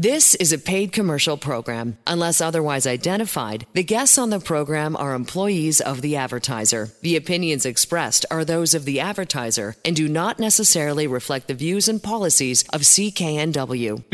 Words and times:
This 0.00 0.36
is 0.36 0.52
a 0.52 0.58
paid 0.58 0.92
commercial 0.92 1.36
program. 1.36 1.98
Unless 2.06 2.40
otherwise 2.40 2.86
identified, 2.86 3.66
the 3.72 3.82
guests 3.82 4.16
on 4.16 4.30
the 4.30 4.38
program 4.38 4.94
are 4.94 5.12
employees 5.12 5.80
of 5.80 6.02
the 6.02 6.14
advertiser. 6.14 6.90
The 7.02 7.16
opinions 7.16 7.66
expressed 7.66 8.24
are 8.30 8.44
those 8.44 8.74
of 8.74 8.84
the 8.84 9.00
advertiser 9.00 9.74
and 9.84 9.96
do 9.96 10.06
not 10.06 10.38
necessarily 10.38 11.08
reflect 11.08 11.48
the 11.48 11.54
views 11.54 11.88
and 11.88 12.00
policies 12.00 12.62
of 12.72 12.82
CKNW. 12.82 14.04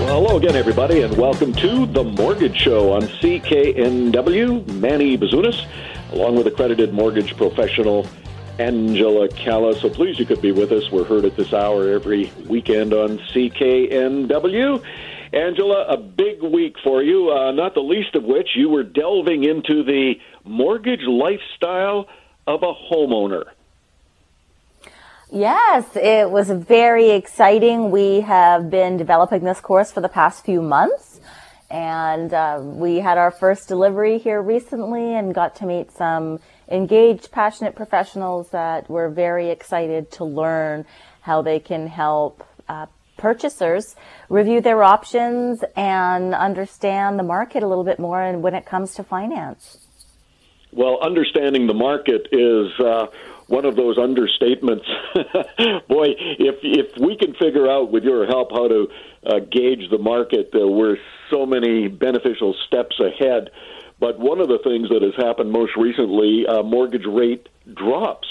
Well, 0.00 0.22
hello 0.22 0.38
again, 0.38 0.56
everybody, 0.56 1.02
and 1.02 1.14
welcome 1.18 1.52
to 1.52 1.84
The 1.84 2.02
Mortgage 2.02 2.56
Show 2.56 2.92
on 2.92 3.02
CKNW. 3.02 4.66
Manny 4.68 5.18
Bazunas, 5.18 5.66
along 6.12 6.36
with 6.36 6.46
accredited 6.46 6.94
mortgage 6.94 7.36
professional 7.36 8.08
Angela 8.58 9.28
Calla. 9.28 9.74
So 9.74 9.88
please, 9.88 10.18
you 10.18 10.26
could 10.26 10.40
be 10.40 10.52
with 10.52 10.72
us. 10.72 10.90
We're 10.90 11.04
heard 11.04 11.24
at 11.24 11.36
this 11.36 11.52
hour 11.52 11.88
every 11.90 12.32
weekend 12.46 12.92
on 12.92 13.18
CKNW. 13.18 14.82
Angela, 15.32 15.84
a 15.88 15.96
big 15.96 16.42
week 16.42 16.76
for 16.82 17.02
you, 17.02 17.30
uh, 17.30 17.52
not 17.52 17.74
the 17.74 17.82
least 17.82 18.14
of 18.14 18.24
which 18.24 18.50
you 18.54 18.68
were 18.68 18.84
delving 18.84 19.44
into 19.44 19.82
the 19.82 20.14
mortgage 20.44 21.02
lifestyle 21.02 22.08
of 22.46 22.62
a 22.62 22.72
homeowner. 22.72 23.44
Yes, 25.30 25.96
it 25.96 26.30
was 26.30 26.48
very 26.50 27.10
exciting. 27.10 27.90
We 27.90 28.20
have 28.20 28.70
been 28.70 28.96
developing 28.96 29.42
this 29.42 29.60
course 29.60 29.90
for 29.90 30.00
the 30.00 30.08
past 30.08 30.44
few 30.44 30.62
months, 30.62 31.20
and 31.68 32.32
uh, 32.32 32.60
we 32.62 32.98
had 33.00 33.18
our 33.18 33.32
first 33.32 33.66
delivery 33.66 34.18
here 34.18 34.40
recently 34.40 35.14
and 35.14 35.34
got 35.34 35.56
to 35.56 35.66
meet 35.66 35.90
some 35.90 36.38
engaged, 36.68 37.30
passionate 37.30 37.74
professionals 37.74 38.50
that 38.50 38.88
were 38.90 39.08
very 39.08 39.50
excited 39.50 40.10
to 40.12 40.24
learn 40.24 40.84
how 41.22 41.42
they 41.42 41.58
can 41.58 41.86
help 41.86 42.46
uh, 42.68 42.86
purchasers 43.16 43.96
review 44.28 44.60
their 44.60 44.82
options 44.82 45.64
and 45.76 46.34
understand 46.34 47.18
the 47.18 47.22
market 47.22 47.62
a 47.62 47.66
little 47.66 47.84
bit 47.84 47.98
more 47.98 48.22
and 48.22 48.42
when 48.42 48.54
it 48.54 48.66
comes 48.66 48.94
to 48.94 49.02
finance. 49.02 49.78
Well, 50.72 50.98
understanding 51.00 51.66
the 51.66 51.74
market 51.74 52.28
is 52.32 52.68
uh, 52.80 53.06
one 53.46 53.64
of 53.64 53.76
those 53.76 53.96
understatements. 53.96 54.84
Boy, 55.88 56.08
if 56.38 56.56
if 56.62 56.98
we 57.00 57.16
can 57.16 57.34
figure 57.34 57.70
out 57.70 57.90
with 57.90 58.04
your 58.04 58.26
help 58.26 58.50
how 58.50 58.68
to 58.68 58.88
uh, 59.24 59.38
gauge 59.50 59.88
the 59.90 59.98
market, 59.98 60.50
uh, 60.54 60.66
we're 60.66 60.98
so 61.30 61.46
many 61.46 61.88
beneficial 61.88 62.54
steps 62.66 63.00
ahead. 63.00 63.50
But 63.98 64.18
one 64.18 64.40
of 64.40 64.48
the 64.48 64.58
things 64.58 64.88
that 64.90 65.02
has 65.02 65.14
happened 65.16 65.50
most 65.50 65.76
recently, 65.76 66.46
uh, 66.46 66.62
mortgage 66.62 67.06
rate 67.06 67.48
drops. 67.74 68.28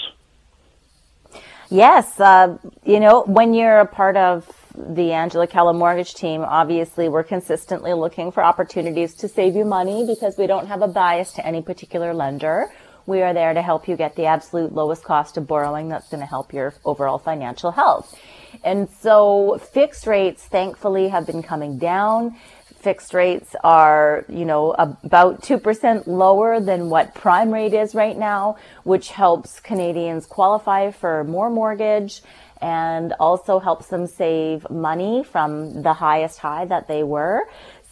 Yes, 1.68 2.20
uh, 2.20 2.58
you 2.84 3.00
know, 3.00 3.22
when 3.22 3.52
you're 3.52 3.80
a 3.80 3.86
part 3.86 4.16
of 4.16 4.48
the 4.76 5.12
Angela 5.12 5.46
Calla 5.48 5.72
mortgage 5.72 6.14
team, 6.14 6.42
obviously 6.42 7.08
we're 7.08 7.24
consistently 7.24 7.92
looking 7.94 8.30
for 8.30 8.44
opportunities 8.44 9.14
to 9.14 9.28
save 9.28 9.56
you 9.56 9.64
money 9.64 10.06
because 10.06 10.38
we 10.38 10.46
don't 10.46 10.68
have 10.68 10.82
a 10.82 10.88
bias 10.88 11.32
to 11.32 11.46
any 11.46 11.62
particular 11.62 12.14
lender. 12.14 12.66
We 13.06 13.22
are 13.22 13.32
there 13.32 13.54
to 13.54 13.62
help 13.62 13.88
you 13.88 13.96
get 13.96 14.16
the 14.16 14.26
absolute 14.26 14.72
lowest 14.72 15.02
cost 15.02 15.36
of 15.36 15.46
borrowing 15.46 15.88
that's 15.88 16.08
going 16.08 16.20
to 16.20 16.26
help 16.26 16.52
your 16.52 16.74
overall 16.84 17.18
financial 17.18 17.72
health. 17.72 18.16
And 18.64 18.88
so 19.00 19.58
fixed 19.72 20.06
rates, 20.06 20.44
thankfully, 20.44 21.08
have 21.08 21.26
been 21.26 21.42
coming 21.42 21.78
down 21.78 22.36
fixed 22.86 23.14
rates 23.14 23.56
are, 23.64 24.24
you 24.28 24.44
know, 24.44 24.70
about 24.78 25.42
2% 25.42 26.06
lower 26.06 26.60
than 26.60 26.88
what 26.88 27.16
prime 27.16 27.50
rate 27.50 27.74
is 27.74 27.96
right 27.96 28.16
now, 28.16 28.56
which 28.84 29.08
helps 29.10 29.58
Canadians 29.58 30.24
qualify 30.24 30.92
for 30.92 31.24
more 31.24 31.50
mortgage 31.50 32.22
and 32.60 33.12
also 33.18 33.58
helps 33.58 33.88
them 33.88 34.06
save 34.06 34.70
money 34.70 35.24
from 35.24 35.82
the 35.82 35.94
highest 35.94 36.38
high 36.38 36.64
that 36.64 36.86
they 36.86 37.02
were. 37.02 37.40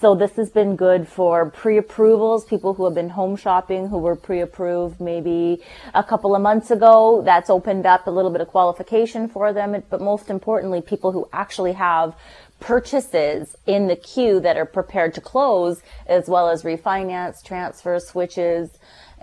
So 0.00 0.14
this 0.14 0.36
has 0.36 0.50
been 0.50 0.76
good 0.76 1.08
for 1.08 1.50
pre-approvals, 1.50 2.44
people 2.44 2.74
who 2.74 2.84
have 2.84 2.94
been 2.94 3.08
home 3.08 3.36
shopping 3.36 3.88
who 3.88 3.98
were 3.98 4.16
pre-approved 4.16 5.00
maybe 5.00 5.62
a 5.94 6.04
couple 6.04 6.36
of 6.36 6.42
months 6.42 6.70
ago. 6.70 7.22
That's 7.24 7.48
opened 7.48 7.86
up 7.86 8.06
a 8.06 8.10
little 8.10 8.30
bit 8.30 8.40
of 8.40 8.48
qualification 8.48 9.28
for 9.28 9.52
them. 9.52 9.82
But 9.90 10.00
most 10.00 10.30
importantly, 10.30 10.82
people 10.82 11.10
who 11.12 11.28
actually 11.32 11.72
have 11.72 12.14
purchases 12.60 13.56
in 13.66 13.88
the 13.88 13.96
queue 13.96 14.40
that 14.40 14.56
are 14.56 14.64
prepared 14.64 15.14
to 15.14 15.20
close, 15.20 15.82
as 16.06 16.28
well 16.28 16.48
as 16.48 16.62
refinance, 16.62 17.44
transfer, 17.44 17.98
switches, 17.98 18.70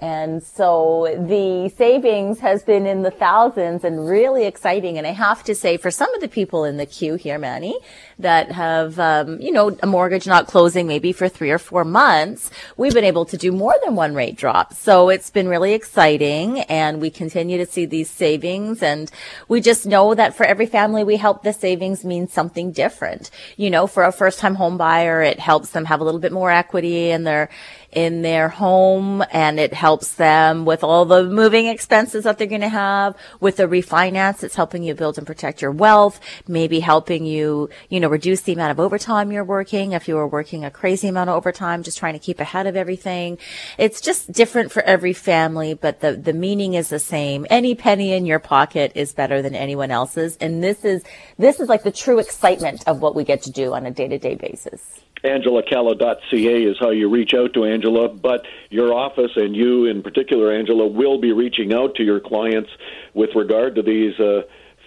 and 0.01 0.41
so 0.41 1.15
the 1.15 1.69
savings 1.77 2.39
has 2.39 2.63
been 2.63 2.87
in 2.87 3.03
the 3.03 3.11
thousands 3.11 3.83
and 3.83 4.09
really 4.09 4.45
exciting. 4.45 4.97
And 4.97 5.05
I 5.05 5.11
have 5.11 5.43
to 5.43 5.53
say, 5.53 5.77
for 5.77 5.91
some 5.91 6.11
of 6.15 6.21
the 6.21 6.27
people 6.27 6.63
in 6.63 6.77
the 6.77 6.87
queue 6.87 7.15
here, 7.15 7.37
Manny, 7.37 7.77
that 8.21 8.51
have, 8.51 8.99
um, 8.99 9.39
you 9.41 9.51
know, 9.51 9.77
a 9.81 9.87
mortgage 9.87 10.27
not 10.27 10.47
closing 10.47 10.87
maybe 10.87 11.11
for 11.11 11.29
three 11.29 11.51
or 11.51 11.57
four 11.57 11.83
months, 11.83 12.49
we've 12.77 12.93
been 12.93 13.03
able 13.03 13.25
to 13.25 13.37
do 13.37 13.51
more 13.51 13.75
than 13.83 13.95
one 13.95 14.13
rate 14.15 14.35
drop. 14.35 14.73
So 14.73 15.09
it's 15.09 15.29
been 15.29 15.47
really 15.47 15.73
exciting 15.73 16.61
and 16.61 17.01
we 17.01 17.09
continue 17.09 17.57
to 17.57 17.65
see 17.65 17.85
these 17.85 18.09
savings. 18.09 18.81
And 18.81 19.11
we 19.47 19.61
just 19.61 19.85
know 19.85 20.15
that 20.15 20.35
for 20.35 20.45
every 20.45 20.65
family 20.65 21.03
we 21.03 21.17
help, 21.17 21.43
the 21.43 21.53
savings 21.53 22.03
means 22.03 22.33
something 22.33 22.71
different. 22.71 23.29
You 23.57 23.69
know, 23.69 23.87
for 23.87 24.03
a 24.03 24.11
first 24.11 24.39
time 24.39 24.55
home 24.55 24.77
buyer, 24.77 25.21
it 25.21 25.39
helps 25.39 25.71
them 25.71 25.85
have 25.85 26.01
a 26.01 26.03
little 26.03 26.19
bit 26.19 26.31
more 26.31 26.51
equity 26.51 27.11
in 27.11 27.23
their, 27.23 27.49
in 27.91 28.21
their 28.21 28.47
home 28.49 29.23
and 29.31 29.59
it 29.59 29.73
helps 29.73 30.13
them 30.15 30.65
with 30.65 30.83
all 30.83 31.05
the 31.05 31.23
moving 31.23 31.67
expenses 31.67 32.23
that 32.23 32.37
they're 32.37 32.47
going 32.47 32.61
to 32.61 32.69
have. 32.69 33.15
With 33.39 33.57
the 33.57 33.63
refinance, 33.63 34.43
it's 34.43 34.55
helping 34.55 34.83
you 34.83 34.93
build 34.93 35.17
and 35.17 35.27
protect 35.27 35.61
your 35.61 35.71
wealth, 35.71 36.19
maybe 36.47 36.79
helping 36.79 37.25
you, 37.25 37.69
you 37.89 37.99
know, 37.99 38.09
reduce 38.11 38.41
the 38.41 38.53
amount 38.53 38.71
of 38.71 38.79
overtime 38.79 39.31
you're 39.31 39.43
working. 39.43 39.93
If 39.93 40.07
you 40.07 40.17
are 40.17 40.27
working 40.27 40.65
a 40.65 40.69
crazy 40.69 41.07
amount 41.07 41.29
of 41.29 41.35
overtime, 41.37 41.81
just 41.81 41.97
trying 41.97 42.13
to 42.13 42.19
keep 42.19 42.39
ahead 42.39 42.67
of 42.67 42.75
everything. 42.75 43.37
It's 43.77 44.01
just 44.01 44.31
different 44.31 44.71
for 44.71 44.83
every 44.83 45.13
family, 45.13 45.73
but 45.73 46.01
the, 46.01 46.13
the 46.13 46.33
meaning 46.33 46.73
is 46.73 46.89
the 46.89 46.99
same. 46.99 47.47
Any 47.49 47.73
penny 47.73 48.13
in 48.13 48.25
your 48.25 48.39
pocket 48.39 48.91
is 48.95 49.13
better 49.13 49.41
than 49.41 49.55
anyone 49.55 49.89
else's. 49.89 50.37
And 50.37 50.61
this 50.61 50.83
is, 50.83 51.03
this 51.37 51.59
is 51.59 51.69
like 51.69 51.83
the 51.83 51.91
true 51.91 52.19
excitement 52.19 52.83
of 52.87 53.01
what 53.01 53.15
we 53.15 53.23
get 53.23 53.41
to 53.43 53.51
do 53.51 53.73
on 53.73 53.85
a 53.85 53.91
day 53.91 54.07
to 54.09 54.19
day 54.19 54.35
basis 54.35 55.01
angelacalla.ca 55.23 56.63
is 56.63 56.77
how 56.79 56.89
you 56.89 57.07
reach 57.07 57.33
out 57.35 57.53
to 57.53 57.63
Angela, 57.63 58.09
but 58.09 58.45
your 58.69 58.91
office 58.93 59.31
and 59.35 59.55
you 59.55 59.85
in 59.85 60.01
particular, 60.01 60.51
Angela, 60.51 60.87
will 60.87 61.19
be 61.19 61.31
reaching 61.31 61.73
out 61.73 61.93
to 61.95 62.03
your 62.03 62.19
clients 62.19 62.71
with 63.13 63.29
regard 63.35 63.75
to 63.75 63.83
these 63.83 64.19
uh, 64.19 64.41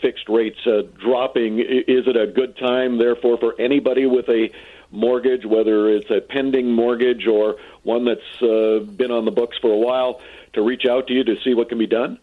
fixed 0.05 0.29
rates 0.29 0.59
uh, 0.67 0.83
dropping. 1.03 1.61
Is 1.61 2.07
it 2.07 2.15
a 2.15 2.27
good 2.27 2.59
time, 2.59 2.99
therefore, 2.99 3.39
for 3.39 3.59
anybody 3.59 4.05
with 4.05 4.29
a 4.29 4.51
mortgage, 4.91 5.47
whether 5.47 5.89
it's 5.89 6.11
a 6.11 6.21
pending 6.21 6.71
mortgage 6.71 7.27
or 7.27 7.57
one 7.85 8.05
that's 8.05 8.43
uh, 8.43 8.81
been 8.81 9.11
on 9.11 9.25
the 9.25 9.31
books 9.31 9.57
for 9.63 9.73
a 9.73 9.79
while, 9.79 10.21
to 10.53 10.61
reach 10.61 10.85
out 10.85 11.07
to 11.07 11.15
you 11.15 11.25
to 11.25 11.37
see 11.43 11.55
what 11.55 11.71
can 11.71 11.79
be 11.79 11.87
done? 11.87 12.19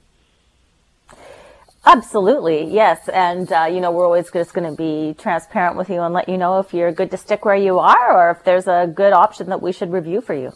Absolutely, 1.84 2.72
yes. 2.72 3.10
And, 3.10 3.52
uh, 3.52 3.66
you 3.66 3.82
know, 3.82 3.92
we're 3.92 4.06
always 4.06 4.30
just 4.32 4.54
going 4.54 4.70
to 4.70 4.78
be 4.78 5.16
transparent 5.18 5.76
with 5.76 5.90
you 5.90 6.02
and 6.02 6.14
let 6.14 6.30
you 6.30 6.38
know 6.38 6.60
if 6.60 6.76
you're 6.76 6.92
good 6.92 7.10
to 7.10 7.18
stick 7.18 7.44
where 7.46 7.56
you 7.56 7.80
are 7.80 8.14
or 8.16 8.30
if 8.30 8.44
there's 8.44 8.68
a 8.68 8.86
good 8.94 9.12
option 9.12 9.50
that 9.50 9.64
we 9.64 9.72
should 9.72 9.92
review 9.92 10.22
for 10.22 10.36
you. 10.36 10.54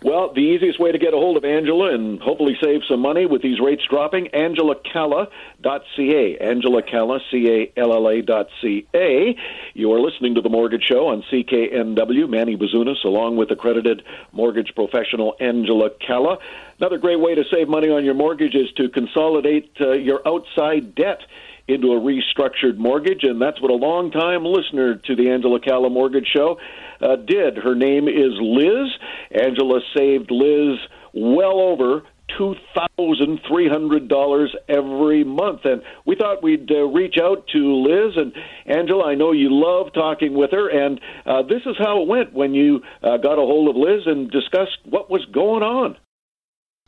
Well, 0.00 0.32
the 0.32 0.40
easiest 0.40 0.78
way 0.78 0.92
to 0.92 0.98
get 0.98 1.12
a 1.12 1.16
hold 1.16 1.36
of 1.36 1.44
Angela 1.44 1.92
and 1.92 2.20
hopefully 2.20 2.56
save 2.62 2.82
some 2.88 3.00
money 3.00 3.26
with 3.26 3.42
these 3.42 3.58
rates 3.58 3.82
dropping, 3.90 4.28
angelacalla.ca. 4.28 6.38
Angela 6.38 6.82
Calla, 6.82 7.18
C-A-L-L-A 7.32 8.22
dot 8.22 8.46
C-A. 8.62 9.36
You 9.74 9.92
are 9.92 9.98
listening 9.98 10.36
to 10.36 10.40
The 10.40 10.50
Mortgage 10.50 10.84
Show 10.84 11.08
on 11.08 11.24
CKNW. 11.32 12.28
Manny 12.28 12.56
Bazunas, 12.56 13.04
along 13.04 13.38
with 13.38 13.50
accredited 13.50 14.04
mortgage 14.30 14.72
professional 14.76 15.34
Angela 15.40 15.90
Calla. 15.90 16.38
Another 16.78 16.98
great 16.98 17.18
way 17.18 17.34
to 17.34 17.42
save 17.52 17.68
money 17.68 17.90
on 17.90 18.04
your 18.04 18.14
mortgage 18.14 18.54
is 18.54 18.70
to 18.76 18.88
consolidate 18.88 19.72
uh, 19.80 19.94
your 19.94 20.22
outside 20.24 20.94
debt 20.94 21.22
into 21.68 21.92
a 21.92 22.00
restructured 22.00 22.78
mortgage, 22.78 23.22
and 23.22 23.40
that's 23.40 23.60
what 23.60 23.70
a 23.70 23.74
long-time 23.74 24.44
listener 24.44 24.96
to 24.96 25.14
the 25.14 25.30
Angela 25.30 25.60
Calla 25.60 25.90
Mortgage 25.90 26.26
Show 26.34 26.58
uh, 27.00 27.14
did. 27.16 27.58
Her 27.58 27.74
name 27.74 28.08
is 28.08 28.32
Liz. 28.40 28.88
Angela 29.30 29.80
saved 29.94 30.30
Liz 30.30 30.78
well 31.12 31.60
over 31.60 32.04
$2,300 32.38 34.48
every 34.68 35.24
month. 35.24 35.60
And 35.64 35.82
we 36.06 36.14
thought 36.16 36.42
we'd 36.42 36.70
uh, 36.70 36.86
reach 36.86 37.16
out 37.22 37.46
to 37.48 37.58
Liz. 37.58 38.16
And 38.16 38.32
Angela, 38.66 39.04
I 39.06 39.14
know 39.14 39.32
you 39.32 39.48
love 39.50 39.94
talking 39.94 40.34
with 40.34 40.50
her. 40.52 40.68
And 40.68 41.00
uh, 41.26 41.42
this 41.42 41.62
is 41.66 41.76
how 41.78 42.00
it 42.02 42.08
went 42.08 42.32
when 42.32 42.54
you 42.54 42.80
uh, 43.02 43.16
got 43.18 43.34
a 43.34 43.42
hold 43.42 43.68
of 43.68 43.76
Liz 43.76 44.06
and 44.06 44.30
discussed 44.30 44.78
what 44.84 45.10
was 45.10 45.26
going 45.32 45.62
on. 45.62 45.98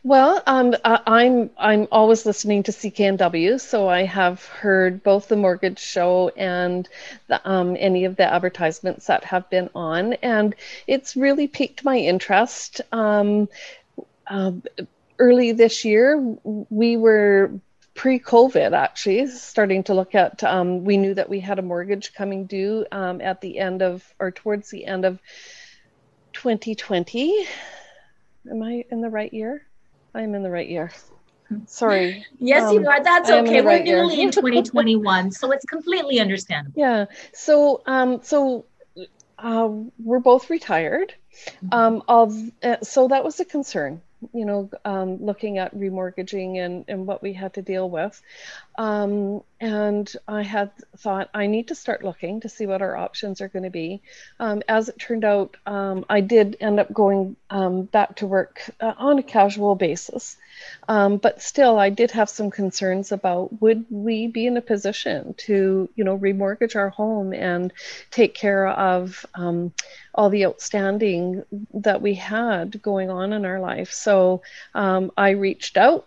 Well, 0.03 0.43
um, 0.47 0.75
I'm 0.85 1.51
I'm 1.59 1.87
always 1.93 2.25
listening 2.25 2.63
to 2.63 2.73
CKNW, 2.73 3.61
so 3.61 3.87
I 3.89 4.05
have 4.05 4.43
heard 4.47 5.03
both 5.03 5.29
the 5.29 5.37
mortgage 5.37 5.79
show 5.79 6.31
and 6.31 6.89
the, 7.29 7.47
um, 7.49 7.77
any 7.79 8.07
of 8.07 8.17
the 8.17 8.25
advertisements 8.25 9.07
that 9.09 9.25
have 9.25 9.51
been 9.51 9.69
on, 9.75 10.15
and 10.15 10.55
it's 10.87 11.17
really 11.17 11.49
piqued 11.49 11.85
my 11.85 11.99
interest. 11.99 12.81
Um, 12.93 13.49
uh, 14.27 14.53
early 15.19 15.53
this 15.53 15.85
year, 15.85 16.19
we 16.45 16.97
were 16.97 17.51
pre-COVID, 17.95 18.73
actually, 18.73 19.27
starting 19.27 19.83
to 19.85 19.95
look 19.95 20.15
at. 20.15 20.43
Um, 20.45 20.83
we 20.85 20.97
knew 20.97 21.13
that 21.13 21.29
we 21.29 21.41
had 21.41 21.59
a 21.59 21.63
mortgage 21.63 22.15
coming 22.15 22.47
due 22.47 22.87
um, 22.91 23.21
at 23.21 23.43
the 23.43 23.59
end 23.59 23.83
of, 23.83 24.03
or 24.19 24.31
towards 24.31 24.71
the 24.71 24.87
end 24.87 25.05
of 25.05 25.21
2020. 26.33 27.47
Am 28.51 28.63
I 28.63 28.85
in 28.91 29.03
the 29.03 29.11
right 29.11 29.33
year? 29.33 29.67
I 30.15 30.23
am 30.23 30.35
in 30.35 30.43
the 30.43 30.51
right 30.51 30.69
year. 30.69 30.91
Sorry. 31.67 32.25
yes, 32.39 32.63
um, 32.63 32.75
you 32.75 32.89
are. 32.89 33.03
That's 33.03 33.29
okay. 33.29 33.61
We're 33.63 33.83
nearly 33.83 34.21
in 34.21 34.31
2021, 34.31 35.33
so 35.33 35.51
it's 35.51 35.65
completely 35.65 36.21
understandable. 36.21 36.81
Yeah. 36.81 37.07
So, 37.33 37.83
um, 37.87 38.21
so 38.23 38.67
uh, 39.39 39.69
we're 39.99 40.21
both 40.21 40.51
retired. 40.51 41.15
Mm-hmm. 41.65 41.73
Um, 41.73 42.03
of 42.09 42.37
uh, 42.63 42.77
so 42.83 43.09
that 43.09 43.25
was 43.25 43.41
a 43.41 43.45
concern 43.45 44.03
you 44.33 44.45
know, 44.45 44.71
um, 44.85 45.25
looking 45.25 45.59
at 45.59 45.75
remortgaging 45.75 46.59
and, 46.59 46.85
and 46.89 47.07
what 47.07 47.23
we 47.23 47.33
had 47.33 47.55
to 47.55 47.63
deal 47.63 47.89
with. 47.89 48.21
Um, 48.79 49.43
and 49.61 50.11
I 50.29 50.43
had 50.43 50.71
thought 50.99 51.31
I 51.35 51.47
need 51.47 51.69
to 51.69 51.75
start 51.75 52.05
looking 52.05 52.41
to 52.41 52.49
see 52.49 52.67
what 52.67 52.83
our 52.83 52.97
options 52.97 53.41
are 53.41 53.49
going 53.49 53.65
to 53.65 53.71
be. 53.71 54.03
Um, 54.39 54.63
as 54.69 54.89
it 54.89 54.99
turned 54.99 55.25
out, 55.25 55.57
um, 55.67 56.05
I 56.09 56.21
did 56.21 56.57
end 56.61 56.81
up 56.81 56.93
going 56.93 57.37
um, 57.51 57.83
back 57.83 58.17
to 58.17 58.27
work 58.27 58.63
uh, 58.81 58.95
on 58.97 59.19
a 59.19 59.23
casual 59.23 59.75
basis. 59.75 60.37
Um, 60.89 61.17
but 61.17 61.43
still, 61.43 61.79
I 61.79 61.91
did 61.91 62.11
have 62.13 62.29
some 62.29 62.51
concerns 62.51 63.13
about 63.13 63.61
would 63.61 63.87
we 63.91 64.27
be 64.27 64.47
in 64.47 64.57
a 64.57 64.63
position 64.63 65.35
to, 65.39 65.89
you 65.95 66.05
know, 66.05 66.19
remortgage 66.19 66.77
our 66.77 66.91
home 66.91 67.33
and 67.33 67.73
take 68.11 68.35
care 68.35 68.69
of 68.69 69.25
um, 69.35 69.73
all 70.15 70.31
the 70.31 70.47
outstanding 70.47 71.45
that 71.75 72.03
we 72.03 72.15
had 72.15 72.83
going 72.83 73.11
on 73.11 73.33
in 73.33 73.45
our 73.45 73.61
life. 73.61 73.93
So 73.93 74.43
um, 74.75 75.13
I 75.17 75.31
reached 75.31 75.77
out 75.77 76.07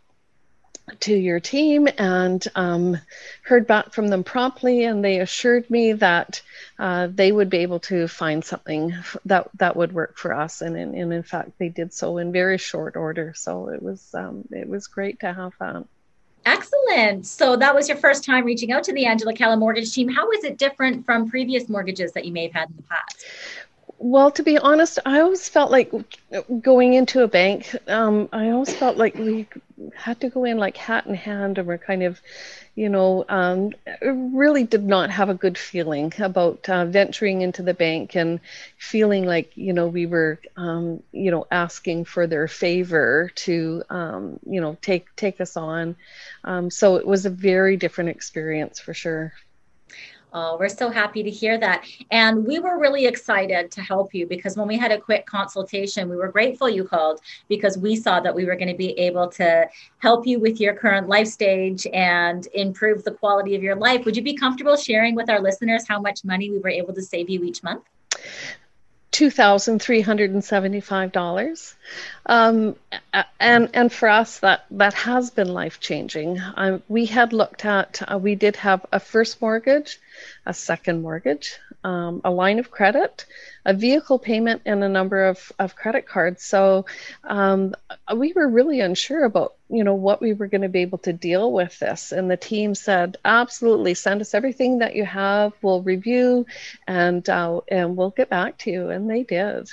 to 1.00 1.14
your 1.14 1.40
team 1.40 1.88
and 1.98 2.46
um, 2.56 2.98
heard 3.44 3.68
back 3.68 3.94
from 3.94 4.08
them 4.08 4.24
promptly, 4.24 4.84
and 4.84 5.04
they 5.04 5.20
assured 5.20 5.70
me 5.70 5.94
that 5.94 6.42
uh, 6.80 7.08
they 7.12 7.32
would 7.32 7.50
be 7.50 7.60
able 7.60 7.80
to 7.80 8.08
find 8.08 8.44
something 8.44 8.94
that 9.26 9.50
that 9.56 9.76
would 9.76 9.94
work 9.94 10.18
for 10.18 10.34
us. 10.34 10.62
And 10.62 10.78
in, 10.78 10.96
and 10.96 11.14
in 11.14 11.24
fact, 11.24 11.52
they 11.58 11.70
did 11.70 11.94
so 11.94 12.18
in 12.18 12.32
very 12.32 12.58
short 12.58 12.96
order. 12.96 13.34
So 13.36 13.70
it 13.70 13.82
was 13.82 14.14
um, 14.14 14.46
it 14.52 14.68
was 14.68 14.88
great 14.88 15.20
to 15.22 15.34
have 15.34 15.54
that. 15.60 15.86
Excellent. 16.46 17.26
So 17.26 17.56
that 17.56 17.74
was 17.74 17.88
your 17.88 17.98
first 17.98 18.26
time 18.26 18.44
reaching 18.44 18.74
out 18.74 18.84
to 18.84 18.94
the 18.94 19.06
Angela 19.06 19.34
Calla 19.34 19.56
mortgage 19.56 19.94
team. 19.94 20.10
How 20.10 20.28
was 20.28 20.44
it 20.44 20.58
different 20.58 21.06
from 21.06 21.30
previous 21.30 21.70
mortgages 21.70 22.12
that 22.14 22.26
you 22.26 22.34
may 22.34 22.44
have 22.44 22.54
had 22.54 22.70
in 22.70 22.76
the 22.76 22.84
past? 22.84 23.26
Well, 24.06 24.32
to 24.32 24.44
be 24.44 24.58
honest, 24.58 25.00
I 25.06 25.22
always 25.22 25.48
felt 25.48 25.72
like 25.72 25.90
going 26.60 26.94
into 26.94 27.24
a 27.24 27.28
bank. 27.28 27.74
Um, 27.88 28.28
I 28.34 28.50
always 28.50 28.74
felt 28.74 28.98
like 28.98 29.16
we 29.16 29.48
had 29.96 30.20
to 30.20 30.30
go 30.30 30.44
in 30.44 30.58
like 30.58 30.76
hat 30.76 31.06
in 31.06 31.16
hand, 31.16 31.58
and 31.58 31.66
we're 31.66 31.78
kind 31.78 32.04
of, 32.04 32.20
you 32.76 32.90
know, 32.90 33.24
um, 33.30 33.72
really 34.02 34.66
did 34.66 34.84
not 34.84 35.10
have 35.10 35.30
a 35.30 35.34
good 35.34 35.58
feeling 35.58 36.12
about 36.20 36.68
uh, 36.68 36.84
venturing 36.86 37.44
into 37.44 37.64
the 37.64 37.74
bank 37.74 38.16
and 38.18 38.42
feeling 38.78 39.26
like 39.26 39.56
you 39.56 39.72
know 39.72 39.88
we 39.88 40.06
were, 40.06 40.38
um, 40.58 41.02
you 41.14 41.32
know, 41.32 41.48
asking 41.50 42.04
for 42.04 42.28
their 42.28 42.50
favor 42.50 43.32
to, 43.36 43.84
um, 43.90 44.38
you 44.46 44.60
know, 44.60 44.78
take 44.82 45.16
take 45.16 45.40
us 45.40 45.56
on. 45.56 45.96
Um, 46.44 46.70
so 46.70 46.98
it 46.98 47.08
was 47.08 47.26
a 47.26 47.30
very 47.30 47.78
different 47.78 48.10
experience 48.10 48.82
for 48.82 48.94
sure. 48.94 49.32
Oh, 50.36 50.58
we're 50.60 50.70
so 50.70 50.90
happy 50.90 51.22
to 51.22 51.30
hear 51.30 51.60
that. 51.60 51.86
And 52.10 52.46
we 52.46 52.58
were 52.58 52.80
really 52.80 53.06
excited 53.06 53.70
to 53.72 53.82
help 53.82 54.16
you 54.16 54.26
because 54.26 54.58
when 54.58 54.68
we 54.68 54.78
had 54.78 54.92
a 54.92 55.00
quick 55.00 55.28
consultation, 55.28 56.10
we 56.10 56.16
were 56.16 56.30
grateful 56.30 56.68
you 56.68 56.86
called 56.86 57.22
because 57.50 57.78
we 57.78 57.96
saw 57.96 58.20
that 58.20 58.34
we 58.34 58.46
were 58.46 58.56
going 58.56 58.70
to 58.70 58.76
be 58.76 58.98
able 58.98 59.28
to 59.30 59.70
help 60.00 60.26
you 60.26 60.40
with 60.40 60.60
your 60.60 60.74
current 60.74 61.08
life 61.08 61.28
stage 61.28 61.86
and 61.94 62.48
improve 62.56 63.04
the 63.04 63.12
quality 63.12 63.56
of 63.56 63.62
your 63.62 63.76
life. 63.76 64.06
Would 64.06 64.18
you 64.18 64.24
be 64.24 64.34
comfortable 64.34 64.76
sharing 64.76 65.14
with 65.14 65.30
our 65.30 65.40
listeners 65.40 65.88
how 65.88 66.02
much 66.02 66.26
money 66.26 66.50
we 66.50 66.58
were 66.58 66.70
able 66.70 66.96
to 66.96 67.02
save 67.04 67.30
you 67.30 67.44
each 67.44 67.62
month? 67.62 67.84
$2,375. 69.14 71.76
Um, 72.26 72.76
and, 73.40 73.70
and 73.74 73.94
for 73.94 74.10
us, 74.10 74.40
that, 74.40 74.66
that 74.72 74.96
has 74.96 75.30
been 75.30 75.54
life 75.54 75.80
changing. 75.80 76.42
Um, 76.56 76.82
we 76.88 77.06
had 77.06 77.32
looked 77.32 77.64
at, 77.64 78.02
uh, 78.12 78.18
we 78.18 78.34
did 78.34 78.56
have 78.56 78.84
a 78.92 79.00
first 79.00 79.40
mortgage, 79.40 80.00
a 80.46 80.54
second 80.54 81.02
mortgage, 81.02 81.58
um, 81.84 82.22
a 82.24 82.32
line 82.32 82.60
of 82.60 82.72
credit, 82.72 83.26
a 83.66 83.74
vehicle 83.74 84.20
payment, 84.20 84.62
and 84.66 84.84
a 84.84 84.90
number 84.90 85.26
of, 85.26 85.52
of 85.60 85.76
credit 85.76 86.08
cards. 86.08 86.44
So 86.44 86.86
um, 87.24 87.74
we 88.16 88.34
were 88.34 88.48
really 88.48 88.80
unsure 88.80 89.24
about, 89.24 89.56
you 89.70 89.84
know, 89.84 89.96
what 89.96 90.22
we 90.22 90.34
were 90.34 90.48
going 90.48 90.62
to 90.62 90.70
be 90.70 90.82
able 90.82 91.00
to 91.00 91.14
deal 91.14 91.52
with 91.52 91.80
this. 91.80 92.12
And 92.12 92.30
the 92.30 92.38
team 92.38 92.76
said, 92.76 93.18
absolutely, 93.26 93.94
send 93.94 94.22
us 94.22 94.34
everything 94.34 94.80
that 94.80 94.96
you 94.96 95.06
have. 95.06 95.54
We'll 95.62 95.82
review, 95.82 96.46
and 96.88 97.28
uh, 97.30 97.62
and 97.68 97.98
we'll 97.98 98.12
get 98.12 98.30
back 98.30 98.58
to 98.60 98.72
you. 98.72 98.90
And 98.90 99.10
they 99.10 99.24
did. 99.24 99.70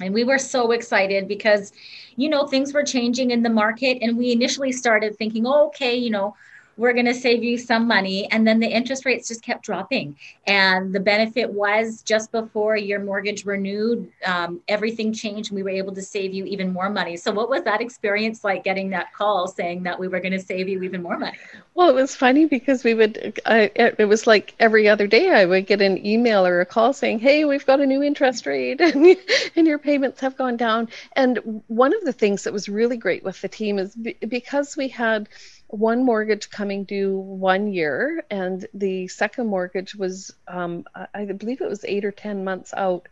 And 0.00 0.14
we 0.14 0.24
were 0.24 0.38
so 0.38 0.70
excited 0.70 1.28
because, 1.28 1.72
you 2.16 2.30
know, 2.30 2.46
things 2.46 2.72
were 2.72 2.82
changing 2.82 3.32
in 3.32 3.42
the 3.42 3.50
market. 3.50 3.98
And 4.00 4.16
we 4.16 4.32
initially 4.32 4.72
started 4.72 5.16
thinking, 5.16 5.46
oh, 5.46 5.66
okay, 5.66 5.94
you 5.94 6.08
know, 6.08 6.34
we're 6.80 6.94
going 6.94 7.04
to 7.04 7.14
save 7.14 7.44
you 7.44 7.58
some 7.58 7.86
money. 7.86 8.26
And 8.32 8.48
then 8.48 8.58
the 8.58 8.66
interest 8.66 9.04
rates 9.04 9.28
just 9.28 9.42
kept 9.42 9.62
dropping. 9.64 10.16
And 10.46 10.94
the 10.94 10.98
benefit 10.98 11.52
was 11.52 12.00
just 12.00 12.32
before 12.32 12.74
your 12.74 13.00
mortgage 13.00 13.44
renewed, 13.44 14.10
um, 14.24 14.62
everything 14.66 15.12
changed 15.12 15.50
and 15.50 15.56
we 15.56 15.62
were 15.62 15.68
able 15.68 15.94
to 15.94 16.00
save 16.00 16.32
you 16.32 16.46
even 16.46 16.72
more 16.72 16.88
money. 16.88 17.18
So, 17.18 17.32
what 17.32 17.50
was 17.50 17.64
that 17.64 17.82
experience 17.82 18.44
like 18.44 18.64
getting 18.64 18.88
that 18.90 19.12
call 19.12 19.46
saying 19.46 19.82
that 19.82 20.00
we 20.00 20.08
were 20.08 20.20
going 20.20 20.32
to 20.32 20.40
save 20.40 20.70
you 20.70 20.82
even 20.82 21.02
more 21.02 21.18
money? 21.18 21.36
Well, 21.74 21.90
it 21.90 21.94
was 21.94 22.16
funny 22.16 22.46
because 22.46 22.82
we 22.82 22.94
would, 22.94 23.40
I, 23.44 23.70
it 23.76 24.08
was 24.08 24.26
like 24.26 24.54
every 24.58 24.88
other 24.88 25.06
day 25.06 25.30
I 25.30 25.44
would 25.44 25.66
get 25.66 25.82
an 25.82 26.04
email 26.04 26.46
or 26.46 26.62
a 26.62 26.66
call 26.66 26.94
saying, 26.94 27.18
hey, 27.18 27.44
we've 27.44 27.66
got 27.66 27.80
a 27.80 27.86
new 27.86 28.02
interest 28.02 28.46
rate 28.46 28.80
and, 28.80 29.16
and 29.54 29.66
your 29.66 29.78
payments 29.78 30.20
have 30.20 30.36
gone 30.36 30.56
down. 30.56 30.88
And 31.14 31.62
one 31.68 31.94
of 31.94 32.02
the 32.04 32.12
things 32.12 32.44
that 32.44 32.54
was 32.54 32.70
really 32.70 32.96
great 32.96 33.22
with 33.22 33.40
the 33.42 33.48
team 33.48 33.78
is 33.78 33.94
because 33.94 34.78
we 34.78 34.88
had, 34.88 35.28
one 35.70 36.04
mortgage 36.04 36.50
coming 36.50 36.84
due 36.84 37.16
one 37.16 37.72
year, 37.72 38.24
and 38.30 38.66
the 38.74 39.06
second 39.08 39.46
mortgage 39.46 39.94
was, 39.94 40.32
um, 40.48 40.84
I 41.14 41.24
believe 41.26 41.60
it 41.60 41.68
was 41.68 41.84
eight 41.84 42.04
or 42.04 42.10
10 42.10 42.44
months 42.44 42.74
out. 42.76 43.08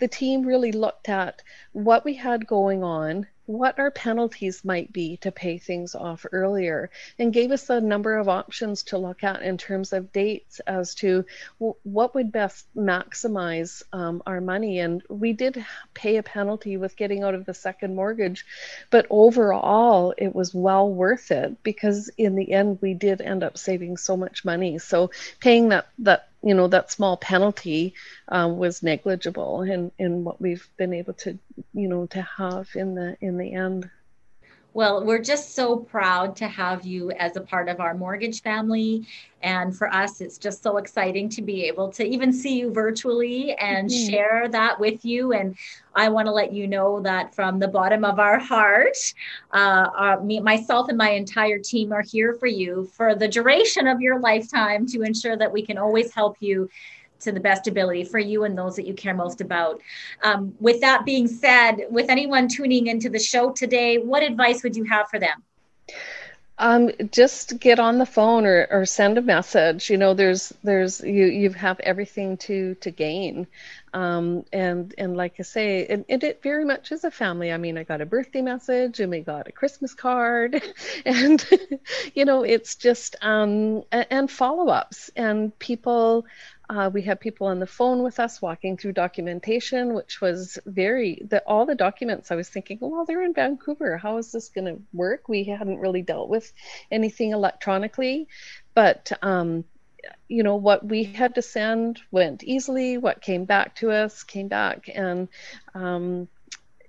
The 0.00 0.08
team 0.08 0.42
really 0.44 0.72
looked 0.72 1.08
at 1.08 1.42
what 1.72 2.04
we 2.04 2.14
had 2.14 2.46
going 2.46 2.82
on 2.82 3.26
what 3.50 3.80
our 3.80 3.90
penalties 3.90 4.64
might 4.64 4.92
be 4.92 5.16
to 5.16 5.32
pay 5.32 5.58
things 5.58 5.96
off 5.96 6.24
earlier 6.30 6.88
and 7.18 7.32
gave 7.32 7.50
us 7.50 7.68
a 7.68 7.80
number 7.80 8.16
of 8.16 8.28
options 8.28 8.84
to 8.84 8.96
look 8.96 9.24
at 9.24 9.42
in 9.42 9.58
terms 9.58 9.92
of 9.92 10.12
dates 10.12 10.60
as 10.68 10.94
to 10.94 11.24
what 11.58 12.14
would 12.14 12.30
best 12.30 12.64
maximize 12.76 13.82
um, 13.92 14.22
our 14.24 14.40
money. 14.40 14.78
And 14.78 15.02
we 15.08 15.32
did 15.32 15.64
pay 15.94 16.16
a 16.16 16.22
penalty 16.22 16.76
with 16.76 16.96
getting 16.96 17.24
out 17.24 17.34
of 17.34 17.44
the 17.44 17.52
second 17.52 17.96
mortgage, 17.96 18.46
but 18.88 19.06
overall, 19.10 20.14
it 20.16 20.32
was 20.32 20.54
well 20.54 20.88
worth 20.88 21.32
it 21.32 21.60
because 21.64 22.08
in 22.16 22.36
the 22.36 22.52
end, 22.52 22.78
we 22.80 22.94
did 22.94 23.20
end 23.20 23.42
up 23.42 23.58
saving 23.58 23.96
so 23.96 24.16
much 24.16 24.44
money. 24.44 24.78
So 24.78 25.10
paying 25.40 25.70
that, 25.70 25.88
that 25.98 26.29
you 26.42 26.54
know 26.54 26.68
that 26.68 26.90
small 26.90 27.16
penalty 27.16 27.94
um, 28.28 28.58
was 28.58 28.82
negligible 28.82 29.62
in 29.62 29.92
in 29.98 30.24
what 30.24 30.40
we've 30.40 30.68
been 30.76 30.92
able 30.94 31.14
to 31.14 31.38
you 31.74 31.88
know 31.88 32.06
to 32.06 32.22
have 32.22 32.68
in 32.74 32.94
the 32.94 33.16
in 33.20 33.38
the 33.38 33.54
end 33.54 33.90
well, 34.72 35.04
we're 35.04 35.22
just 35.22 35.54
so 35.54 35.76
proud 35.76 36.36
to 36.36 36.46
have 36.46 36.86
you 36.86 37.10
as 37.12 37.36
a 37.36 37.40
part 37.40 37.68
of 37.68 37.80
our 37.80 37.94
mortgage 37.94 38.42
family. 38.42 39.06
And 39.42 39.76
for 39.76 39.92
us, 39.92 40.20
it's 40.20 40.38
just 40.38 40.62
so 40.62 40.76
exciting 40.76 41.28
to 41.30 41.42
be 41.42 41.64
able 41.64 41.90
to 41.92 42.04
even 42.04 42.32
see 42.32 42.58
you 42.58 42.72
virtually 42.72 43.54
and 43.54 43.88
mm-hmm. 43.88 44.10
share 44.10 44.48
that 44.50 44.78
with 44.78 45.04
you. 45.04 45.32
And 45.32 45.56
I 45.94 46.08
want 46.08 46.26
to 46.26 46.32
let 46.32 46.52
you 46.52 46.68
know 46.68 47.00
that 47.00 47.34
from 47.34 47.58
the 47.58 47.66
bottom 47.66 48.04
of 48.04 48.20
our 48.20 48.38
heart, 48.38 48.96
uh, 49.52 49.88
uh, 49.96 50.16
me, 50.22 50.40
myself 50.40 50.88
and 50.88 50.98
my 50.98 51.10
entire 51.10 51.58
team 51.58 51.92
are 51.92 52.02
here 52.02 52.34
for 52.34 52.46
you 52.46 52.88
for 52.94 53.14
the 53.14 53.28
duration 53.28 53.88
of 53.88 54.00
your 54.00 54.20
lifetime 54.20 54.86
to 54.88 55.02
ensure 55.02 55.36
that 55.36 55.52
we 55.52 55.64
can 55.64 55.78
always 55.78 56.12
help 56.14 56.36
you 56.40 56.68
to 57.20 57.32
the 57.32 57.40
best 57.40 57.66
ability 57.66 58.04
for 58.04 58.18
you 58.18 58.44
and 58.44 58.56
those 58.56 58.76
that 58.76 58.86
you 58.86 58.94
care 58.94 59.14
most 59.14 59.40
about. 59.40 59.80
Um, 60.22 60.54
with 60.60 60.80
that 60.80 61.04
being 61.04 61.28
said, 61.28 61.86
with 61.90 62.10
anyone 62.10 62.48
tuning 62.48 62.86
into 62.86 63.08
the 63.08 63.18
show 63.18 63.50
today, 63.50 63.98
what 63.98 64.22
advice 64.22 64.62
would 64.62 64.76
you 64.76 64.84
have 64.84 65.08
for 65.08 65.18
them? 65.18 65.42
Um, 66.60 66.90
just 67.10 67.58
get 67.58 67.78
on 67.80 67.96
the 67.96 68.04
phone 68.04 68.44
or, 68.44 68.68
or 68.70 68.84
send 68.84 69.16
a 69.16 69.22
message. 69.22 69.88
You 69.88 69.96
know, 69.96 70.12
there's 70.12 70.52
there's 70.62 71.00
you 71.00 71.24
you 71.24 71.48
have 71.50 71.80
everything 71.80 72.36
to 72.36 72.74
to 72.82 72.90
gain, 72.90 73.46
um, 73.94 74.44
and 74.52 74.94
and 74.98 75.16
like 75.16 75.36
I 75.38 75.42
say, 75.42 75.80
it, 75.80 76.04
it, 76.06 76.22
it 76.22 76.42
very 76.42 76.66
much 76.66 76.92
is 76.92 77.02
a 77.04 77.10
family. 77.10 77.50
I 77.50 77.56
mean, 77.56 77.78
I 77.78 77.84
got 77.84 78.02
a 78.02 78.06
birthday 78.06 78.42
message 78.42 79.00
and 79.00 79.10
we 79.10 79.20
got 79.20 79.48
a 79.48 79.52
Christmas 79.52 79.94
card, 79.94 80.62
and 81.06 81.42
you 82.14 82.26
know, 82.26 82.42
it's 82.42 82.76
just 82.76 83.16
um, 83.22 83.82
and 83.90 84.30
follow 84.30 84.68
ups 84.68 85.10
and 85.16 85.58
people 85.60 86.26
Uh, 86.70 86.88
we 86.88 87.02
had 87.02 87.18
people 87.20 87.48
on 87.48 87.58
the 87.58 87.66
phone 87.66 88.04
with 88.04 88.20
us 88.20 88.40
walking 88.40 88.76
through 88.76 88.92
documentation, 88.92 89.92
which 89.92 90.20
was 90.20 90.56
very 90.66 91.20
the 91.28 91.42
all 91.44 91.66
the 91.66 91.74
documents. 91.74 92.30
I 92.30 92.36
was 92.36 92.48
thinking, 92.48 92.78
well, 92.80 93.04
they're 93.04 93.24
in 93.24 93.34
Vancouver. 93.34 93.98
How 93.98 94.18
is 94.18 94.30
this 94.30 94.50
going 94.50 94.66
to 94.66 94.80
work? 94.92 95.28
We 95.28 95.42
hadn't 95.42 95.80
really 95.80 96.02
dealt 96.02 96.28
with 96.28 96.52
anything 96.92 97.32
electronically, 97.32 98.28
but 98.72 99.10
um, 99.20 99.64
you 100.28 100.44
know 100.44 100.54
what 100.54 100.86
we 100.86 101.02
had 101.02 101.34
to 101.34 101.42
send 101.42 102.00
went 102.12 102.44
easily. 102.44 102.98
What 102.98 103.20
came 103.20 103.46
back 103.46 103.74
to 103.76 103.90
us 103.90 104.22
came 104.22 104.46
back, 104.46 104.88
and 104.94 105.26
um, 105.74 106.28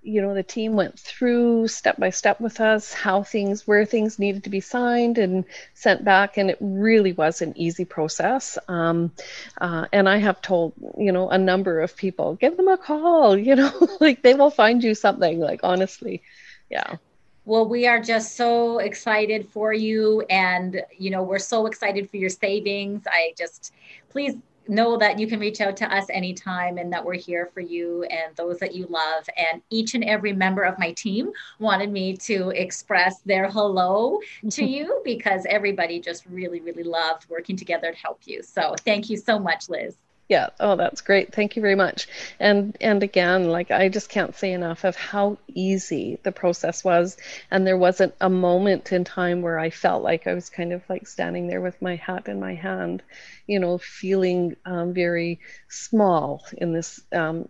you 0.04 0.22
know 0.22 0.34
the 0.34 0.44
team 0.44 0.74
went 0.74 1.00
through 1.00 1.68
step 1.68 1.98
by 1.98 2.10
step 2.10 2.40
with 2.42 2.60
us 2.60 2.94
how 2.94 3.22
things 3.22 3.68
where 3.68 3.86
things 3.86 4.18
needed 4.18 4.44
to 4.44 4.50
be 4.50 4.60
signed 4.60 5.18
and 5.18 5.46
sent 5.74 6.04
back 6.04 6.38
and 6.38 6.50
it 6.50 6.58
really 6.60 7.14
was 7.14 7.42
an 7.42 7.54
easy 7.56 7.86
process 7.86 8.58
um, 8.68 9.12
uh, 9.60 9.86
and 9.94 10.10
i 10.10 10.18
have 10.18 10.42
told 10.42 10.74
you 10.98 11.12
know 11.12 11.30
a 11.30 11.38
number 11.38 11.80
of 11.80 11.96
people 11.96 12.36
give 12.36 12.58
them 12.58 12.68
a 12.68 12.78
call 12.78 13.38
you 13.48 13.56
know 13.56 13.72
like 14.00 14.22
they 14.24 14.34
will 14.34 14.52
find 14.52 14.84
you 14.84 14.96
something 14.96 15.40
like 15.40 15.60
honestly 15.64 16.22
yeah 16.70 16.96
well, 17.44 17.68
we 17.68 17.88
are 17.88 18.00
just 18.00 18.36
so 18.36 18.78
excited 18.78 19.50
for 19.50 19.74
you. 19.74 20.22
And, 20.30 20.84
you 20.96 21.10
know, 21.10 21.24
we're 21.24 21.40
so 21.40 21.66
excited 21.66 22.08
for 22.08 22.18
your 22.18 22.30
savings. 22.30 23.04
I 23.08 23.34
just, 23.36 23.74
please 24.10 24.36
know 24.68 24.98
that 24.98 25.20
you 25.20 25.28
can 25.28 25.40
reach 25.40 25.62
out 25.62 25.76
to 25.78 25.94
us 25.94 26.06
anytime 26.10 26.78
and 26.78 26.92
that 26.94 27.04
we're 27.04 27.14
here 27.14 27.50
for 27.54 27.62
you 27.62 28.04
and 28.04 28.36
those 28.36 28.60
that 28.60 28.74
you 28.76 28.86
love. 28.88 29.28
And 29.38 29.62
each 29.70 29.96
and 29.96 30.04
every 30.04 30.34
member 30.34 30.64
of 30.64 30.78
my 30.80 30.92
team 30.92 31.32
wanted 31.60 31.92
me 31.92 32.16
to 32.18 32.50
express 32.50 33.20
their 33.22 33.50
hello 33.50 34.20
to 34.52 34.66
you 34.72 35.02
because 35.04 35.46
everybody 35.50 36.00
just 36.00 36.26
really, 36.26 36.62
really 36.62 36.84
loved 36.84 37.30
working 37.30 37.56
together 37.56 37.92
to 37.92 37.98
help 37.98 38.22
you. 38.26 38.42
So 38.44 38.76
thank 38.80 39.10
you 39.10 39.18
so 39.18 39.40
much, 39.40 39.70
Liz 39.70 39.98
yeah. 40.32 40.48
Oh 40.62 40.78
that's 40.78 41.02
great. 41.02 41.34
Thank 41.36 41.58
you 41.58 41.62
very 41.62 41.76
much. 41.76 42.08
And 42.40 42.78
and 42.80 43.04
again 43.04 43.50
like 43.50 43.70
i 43.70 43.90
just 43.90 44.08
can't 44.08 44.34
say 44.34 44.54
enough 44.54 44.86
of 44.86 44.96
how 44.96 45.38
easy 45.50 46.20
the 46.24 46.32
process 46.32 46.86
was. 46.86 47.18
And 47.52 47.68
there 47.68 47.78
wasn't 47.78 48.16
a 48.22 48.30
moment 48.30 48.94
in 48.94 49.04
time 49.04 49.42
where 49.42 49.60
i 49.60 49.70
felt 49.70 50.04
like 50.04 50.28
i 50.28 50.34
was 50.34 50.50
kind 50.50 50.72
of 50.72 50.82
like 50.90 51.06
standing 51.06 51.48
there 51.48 51.60
with 51.60 51.82
my 51.82 51.98
hat 51.98 52.30
in 52.30 52.40
my 52.40 52.56
hand 52.56 53.04
you 53.46 53.60
know 53.60 53.78
feeling 53.78 54.56
um, 54.66 54.94
very 54.94 55.42
small 55.68 56.46
in 56.58 56.72
this 56.72 57.02
um, 57.12 57.50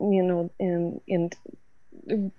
you 0.00 0.22
know 0.22 0.50
in 0.58 1.00
in 1.06 1.30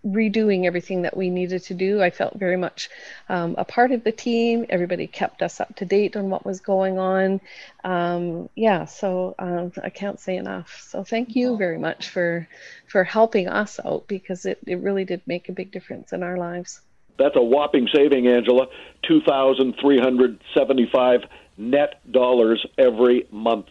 redoing 0.05 0.65
everything 0.65 1.03
that 1.03 1.15
we 1.15 1.29
needed 1.29 1.63
to 1.63 1.73
do. 1.73 2.01
I 2.01 2.09
felt 2.09 2.35
very 2.35 2.57
much 2.57 2.89
um, 3.27 3.55
a 3.57 3.65
part 3.65 3.91
of 3.91 4.03
the 4.03 4.11
team. 4.11 4.65
Everybody 4.69 5.07
kept 5.07 5.41
us 5.41 5.59
up 5.59 5.75
to 5.77 5.85
date 5.85 6.15
on 6.15 6.29
what 6.29 6.45
was 6.45 6.59
going 6.61 6.99
on. 6.99 7.41
Um, 7.83 8.49
yeah, 8.55 8.85
so 8.85 9.35
um, 9.39 9.71
I 9.83 9.89
can't 9.89 10.19
say 10.19 10.37
enough. 10.37 10.83
So 10.87 11.03
thank 11.03 11.35
you 11.35 11.57
very 11.57 11.77
much 11.77 12.09
for 12.09 12.47
for 12.87 13.03
helping 13.03 13.47
us 13.47 13.79
out 13.83 14.07
because 14.07 14.45
it, 14.45 14.59
it 14.65 14.79
really 14.79 15.05
did 15.05 15.21
make 15.25 15.49
a 15.49 15.51
big 15.51 15.71
difference 15.71 16.13
in 16.13 16.23
our 16.23 16.37
lives. 16.37 16.81
That's 17.17 17.35
a 17.35 17.43
whopping 17.43 17.87
saving, 17.93 18.27
Angela. 18.27 18.67
Two 19.03 19.21
thousand 19.21 19.75
three 19.81 19.99
hundred 19.99 20.39
seventy-five 20.53 21.21
net 21.57 21.99
dollars 22.11 22.65
every 22.77 23.27
month. 23.31 23.67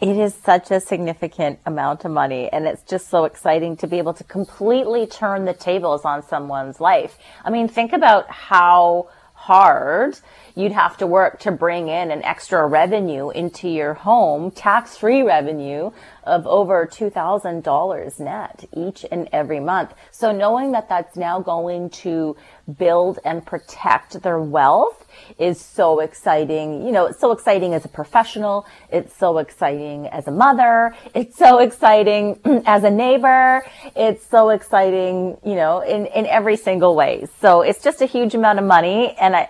It 0.00 0.16
is 0.16 0.32
such 0.32 0.70
a 0.70 0.78
significant 0.78 1.58
amount 1.66 2.04
of 2.04 2.12
money, 2.12 2.48
and 2.52 2.68
it's 2.68 2.82
just 2.82 3.08
so 3.08 3.24
exciting 3.24 3.76
to 3.78 3.88
be 3.88 3.98
able 3.98 4.14
to 4.14 4.22
completely 4.22 5.08
turn 5.08 5.44
the 5.44 5.54
tables 5.54 6.04
on 6.04 6.22
someone's 6.22 6.80
life. 6.80 7.18
I 7.44 7.50
mean, 7.50 7.66
think 7.66 7.92
about 7.92 8.30
how 8.30 9.08
hard 9.34 10.16
you'd 10.58 10.72
have 10.72 10.96
to 10.96 11.06
work 11.06 11.38
to 11.38 11.52
bring 11.52 11.86
in 11.86 12.10
an 12.10 12.20
extra 12.24 12.66
revenue 12.66 13.30
into 13.30 13.68
your 13.68 13.94
home, 13.94 14.50
tax 14.50 14.96
free 14.96 15.22
revenue 15.22 15.92
of 16.24 16.48
over 16.48 16.84
$2,000 16.84 18.20
net 18.20 18.64
each 18.76 19.06
and 19.10 19.28
every 19.32 19.60
month. 19.60 19.94
So 20.10 20.32
knowing 20.32 20.72
that 20.72 20.88
that's 20.88 21.16
now 21.16 21.38
going 21.38 21.90
to 21.90 22.36
build 22.76 23.20
and 23.24 23.46
protect 23.46 24.20
their 24.22 24.40
wealth 24.40 25.06
is 25.38 25.60
so 25.60 26.00
exciting. 26.00 26.84
You 26.84 26.90
know, 26.90 27.06
it's 27.06 27.20
so 27.20 27.30
exciting 27.30 27.72
as 27.72 27.84
a 27.84 27.88
professional. 27.88 28.66
It's 28.90 29.16
so 29.16 29.38
exciting 29.38 30.08
as 30.08 30.26
a 30.26 30.32
mother. 30.32 30.92
It's 31.14 31.36
so 31.36 31.60
exciting 31.60 32.40
as 32.66 32.82
a 32.82 32.90
neighbor. 32.90 33.64
It's 33.94 34.26
so 34.26 34.50
exciting, 34.50 35.38
you 35.44 35.54
know, 35.54 35.80
in, 35.82 36.06
in 36.06 36.26
every 36.26 36.56
single 36.56 36.96
way. 36.96 37.28
So 37.40 37.62
it's 37.62 37.82
just 37.82 38.02
a 38.02 38.06
huge 38.06 38.34
amount 38.34 38.58
of 38.58 38.64
money. 38.64 39.14
And 39.20 39.36
I, 39.36 39.48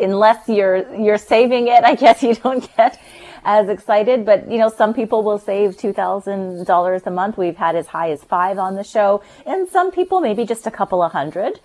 unless 0.00 0.48
you're, 0.48 0.94
you're 0.94 1.18
saving 1.18 1.68
it, 1.68 1.84
I 1.84 1.94
guess 1.94 2.22
you 2.28 2.34
don't 2.34 2.68
get 2.76 3.00
as 3.44 3.68
excited. 3.68 4.24
But, 4.24 4.50
you 4.50 4.58
know, 4.58 4.68
some 4.68 4.94
people 4.94 5.22
will 5.22 5.38
save 5.38 5.76
$2,000 5.76 7.06
a 7.06 7.10
month. 7.10 7.36
We've 7.38 7.56
had 7.56 7.76
as 7.76 7.86
high 7.86 8.10
as 8.10 8.22
five 8.22 8.58
on 8.58 8.76
the 8.76 8.84
show 8.84 9.22
and 9.46 9.68
some 9.68 9.90
people 9.90 10.20
maybe 10.20 10.44
just 10.44 10.66
a 10.66 10.70
couple 10.70 11.02
of 11.02 11.12
hundred 11.12 11.60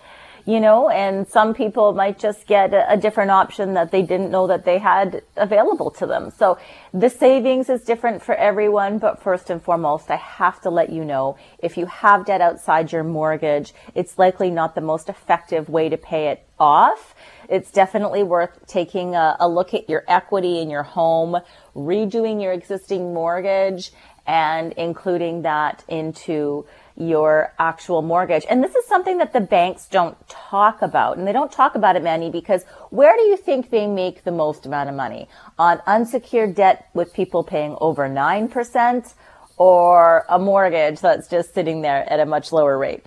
you 0.46 0.60
know, 0.60 0.88
and 0.88 1.26
some 1.26 1.54
people 1.54 1.92
might 1.92 2.20
just 2.20 2.46
get 2.46 2.72
a, 2.72 2.92
a, 2.92 2.96
different 2.96 3.32
option 3.32 3.74
that 3.74 3.90
they 3.90 4.02
didn't 4.02 4.30
know 4.30 4.46
that 4.46 4.64
they 4.64 4.78
had 4.78 5.22
available 5.36 5.90
to 5.90 6.06
them. 6.06 6.30
So 6.30 6.56
the 6.94 7.10
savings 7.10 7.68
is 7.68 7.82
different 7.82 8.22
for 8.22 8.34
everyone, 8.36 8.98
but 8.98 9.20
first 9.20 9.50
and 9.50 9.60
foremost, 9.60 10.08
I 10.08 10.16
have 10.16 10.60
to 10.60 10.70
let 10.70 10.90
you 10.90 11.04
know 11.04 11.36
if 11.58 11.76
you 11.76 11.86
have 11.86 12.26
debt 12.26 12.40
outside 12.40 12.92
your 12.92 13.02
mortgage, 13.02 13.74
it's 13.96 14.18
likely 14.18 14.50
not 14.50 14.76
the 14.76 14.80
most 14.80 15.08
effective 15.08 15.68
way 15.68 15.88
to 15.88 15.96
pay 15.96 16.28
it 16.28 16.46
off. 16.60 17.16
It's 17.48 17.70
definitely 17.70 18.22
worth 18.22 18.66
taking 18.66 19.14
a, 19.14 19.36
a 19.40 19.48
look 19.48 19.74
at 19.74 19.88
your 19.88 20.04
equity 20.08 20.60
in 20.60 20.70
your 20.70 20.82
home, 20.82 21.38
redoing 21.74 22.42
your 22.42 22.52
existing 22.52 23.14
mortgage, 23.14 23.92
and 24.26 24.72
including 24.72 25.42
that 25.42 25.84
into 25.88 26.66
your 26.96 27.52
actual 27.58 28.02
mortgage. 28.02 28.44
And 28.48 28.64
this 28.64 28.74
is 28.74 28.86
something 28.86 29.18
that 29.18 29.32
the 29.32 29.40
banks 29.40 29.86
don't 29.86 30.16
talk 30.28 30.82
about. 30.82 31.18
And 31.18 31.26
they 31.26 31.32
don't 31.32 31.52
talk 31.52 31.74
about 31.74 31.94
it, 31.94 32.02
Manny, 32.02 32.30
because 32.30 32.64
where 32.90 33.14
do 33.16 33.22
you 33.22 33.36
think 33.36 33.70
they 33.70 33.86
make 33.86 34.24
the 34.24 34.32
most 34.32 34.66
amount 34.66 34.88
of 34.88 34.94
money? 34.94 35.28
On 35.58 35.80
unsecured 35.86 36.54
debt 36.54 36.88
with 36.94 37.12
people 37.12 37.44
paying 37.44 37.76
over 37.80 38.08
9% 38.08 39.14
or 39.58 40.24
a 40.28 40.38
mortgage 40.38 41.00
that's 41.00 41.28
just 41.28 41.54
sitting 41.54 41.82
there 41.82 42.10
at 42.10 42.18
a 42.18 42.26
much 42.26 42.50
lower 42.50 42.78
rate? 42.78 43.04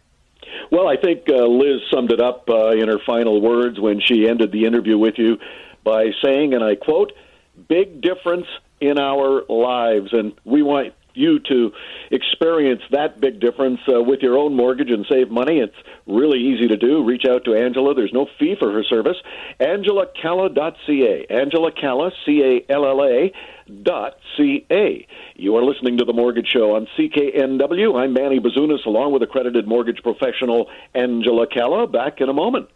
Well, 0.71 0.87
I 0.87 0.97
think 0.97 1.29
uh, 1.29 1.45
Liz 1.45 1.81
summed 1.91 2.11
it 2.11 2.21
up 2.21 2.49
uh, 2.49 2.69
in 2.69 2.87
her 2.87 2.99
final 3.05 3.41
words 3.41 3.79
when 3.79 3.99
she 3.99 4.27
ended 4.27 4.51
the 4.51 4.65
interview 4.65 4.97
with 4.97 5.17
you 5.17 5.37
by 5.83 6.11
saying, 6.23 6.53
and 6.53 6.63
I 6.63 6.75
quote, 6.75 7.13
big 7.67 8.01
difference 8.01 8.47
in 8.79 8.99
our 8.99 9.43
lives. 9.49 10.13
And 10.13 10.33
we 10.43 10.61
want 10.61 10.93
you 11.19 11.39
to 11.39 11.71
experience 12.11 12.81
that 12.91 13.19
big 13.19 13.39
difference 13.39 13.79
uh, 13.87 14.01
with 14.01 14.21
your 14.21 14.37
own 14.37 14.55
mortgage 14.55 14.89
and 14.89 15.05
save 15.09 15.29
money, 15.29 15.59
it's 15.59 15.75
really 16.07 16.39
easy 16.39 16.67
to 16.67 16.77
do. 16.77 17.03
Reach 17.03 17.25
out 17.29 17.45
to 17.45 17.53
Angela. 17.53 17.93
There's 17.93 18.13
no 18.13 18.27
fee 18.39 18.55
for 18.57 18.71
her 18.71 18.83
service. 18.83 19.17
AngelaCalla.ca. 19.59 21.25
Angela 21.29 21.71
Calla, 21.71 22.11
C 22.25 22.41
A 22.43 22.71
L 22.71 22.85
L 22.85 23.03
A. 23.03 23.31
Dot 23.83 24.17
ca. 24.35 25.07
You 25.35 25.55
are 25.55 25.63
listening 25.63 25.99
to 25.99 26.05
the 26.05 26.13
Mortgage 26.13 26.47
Show 26.47 26.75
on 26.75 26.87
CKNW. 26.97 28.01
I'm 28.01 28.13
Manny 28.13 28.39
Bazunas, 28.39 28.83
along 28.87 29.13
with 29.13 29.21
accredited 29.21 29.67
mortgage 29.67 30.01
professional 30.01 30.69
Angela 30.95 31.45
Calla. 31.45 31.85
Back 31.85 32.19
in 32.19 32.29
a 32.29 32.33
moment. 32.33 32.69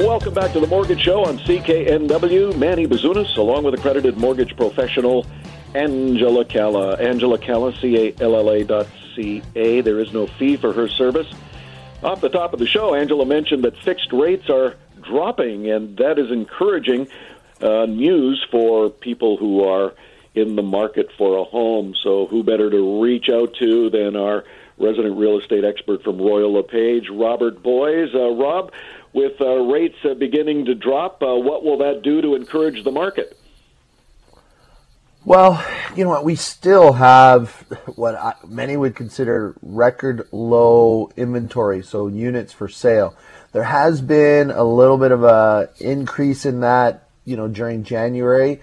Welcome 0.00 0.32
back 0.32 0.54
to 0.54 0.60
the 0.60 0.66
Mortgage 0.66 1.02
Show 1.02 1.26
on 1.26 1.36
CKNW. 1.40 2.56
Manny 2.56 2.86
Bazunas, 2.86 3.36
along 3.36 3.64
with 3.64 3.74
accredited 3.74 4.16
mortgage 4.16 4.56
professional 4.56 5.26
Angela 5.74 6.42
Calla. 6.46 6.94
Angela 6.94 7.36
Calla, 7.36 7.76
C-A-L-L-A 7.76 8.64
dot 8.64 8.86
C-A. 9.14 9.82
There 9.82 10.00
is 10.00 10.10
no 10.14 10.26
fee 10.26 10.56
for 10.56 10.72
her 10.72 10.88
service. 10.88 11.30
Off 12.02 12.22
the 12.22 12.30
top 12.30 12.54
of 12.54 12.58
the 12.58 12.66
show, 12.66 12.94
Angela 12.94 13.26
mentioned 13.26 13.62
that 13.64 13.76
fixed 13.76 14.10
rates 14.10 14.48
are 14.48 14.74
dropping, 15.02 15.70
and 15.70 15.98
that 15.98 16.18
is 16.18 16.30
encouraging 16.30 17.06
uh, 17.60 17.84
news 17.84 18.42
for 18.50 18.88
people 18.88 19.36
who 19.36 19.64
are 19.64 19.92
in 20.34 20.56
the 20.56 20.62
market 20.62 21.10
for 21.18 21.36
a 21.36 21.44
home. 21.44 21.94
So, 22.02 22.24
who 22.26 22.42
better 22.42 22.70
to 22.70 23.02
reach 23.02 23.28
out 23.28 23.54
to 23.56 23.90
than 23.90 24.16
our 24.16 24.44
resident 24.80 25.18
real 25.18 25.38
estate 25.38 25.64
expert 25.64 26.02
from 26.02 26.18
Royal 26.18 26.54
LePage, 26.54 27.10
Robert 27.10 27.62
Boys. 27.62 28.08
Uh, 28.14 28.30
Rob, 28.30 28.72
with 29.12 29.40
uh, 29.40 29.46
rates 29.46 29.96
uh, 30.04 30.14
beginning 30.14 30.66
to 30.66 30.74
drop, 30.74 31.22
uh, 31.22 31.34
what 31.34 31.64
will 31.64 31.78
that 31.78 32.02
do 32.02 32.20
to 32.22 32.34
encourage 32.34 32.84
the 32.84 32.92
market? 32.92 33.36
Well, 35.24 35.62
you 35.94 36.04
know 36.04 36.10
what? 36.10 36.24
We 36.24 36.34
still 36.34 36.94
have 36.94 37.50
what 37.94 38.14
I, 38.14 38.34
many 38.46 38.76
would 38.76 38.96
consider 38.96 39.54
record 39.60 40.26
low 40.32 41.10
inventory, 41.16 41.82
so 41.82 42.06
units 42.06 42.54
for 42.54 42.68
sale. 42.68 43.14
There 43.52 43.64
has 43.64 44.00
been 44.00 44.50
a 44.50 44.64
little 44.64 44.96
bit 44.96 45.12
of 45.12 45.22
a 45.24 45.68
increase 45.78 46.46
in 46.46 46.60
that, 46.60 47.08
you 47.26 47.36
know, 47.36 47.48
during 47.48 47.84
January, 47.84 48.62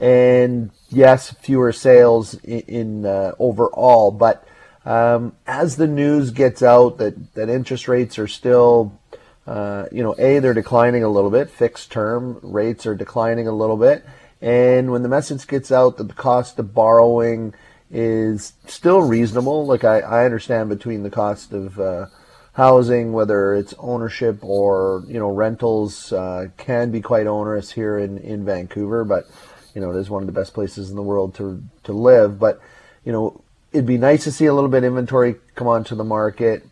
and 0.00 0.70
yes, 0.88 1.30
fewer 1.40 1.70
sales 1.70 2.34
in, 2.34 2.60
in 2.60 3.06
uh, 3.06 3.32
overall. 3.38 4.10
But 4.10 4.44
um, 4.84 5.36
as 5.46 5.76
the 5.76 5.86
news 5.86 6.30
gets 6.30 6.64
out 6.64 6.98
that 6.98 7.34
that 7.34 7.48
interest 7.48 7.86
rates 7.86 8.18
are 8.18 8.26
still 8.26 8.98
uh, 9.46 9.86
you 9.90 10.02
know, 10.02 10.14
a 10.18 10.38
they're 10.38 10.54
declining 10.54 11.02
a 11.02 11.08
little 11.08 11.30
bit. 11.30 11.50
Fixed 11.50 11.90
term 11.90 12.38
rates 12.42 12.86
are 12.86 12.94
declining 12.94 13.48
a 13.48 13.52
little 13.52 13.76
bit, 13.76 14.04
and 14.40 14.92
when 14.92 15.02
the 15.02 15.08
message 15.08 15.46
gets 15.46 15.72
out 15.72 15.96
that 15.96 16.08
the 16.08 16.14
cost 16.14 16.58
of 16.58 16.74
borrowing 16.74 17.54
is 17.90 18.54
still 18.66 19.02
reasonable, 19.02 19.66
like 19.66 19.84
I, 19.84 20.00
I 20.00 20.24
understand 20.24 20.68
between 20.68 21.02
the 21.02 21.10
cost 21.10 21.52
of 21.52 21.78
uh, 21.78 22.06
housing, 22.52 23.12
whether 23.12 23.54
it's 23.54 23.74
ownership 23.78 24.38
or 24.42 25.02
you 25.08 25.18
know 25.18 25.30
rentals, 25.30 26.12
uh, 26.12 26.46
can 26.56 26.90
be 26.90 27.00
quite 27.00 27.26
onerous 27.26 27.72
here 27.72 27.98
in 27.98 28.18
in 28.18 28.44
Vancouver, 28.44 29.04
but 29.04 29.26
you 29.74 29.80
know 29.80 29.90
it 29.90 29.96
is 29.96 30.08
one 30.08 30.22
of 30.22 30.26
the 30.26 30.40
best 30.40 30.54
places 30.54 30.90
in 30.90 30.96
the 30.96 31.02
world 31.02 31.34
to 31.34 31.62
to 31.82 31.92
live. 31.92 32.38
But 32.38 32.60
you 33.04 33.10
know 33.10 33.42
it'd 33.72 33.86
be 33.86 33.98
nice 33.98 34.22
to 34.24 34.32
see 34.32 34.46
a 34.46 34.54
little 34.54 34.70
bit 34.70 34.78
of 34.78 34.84
inventory 34.84 35.36
come 35.54 35.66
onto 35.66 35.96
the 35.96 36.04
market 36.04 36.64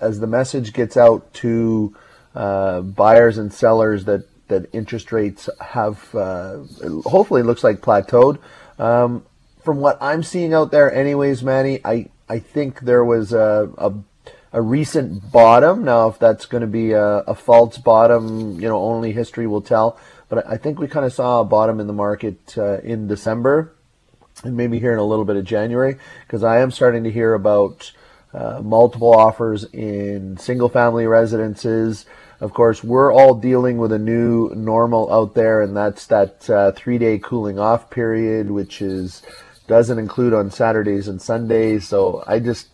as 0.00 0.20
the 0.20 0.26
message 0.26 0.72
gets 0.72 0.96
out 0.96 1.32
to 1.32 1.96
uh, 2.34 2.80
buyers 2.80 3.38
and 3.38 3.52
sellers 3.52 4.04
that 4.04 4.26
that 4.48 4.68
interest 4.74 5.12
rates 5.12 5.48
have 5.60 6.14
uh, 6.14 6.58
hopefully 7.04 7.42
looks 7.42 7.64
like 7.64 7.80
plateaued. 7.80 8.38
Um, 8.78 9.24
from 9.62 9.78
what 9.78 9.96
I'm 10.00 10.22
seeing 10.22 10.52
out 10.52 10.70
there, 10.70 10.92
anyways, 10.92 11.42
Manny, 11.42 11.80
I 11.84 12.08
I 12.28 12.38
think 12.38 12.80
there 12.80 13.04
was 13.04 13.32
a, 13.32 13.70
a 13.78 13.92
a 14.52 14.60
recent 14.60 15.32
bottom. 15.32 15.84
Now, 15.84 16.08
if 16.08 16.18
that's 16.18 16.46
going 16.46 16.60
to 16.60 16.66
be 16.66 16.92
a, 16.92 17.18
a, 17.20 17.34
false 17.34 17.78
bottom, 17.78 18.60
you 18.60 18.68
know, 18.68 18.78
only 18.78 19.12
history 19.12 19.46
will 19.46 19.62
tell. 19.62 19.98
But 20.28 20.46
I 20.46 20.58
think 20.58 20.78
we 20.78 20.88
kind 20.88 21.06
of 21.06 21.12
saw 21.12 21.40
a 21.40 21.44
bottom 21.44 21.80
in 21.80 21.86
the 21.86 21.94
market 21.94 22.56
uh, 22.58 22.78
in 22.80 23.06
December 23.06 23.72
and 24.44 24.56
maybe 24.56 24.78
here 24.78 24.92
in 24.92 24.98
a 24.98 25.04
little 25.04 25.24
bit 25.24 25.36
of 25.36 25.44
January 25.44 25.96
because 26.26 26.42
I 26.42 26.60
am 26.60 26.70
starting 26.70 27.04
to 27.04 27.10
hear 27.10 27.34
about 27.34 27.92
uh, 28.34 28.60
multiple 28.62 29.14
offers 29.14 29.64
in 29.72 30.36
single 30.38 30.68
family 30.68 31.06
residences. 31.06 32.06
Of 32.42 32.52
course, 32.52 32.82
we're 32.82 33.12
all 33.12 33.36
dealing 33.36 33.78
with 33.78 33.92
a 33.92 34.00
new 34.00 34.50
normal 34.56 35.12
out 35.12 35.32
there, 35.32 35.62
and 35.62 35.76
that's 35.76 36.06
that 36.08 36.50
uh, 36.50 36.72
three 36.72 36.98
day 36.98 37.20
cooling 37.20 37.60
off 37.60 37.88
period, 37.88 38.50
which 38.50 38.82
is 38.82 39.22
doesn't 39.68 40.00
include 40.00 40.34
on 40.34 40.50
Saturdays 40.50 41.06
and 41.06 41.22
Sundays. 41.22 41.86
So 41.86 42.24
I 42.26 42.40
just 42.40 42.66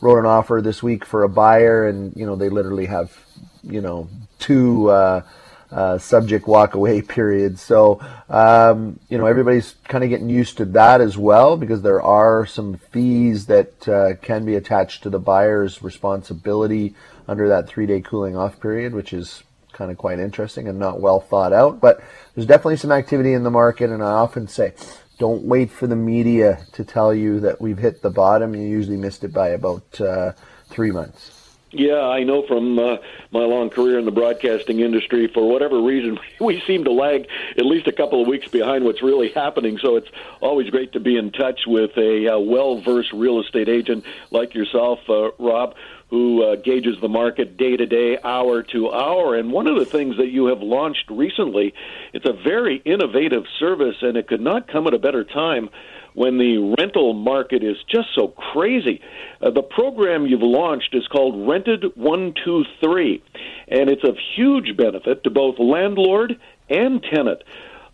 wrote 0.00 0.18
an 0.18 0.26
offer 0.26 0.60
this 0.60 0.82
week 0.82 1.04
for 1.04 1.22
a 1.22 1.28
buyer, 1.28 1.86
and 1.86 2.12
you 2.16 2.26
know 2.26 2.34
they 2.34 2.48
literally 2.48 2.86
have 2.86 3.16
you 3.62 3.80
know 3.80 4.08
two 4.40 4.90
uh, 4.90 5.22
uh, 5.70 5.98
subject 5.98 6.48
walk 6.48 6.74
away 6.74 7.00
periods. 7.18 7.62
So 7.62 8.00
um, 8.28 8.98
you 9.08 9.18
know 9.18 9.26
everybody's 9.26 9.76
kind 9.84 10.02
of 10.02 10.10
getting 10.10 10.30
used 10.30 10.56
to 10.56 10.64
that 10.64 11.00
as 11.00 11.16
well 11.16 11.56
because 11.56 11.82
there 11.82 12.02
are 12.02 12.44
some 12.44 12.74
fees 12.74 13.46
that 13.46 13.88
uh, 13.88 14.14
can 14.20 14.44
be 14.44 14.56
attached 14.56 15.04
to 15.04 15.10
the 15.10 15.20
buyer's 15.20 15.80
responsibility 15.80 16.96
under 17.28 17.48
that 17.48 17.68
three 17.68 17.86
day 17.86 18.00
cooling 18.00 18.36
off 18.36 18.60
period, 18.60 18.94
which 18.94 19.12
is 19.12 19.42
kind 19.72 19.90
of 19.90 19.96
quite 19.96 20.18
interesting 20.18 20.68
and 20.68 20.78
not 20.78 21.00
well 21.00 21.20
thought 21.20 21.52
out. 21.52 21.80
But 21.80 22.02
there's 22.34 22.46
definitely 22.46 22.76
some 22.76 22.92
activity 22.92 23.32
in 23.32 23.42
the 23.42 23.50
market, 23.50 23.90
and 23.90 24.02
I 24.02 24.12
often 24.12 24.48
say 24.48 24.74
don't 25.18 25.44
wait 25.44 25.70
for 25.70 25.86
the 25.86 25.96
media 25.96 26.64
to 26.72 26.84
tell 26.84 27.14
you 27.14 27.40
that 27.40 27.60
we've 27.60 27.78
hit 27.78 28.02
the 28.02 28.10
bottom. 28.10 28.54
You 28.54 28.66
usually 28.66 28.96
missed 28.96 29.24
it 29.24 29.32
by 29.32 29.48
about 29.48 30.00
uh, 30.00 30.32
three 30.68 30.90
months. 30.90 31.42
Yeah, 31.74 32.02
I 32.02 32.22
know 32.22 32.46
from 32.46 32.78
uh, 32.78 32.96
my 33.30 33.44
long 33.44 33.70
career 33.70 33.98
in 33.98 34.04
the 34.04 34.10
broadcasting 34.10 34.80
industry, 34.80 35.26
for 35.32 35.48
whatever 35.48 35.80
reason, 35.80 36.18
we 36.40 36.62
seem 36.66 36.84
to 36.84 36.92
lag 36.92 37.26
at 37.56 37.64
least 37.64 37.86
a 37.86 37.92
couple 37.92 38.20
of 38.20 38.28
weeks 38.28 38.46
behind 38.48 38.84
what's 38.84 39.02
really 39.02 39.30
happening. 39.30 39.78
So 39.78 39.96
it's 39.96 40.08
always 40.40 40.68
great 40.68 40.92
to 40.92 41.00
be 41.00 41.16
in 41.16 41.32
touch 41.32 41.60
with 41.66 41.96
a 41.96 42.34
uh, 42.34 42.38
well 42.38 42.80
versed 42.80 43.12
real 43.12 43.40
estate 43.40 43.70
agent 43.70 44.04
like 44.30 44.54
yourself, 44.54 44.98
uh, 45.08 45.30
Rob, 45.38 45.74
who 46.12 46.42
uh, 46.42 46.56
gauges 46.56 47.00
the 47.00 47.08
market 47.08 47.56
day 47.56 47.74
to 47.74 47.86
day, 47.86 48.18
hour 48.22 48.62
to 48.62 48.92
hour. 48.92 49.34
And 49.34 49.50
one 49.50 49.66
of 49.66 49.78
the 49.78 49.86
things 49.86 50.18
that 50.18 50.28
you 50.28 50.44
have 50.48 50.60
launched 50.60 51.08
recently, 51.08 51.72
it's 52.12 52.28
a 52.28 52.34
very 52.34 52.82
innovative 52.84 53.44
service, 53.58 53.96
and 54.02 54.18
it 54.18 54.28
could 54.28 54.42
not 54.42 54.68
come 54.68 54.86
at 54.86 54.92
a 54.92 54.98
better 54.98 55.24
time 55.24 55.70
when 56.12 56.36
the 56.36 56.74
rental 56.78 57.14
market 57.14 57.64
is 57.64 57.78
just 57.88 58.08
so 58.14 58.28
crazy. 58.28 59.00
Uh, 59.40 59.52
the 59.52 59.62
program 59.62 60.26
you've 60.26 60.42
launched 60.42 60.94
is 60.94 61.08
called 61.08 61.48
Rented 61.48 61.96
123, 61.96 63.22
and 63.68 63.88
it's 63.88 64.04
of 64.04 64.18
huge 64.36 64.76
benefit 64.76 65.24
to 65.24 65.30
both 65.30 65.58
landlord 65.58 66.38
and 66.68 67.02
tenant. 67.02 67.42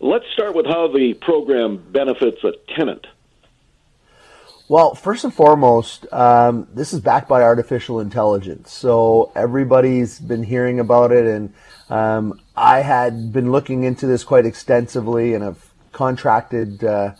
Let's 0.01 0.25
start 0.33 0.55
with 0.55 0.65
how 0.65 0.89
the 0.89 1.13
program 1.13 1.81
benefits 1.89 2.43
a 2.43 2.51
tenant. 2.75 3.07
Well, 4.69 4.93
first 4.93 5.23
and 5.23 5.33
foremost, 5.33 6.05
um, 6.13 6.67
this 6.71 6.93
is 6.93 6.99
backed 6.99 7.27
by 7.27 7.41
artificial 7.41 8.01
intelligence. 8.01 8.71
So 8.71 9.31
everybody's 9.35 10.19
been 10.19 10.43
hearing 10.43 10.79
about 10.79 11.11
it, 11.11 11.25
and 11.25 11.53
um, 11.89 12.39
I 12.55 12.81
had 12.81 13.33
been 13.33 13.51
looking 13.51 13.83
into 13.83 14.05
this 14.05 14.23
quite 14.23 14.45
extensively, 14.45 15.33
and 15.33 15.43
I've 15.43 15.71
contracted 15.91 16.83
uh, 16.83 17.15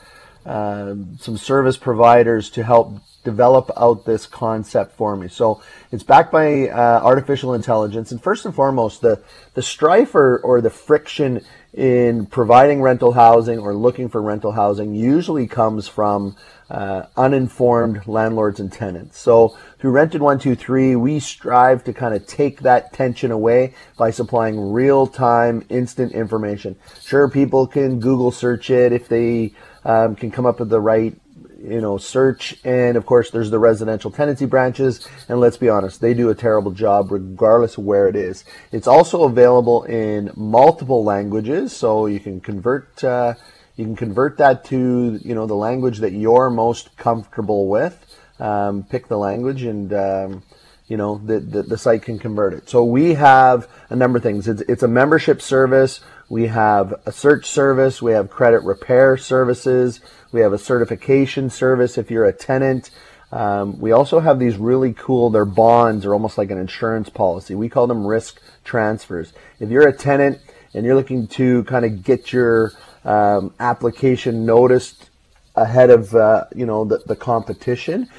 uh, 0.46 0.94
some 1.18 1.38
service 1.38 1.76
providers 1.76 2.52
to 2.52 2.64
help 2.64 3.02
develop 3.24 3.72
out 3.76 4.06
this 4.06 4.28
concept 4.28 4.96
for 4.96 5.16
me. 5.16 5.28
So 5.28 5.64
it's 5.92 6.04
backed 6.04 6.32
by 6.32 6.70
uh, 6.70 7.02
artificial 7.04 7.56
intelligence, 7.56 8.12
and 8.12 8.22
first 8.22 8.46
and 8.46 8.54
foremost, 8.54 9.02
the 9.02 9.24
the 9.56 9.64
strife 9.64 10.14
or, 10.14 10.38
or 10.38 10.62
the 10.62 10.70
friction 10.70 11.44
in 11.74 12.26
providing 12.26 12.82
rental 12.82 13.14
housing 13.14 13.60
or 13.60 13.76
looking 13.76 14.10
for 14.10 14.22
rental 14.22 14.52
housing 14.52 14.96
usually 14.96 15.48
comes 15.48 15.88
from 15.88 16.36
uh, 16.70 17.04
uninformed 17.16 18.06
landlords 18.08 18.60
and 18.60 18.72
tenants. 18.72 19.20
So 19.20 19.58
through 19.80 19.92
Rented 19.92 20.22
123, 20.22 20.96
we 20.96 21.20
strive 21.20 21.84
to 21.86 21.94
kind 21.94 22.14
of 22.14 22.26
take 22.28 22.62
that 22.62 22.94
tension 22.94 23.32
away 23.32 23.74
by 23.98 24.12
supplying 24.12 24.72
real 24.72 25.08
time, 25.08 25.66
instant 25.70 26.12
information. 26.12 26.76
Sure, 27.02 27.30
people 27.30 27.68
can 27.68 28.00
Google 28.00 28.32
search 28.32 28.70
it 28.70 28.92
if 28.92 29.08
they 29.08 29.54
um, 29.86 30.16
can 30.16 30.32
come 30.32 30.46
up 30.46 30.60
with 30.60 30.70
the 30.70 30.82
right 30.82 31.16
you 31.62 31.82
know 31.82 31.98
search 31.98 32.56
and 32.64 32.96
of 32.96 33.06
course 33.06 33.32
there's 33.32 33.52
the 33.52 33.60
residential 33.60 34.10
tenancy 34.10 34.46
branches 34.46 35.08
and 35.28 35.40
let's 35.40 35.58
be 35.58 35.68
honest 35.68 36.00
they 36.00 36.14
do 36.14 36.30
a 36.30 36.36
terrible 36.36 36.72
job 36.72 37.12
regardless 37.12 37.78
of 37.78 37.84
where 37.84 38.08
it 38.08 38.16
is 38.16 38.46
it's 38.72 38.88
also 38.88 39.24
available 39.24 39.84
in 39.84 40.32
multiple 40.36 41.04
languages 41.04 41.76
so 41.76 42.06
you 42.06 42.20
can 42.20 42.40
convert 42.40 43.04
uh, 43.04 43.34
you 43.80 43.86
can 43.86 43.96
convert 43.96 44.38
that 44.40 44.66
to 44.66 45.22
you 45.24 45.34
know 45.34 45.46
the 45.46 45.56
language 45.56 46.00
that 46.00 46.12
you're 46.12 46.50
most 46.50 46.98
comfortable 46.98 47.70
with. 47.70 48.06
Um, 48.38 48.84
pick 48.84 49.08
the 49.08 49.18
language 49.18 49.64
and 49.64 49.94
um, 49.94 50.44
you 50.88 50.98
know 50.98 51.22
the, 51.26 51.40
the, 51.40 51.64
the 51.64 51.78
site 51.78 52.02
can 52.02 52.20
convert 52.20 52.54
it. 52.54 52.70
So 52.70 52.84
we 52.84 53.14
have 53.14 53.70
a 53.90 53.96
number 53.96 54.18
of 54.18 54.24
things. 54.24 54.50
It's, 54.50 54.62
it's 54.64 54.84
a 54.84 54.88
membership 54.90 55.42
service. 55.42 56.02
We 56.30 56.48
have 56.48 56.94
a 57.06 57.12
search 57.12 57.48
service. 57.48 58.02
We 58.02 58.12
have 58.12 58.30
credit 58.30 58.64
repair 58.64 59.18
services. 59.18 60.00
We 60.32 60.42
have 60.42 60.54
a 60.54 60.60
certification 60.60 61.50
service 61.50 61.98
if 61.98 62.12
you're 62.12 62.26
a 62.26 62.34
tenant. 62.34 62.92
Um, 63.32 63.80
we 63.80 63.92
also 63.92 64.20
have 64.20 64.40
these 64.40 64.58
really 64.58 64.94
cool, 64.94 65.30
they're 65.30 65.46
bonds 65.46 66.06
are 66.06 66.14
almost 66.14 66.38
like 66.38 66.50
an 66.50 66.58
insurance 66.58 67.10
policy. 67.10 67.54
We 67.54 67.70
call 67.70 67.88
them 67.88 68.06
risk 68.06 68.42
transfers. 68.64 69.34
If 69.60 69.70
you're 69.70 69.88
a 69.88 69.96
tenant 69.96 70.40
and 70.74 70.86
you're 70.86 70.96
looking 70.96 71.28
to 71.28 71.64
kind 71.66 71.86
of 71.86 72.04
get 72.04 72.34
your 72.34 72.74
um, 73.06 73.54
application 73.60 74.46
noticed 74.46 75.10
ahead 75.56 75.90
of 75.90 76.16
uh, 76.16 76.46
you 76.56 76.66
know 76.66 76.86
the, 76.86 77.00
the 77.06 77.16
competition, 77.16 78.10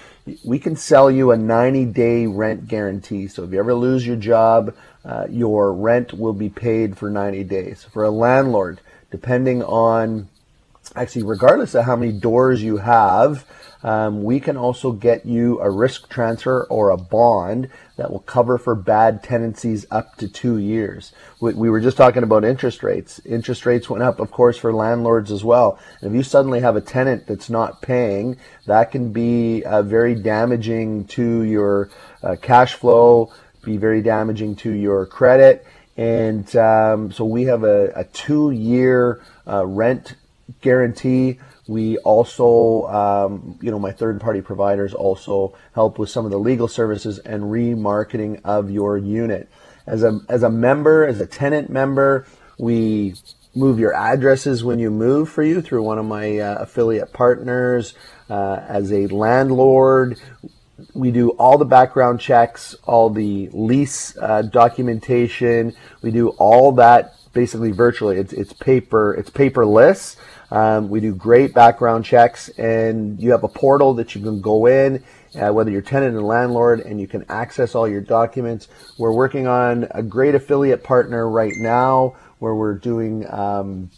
we 0.45 0.59
can 0.59 0.77
sell 0.77 1.11
you 1.11 1.33
a 1.33 1.37
90 1.37 1.87
day 1.87 2.27
rent 2.27 2.69
guarantee. 2.69 3.29
So 3.29 3.45
if 3.45 3.53
you 3.53 3.59
ever 3.59 3.75
lose 3.75 4.07
your 4.07 4.17
job, 4.17 4.75
uh, 5.05 5.27
your 5.31 5.73
rent 5.73 6.13
will 6.13 6.33
be 6.33 6.49
paid 6.49 6.97
for 6.97 7.11
90 7.11 7.45
days. 7.45 7.85
For 7.85 8.05
a 8.05 8.11
landlord, 8.11 8.81
depending 9.11 9.63
on 9.63 10.29
actually, 10.97 11.23
regardless 11.23 11.75
of 11.75 11.85
how 11.85 11.97
many 11.97 12.13
doors 12.13 12.63
you 12.63 12.79
have, 12.79 13.47
um, 13.83 14.25
we 14.25 14.41
can 14.41 14.57
also 14.57 14.93
get 14.93 15.25
you 15.25 15.59
a 15.61 15.71
risk 15.71 16.09
transfer 16.11 16.65
or 16.65 16.91
a 16.91 16.97
bond 16.97 17.71
that 17.97 18.11
will 18.11 18.21
cover 18.21 18.59
for 18.59 18.75
bad 18.75 19.23
tenancies 19.23 19.87
up 19.91 20.17
to 20.17 20.29
two 20.29 20.59
years. 20.59 21.13
We, 21.41 21.55
we, 21.55 21.71
were 21.71 21.81
just 21.81 21.97
talking 21.97 22.23
about 22.23 22.45
interest 22.45 22.83
rates. 22.83 23.21
Interest 23.25 23.65
rates 23.65 23.89
went 23.89 24.03
up, 24.03 24.21
of 24.21 24.31
course, 24.31 24.59
for 24.59 24.73
landlords 24.73 25.33
as 25.33 25.45
well. 25.45 25.79
And 26.01 26.11
if 26.11 26.17
you 26.17 26.23
suddenly 26.23 26.61
have 26.61 26.77
a 26.77 26.81
tenant 26.81 27.27
that's 27.27 27.49
not 27.49 27.81
paying, 27.81 28.37
that 28.67 28.91
can 28.91 29.13
be 29.13 29.65
uh, 29.65 29.83
very 29.83 30.15
damaging 30.15 31.07
to 31.09 31.43
your 31.43 31.89
uh, 32.23 32.37
cash 32.41 32.75
flow, 32.75 33.33
be 33.63 33.77
very 33.77 34.03
damaging 34.03 34.57
to 34.57 34.73
your 34.73 35.07
credit. 35.07 35.67
And 35.97 36.55
um, 36.57 37.13
so 37.13 37.25
we 37.25 37.45
have 37.45 37.65
a, 37.65 37.93
a 37.95 38.05
two 38.05 38.51
year 38.51 39.23
uh, 39.47 39.67
rent 39.67 40.15
guarantee 40.61 41.39
we 41.71 41.99
also, 41.99 42.89
um, 42.89 43.57
you 43.63 43.71
know, 43.71 43.79
my 43.79 43.93
third 43.93 44.21
party 44.21 44.41
providers 44.41 44.93
also 44.93 45.57
help 45.73 46.01
with 46.01 46.11
some 46.11 46.25
of 46.25 46.33
the 46.33 46.39
legal 46.39 46.67
services 46.67 47.21
and 47.21 47.45
remarketing 47.45 48.41
of 48.45 48.73
your 48.73 48.99
unit. 48.99 49.49
As 49.87 50.03
a, 50.03 50.19
as 50.29 50.43
a 50.43 50.51
member, 50.51 51.07
as 51.07 51.21
a 51.21 51.27
tenant 51.27 51.71
member, 51.71 52.27
we 52.59 53.15
move 53.55 53.79
your 53.79 53.95
addresses 53.95 54.65
when 54.65 54.81
you 54.81 54.91
move 54.91 55.29
for 55.29 55.45
you 55.45 55.61
through 55.63 55.85
one 55.85 56.01
of 56.01 56.05
my 56.07 56.39
uh, 56.39 56.57
affiliate 56.57 57.13
partners. 57.13 57.95
Uh, 58.29 58.65
as 58.67 58.93
a 58.93 59.07
landlord, 59.07 60.21
we 60.95 61.11
do 61.11 61.31
all 61.31 61.59
the 61.59 61.65
background 61.65 62.21
checks, 62.21 62.75
all 62.85 63.11
the 63.11 63.49
lease 63.53 64.17
uh, 64.19 64.43
documentation. 64.43 65.75
We 66.03 66.11
do 66.11 66.31
all 66.31 66.73
that 66.73 67.15
basically 67.33 67.71
virtually. 67.71 68.19
It's 68.19 68.33
it's 68.33 68.53
paper 68.53 69.15
it's 69.15 69.31
paperless. 69.31 70.17
Um, 70.51 70.89
we 70.89 71.01
do 71.01 71.15
great 71.15 71.55
background 71.55 72.05
checks, 72.05 72.49
and 72.51 73.21
you 73.21 73.31
have 73.31 73.45
a 73.45 73.49
portal 73.49 73.95
that 73.95 74.15
you 74.15 74.21
can 74.21 74.41
go 74.41 74.67
in, 74.67 75.05
uh, 75.41 75.53
whether 75.53 75.71
you're 75.71 75.81
tenant 75.81 76.17
and 76.17 76.27
landlord, 76.27 76.81
and 76.81 77.01
you 77.01 77.07
can 77.07 77.25
access 77.29 77.77
all 77.77 77.87
your 77.87 78.01
documents. 78.01 78.67
We're 78.99 79.13
working 79.13 79.47
on 79.47 79.87
a 79.93 80.03
great 80.03 80.35
affiliate 80.35 80.83
partner 80.83 81.29
right 81.29 81.55
now 81.57 82.17
where 82.41 82.55
we're 82.55 82.75
doing 82.75 83.31
um, 83.33 83.91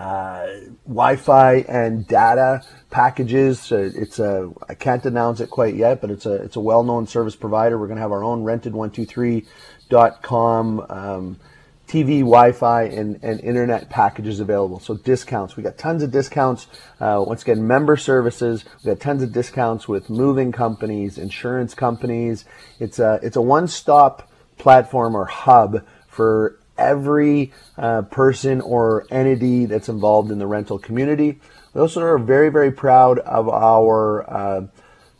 uh, 0.00 0.46
Wi-Fi 0.86 1.56
and 1.68 2.06
data 2.06 2.62
packages. 2.88 3.70
It's 3.70 4.18
a 4.18 4.50
I 4.66 4.72
can't 4.74 5.04
announce 5.04 5.40
it 5.40 5.50
quite 5.50 5.74
yet, 5.74 6.00
but 6.00 6.10
it's 6.10 6.24
a 6.24 6.36
it's 6.36 6.56
a 6.56 6.60
well-known 6.60 7.06
service 7.06 7.36
provider. 7.36 7.78
We're 7.78 7.86
going 7.86 7.98
to 7.98 8.02
have 8.02 8.12
our 8.12 8.24
own 8.24 8.42
rented123.com 8.42 10.86
um, 10.88 11.38
TV, 11.86 12.20
Wi-Fi, 12.20 12.84
and, 12.84 13.22
and 13.22 13.40
internet 13.40 13.90
packages 13.90 14.40
available. 14.40 14.80
So 14.80 14.96
discounts. 14.96 15.54
We 15.56 15.62
got 15.62 15.76
tons 15.76 16.02
of 16.02 16.10
discounts. 16.10 16.66
Uh, 16.98 17.22
once 17.26 17.42
again, 17.42 17.66
member 17.66 17.98
services. 17.98 18.64
We 18.82 18.92
got 18.92 19.00
tons 19.00 19.22
of 19.22 19.32
discounts 19.32 19.86
with 19.86 20.08
moving 20.08 20.50
companies, 20.50 21.18
insurance 21.18 21.74
companies. 21.74 22.46
It's 22.78 22.98
a 22.98 23.20
it's 23.22 23.36
a 23.36 23.42
one-stop 23.42 24.32
platform 24.56 25.14
or 25.14 25.26
hub 25.26 25.84
for 26.08 26.58
every 26.80 27.52
uh, 27.76 28.02
person 28.02 28.60
or 28.60 29.06
entity 29.10 29.66
that's 29.66 29.88
involved 29.88 30.30
in 30.30 30.38
the 30.38 30.46
rental 30.46 30.78
community. 30.78 31.38
We 31.74 31.80
also 31.80 32.00
are 32.02 32.18
very, 32.18 32.50
very 32.50 32.72
proud 32.72 33.18
of 33.20 33.48
our, 33.48 34.28
uh, 34.28 34.66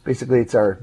basically, 0.05 0.41
it's 0.41 0.55
our 0.55 0.79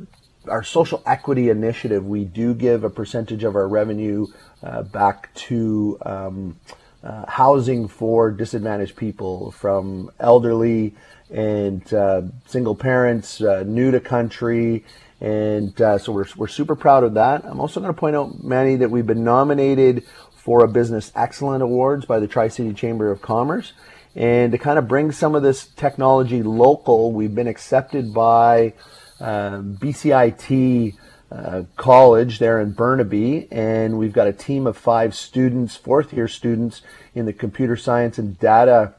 our 0.50 0.64
social 0.64 1.04
equity 1.06 1.50
initiative. 1.50 2.06
We 2.06 2.24
do 2.24 2.54
give 2.54 2.86
a 2.86 2.90
percentage 2.90 3.44
of 3.44 3.56
our 3.56 3.68
revenue 3.68 4.28
uh, 4.64 4.84
back 4.84 5.34
to 5.34 5.98
um, 6.06 6.60
uh, 7.04 7.26
housing 7.28 7.90
for 7.90 8.32
disadvantaged 8.32 8.96
people, 8.96 9.52
from 9.52 10.10
elderly 10.20 10.96
and 11.30 11.94
uh, 11.94 12.22
single 12.46 12.76
parents, 12.76 13.42
uh, 13.42 13.64
new 13.68 13.92
to 13.92 14.00
country. 14.00 14.86
And 15.20 15.76
so 15.78 16.12
we're, 16.12 16.28
we're 16.38 16.48
super 16.48 16.76
proud 16.76 17.04
of 17.04 17.16
that. 17.16 17.44
I'm 17.44 17.60
also 17.60 17.80
going 17.80 17.94
to 17.94 18.00
point 18.00 18.16
out, 18.16 18.44
Manny, 18.44 18.78
that 18.78 18.92
we've 18.92 19.06
been 19.06 19.24
nominated 19.24 20.06
for 20.48 20.64
a 20.64 20.68
Business 20.70 21.12
Excellent 21.14 21.62
Awards 21.62 22.06
by 22.06 22.22
the 22.22 22.28
Tri 22.28 22.48
City 22.48 22.74
Chamber 22.74 23.12
of 23.12 23.22
Commerce. 23.22 23.74
And 24.16 24.54
to 24.54 24.58
kind 24.58 24.80
of 24.80 24.88
bring 24.88 25.12
some 25.12 25.36
of 25.36 25.44
this 25.44 25.68
technology 25.68 26.42
local, 26.42 27.12
we've 27.12 27.36
been 27.36 27.50
accepted 27.50 28.14
by 28.14 28.72
uh, 29.20 29.60
BCIT 29.60 30.96
uh, 31.34 31.64
College 31.76 32.40
there 32.40 32.62
in 32.62 32.72
Burnaby, 32.72 33.50
and 33.52 34.00
we've 34.00 34.14
got 34.14 34.28
a 34.28 34.32
team 34.32 34.68
of 34.68 34.78
five 34.78 35.14
students, 35.14 35.76
fourth 35.76 36.14
year 36.14 36.30
students 36.30 36.82
in 37.14 37.26
the 37.26 37.34
computer 37.34 37.76
science 37.76 38.18
and 38.18 38.40
data 38.40 38.94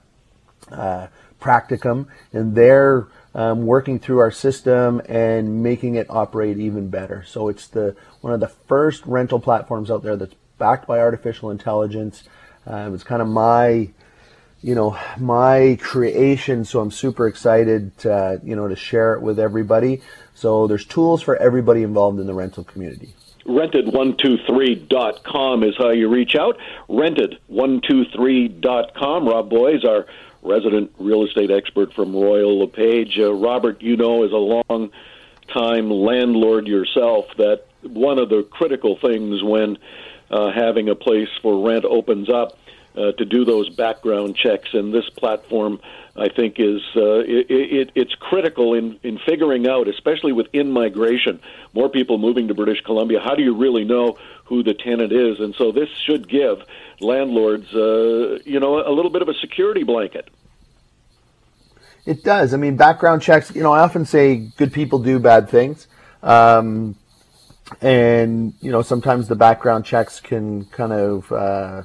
uh, 0.71 1.07
practicum, 1.41 2.09
and 2.31 2.55
they're 2.55 3.09
um, 3.35 3.65
working 3.65 3.99
through 3.99 4.19
our 4.19 4.31
system 4.31 5.01
and 5.09 5.63
making 5.63 5.95
it 5.95 6.09
operate 6.11 6.59
even 6.59 6.91
better. 6.91 7.25
So 7.27 7.49
it's 7.49 7.69
the 7.69 7.97
one 8.21 8.35
of 8.35 8.41
the 8.41 8.49
first 8.49 9.07
rental 9.07 9.41
platforms 9.41 9.91
out 9.91 10.03
there 10.03 10.17
that's 10.17 10.35
backed 10.59 10.87
by 10.87 10.99
artificial 10.99 11.51
intelligence. 11.51 12.25
Uh, 12.69 12.87
it 12.87 12.91
was 12.91 13.05
kind 13.05 13.23
of 13.23 13.29
my, 13.29 13.89
you 14.63 14.75
know, 14.75 14.99
my 15.19 15.79
creation. 15.81 16.65
So 16.65 16.81
I'm 16.81 16.91
super 16.91 17.27
excited, 17.27 17.97
to, 17.99 18.41
you 18.45 18.57
know, 18.57 18.69
to 18.69 18.77
share 18.77 19.15
it 19.15 19.23
with 19.23 19.39
everybody. 19.39 20.03
So 20.35 20.67
there's 20.67 20.85
tools 20.85 21.23
for 21.23 21.37
everybody 21.37 21.83
involved 21.83 22.21
in 22.21 22.27
the 22.27 22.35
rental 22.35 22.65
community. 22.65 23.15
Rented123.com 23.47 25.65
is 25.65 25.75
how 25.79 25.89
you 25.91 26.09
reach 26.09 26.37
out. 26.37 26.59
Rented123.com. 26.91 29.27
Rob 29.27 29.49
Boys, 29.49 29.87
our 29.87 30.05
resident 30.43 30.93
real 30.99 31.25
estate 31.25 31.51
expert 31.51 31.95
from 31.95 32.15
Royal 32.15 32.59
LePage. 32.61 33.19
Uh, 33.19 33.33
Robert, 33.33 33.81
you 33.81 33.97
know, 33.97 34.25
is 34.25 34.33
a 34.33 34.37
long 34.37 34.91
time 35.53 35.91
landlord 35.91 36.67
yourself 36.67 37.27
that 37.39 37.65
one 37.83 38.19
of 38.19 38.29
the 38.29 38.43
critical 38.43 38.99
things 38.99 39.43
when 39.43 39.79
uh, 40.31 40.51
having 40.53 40.89
a 40.89 40.95
place 40.95 41.29
for 41.43 41.67
rent 41.67 41.85
opens 41.85 42.29
up 42.29 42.59
uh, 42.97 43.13
to 43.13 43.25
do 43.25 43.45
those 43.45 43.69
background 43.71 44.37
checks. 44.37 44.71
And 44.73 44.93
this 44.93 45.09
platform, 45.11 45.81
I 46.17 46.29
think, 46.29 46.59
is 46.59 46.83
uh, 46.97 47.21
it, 47.21 47.47
it, 47.51 47.93
it's 47.95 48.15
critical 48.15 48.75
in, 48.75 48.99
in 49.03 49.19
figuring 49.19 49.69
out, 49.69 49.89
especially 49.89 50.33
with 50.33 50.49
in 50.53 50.73
migration, 50.73 51.41
more 51.75 51.89
people 51.89 52.19
moving 52.19 52.49
to 52.49 52.55
British 52.55 52.81
Columbia. 52.83 53.21
How 53.21 53.35
do 53.35 53.43
you 53.43 53.55
really 53.55 53.85
know 53.85 54.19
who 54.47 54.63
the 54.63 54.75
tenant 54.75 55.13
is? 55.13 55.39
And 55.39 55.55
so 55.55 55.71
this 55.71 55.89
should 56.05 56.29
give 56.29 56.63
landlords, 57.01 57.73
uh, 57.75 58.39
you 58.45 58.59
know, 58.59 58.81
a 58.81 58.91
little 58.91 59.11
bit 59.11 59.23
of 59.23 59.29
a 59.29 59.35
security 59.35 59.85
blanket. 59.85 60.29
It 62.05 62.25
does. 62.25 62.55
I 62.55 62.57
mean, 62.57 62.77
background 62.77 63.21
checks. 63.23 63.55
You 63.55 63.63
know, 63.63 63.73
I 63.73 63.81
often 63.81 64.07
say 64.07 64.37
good 64.57 64.73
people 64.73 64.99
do 64.99 65.19
bad 65.19 65.51
things. 65.51 65.87
Um, 66.23 66.97
and 67.81 68.55
you 68.61 68.71
know 68.71 68.83
sometimes 68.83 69.29
the 69.29 69.37
background 69.37 69.85
checks 69.85 70.21
can 70.21 70.65
kind 70.67 70.93
of 70.93 71.31
uh, 71.33 71.83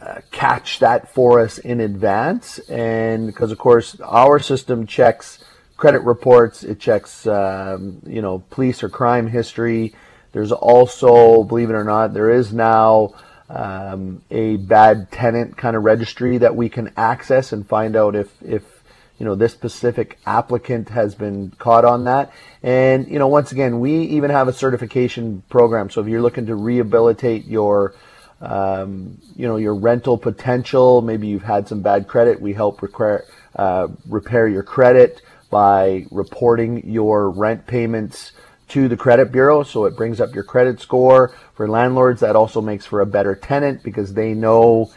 uh, 0.00 0.20
catch 0.30 0.78
that 0.78 1.12
for 1.12 1.40
us 1.40 1.58
in 1.58 1.80
advance. 1.80 2.58
And 2.68 3.26
because 3.26 3.52
of 3.52 3.58
course 3.58 4.00
our 4.00 4.38
system 4.38 4.86
checks 4.86 5.42
credit 5.82 6.02
reports. 6.02 6.62
It 6.62 6.78
checks 6.78 7.26
um, 7.26 8.00
you 8.06 8.22
know 8.22 8.44
police 8.50 8.84
or 8.84 8.88
crime 8.88 9.26
history. 9.26 9.92
There's 10.30 10.52
also 10.52 11.42
believe 11.42 11.70
it 11.70 11.74
or 11.74 11.82
not 11.82 12.14
there 12.14 12.30
is 12.30 12.52
now 12.52 13.14
um, 13.50 14.22
a 14.30 14.58
bad 14.58 15.10
tenant 15.10 15.56
kind 15.56 15.74
of 15.74 15.82
registry 15.82 16.38
that 16.38 16.54
we 16.54 16.68
can 16.68 16.92
access 16.96 17.52
and 17.52 17.66
find 17.66 17.96
out 17.96 18.14
if 18.14 18.30
if 18.42 18.81
you 19.18 19.26
know 19.26 19.34
this 19.34 19.52
specific 19.52 20.18
applicant 20.26 20.88
has 20.88 21.14
been 21.14 21.50
caught 21.58 21.84
on 21.84 22.04
that. 22.04 22.32
And 22.62 23.08
you 23.08 23.18
know 23.18 23.28
once 23.28 23.52
again 23.52 23.80
we 23.80 24.02
even 24.02 24.30
have 24.30 24.48
a 24.48 24.52
certification 24.52 25.42
program. 25.48 25.90
So 25.90 26.00
if 26.00 26.08
you're 26.08 26.22
looking 26.22 26.46
to 26.46 26.54
rehabilitate 26.54 27.46
your 27.46 27.94
um, 28.40 29.18
you 29.36 29.46
know 29.46 29.56
your 29.56 29.74
rental 29.74 30.18
potential 30.18 31.00
maybe 31.02 31.28
you've 31.28 31.44
had 31.44 31.68
some 31.68 31.82
bad 31.82 32.08
credit 32.08 32.40
we 32.40 32.52
help 32.52 32.82
require, 32.82 33.24
uh, 33.56 33.88
repair 34.08 34.48
your 34.48 34.62
credit 34.62 35.22
by 35.50 36.06
reporting 36.10 36.90
your 36.90 37.30
rent 37.30 37.66
payments 37.66 38.32
to 38.72 38.88
the 38.88 38.96
credit 38.96 39.30
bureau. 39.30 39.62
So 39.62 39.84
it 39.84 39.96
brings 39.96 40.18
up 40.18 40.34
your 40.34 40.44
credit 40.44 40.80
score. 40.80 41.36
For 41.54 41.68
landlords 41.68 42.22
that 42.22 42.34
also 42.34 42.62
makes 42.62 42.86
for 42.86 43.02
a 43.02 43.06
better 43.06 43.34
tenant 43.34 43.82
because 43.82 44.14
they 44.14 44.32
know 44.32 44.90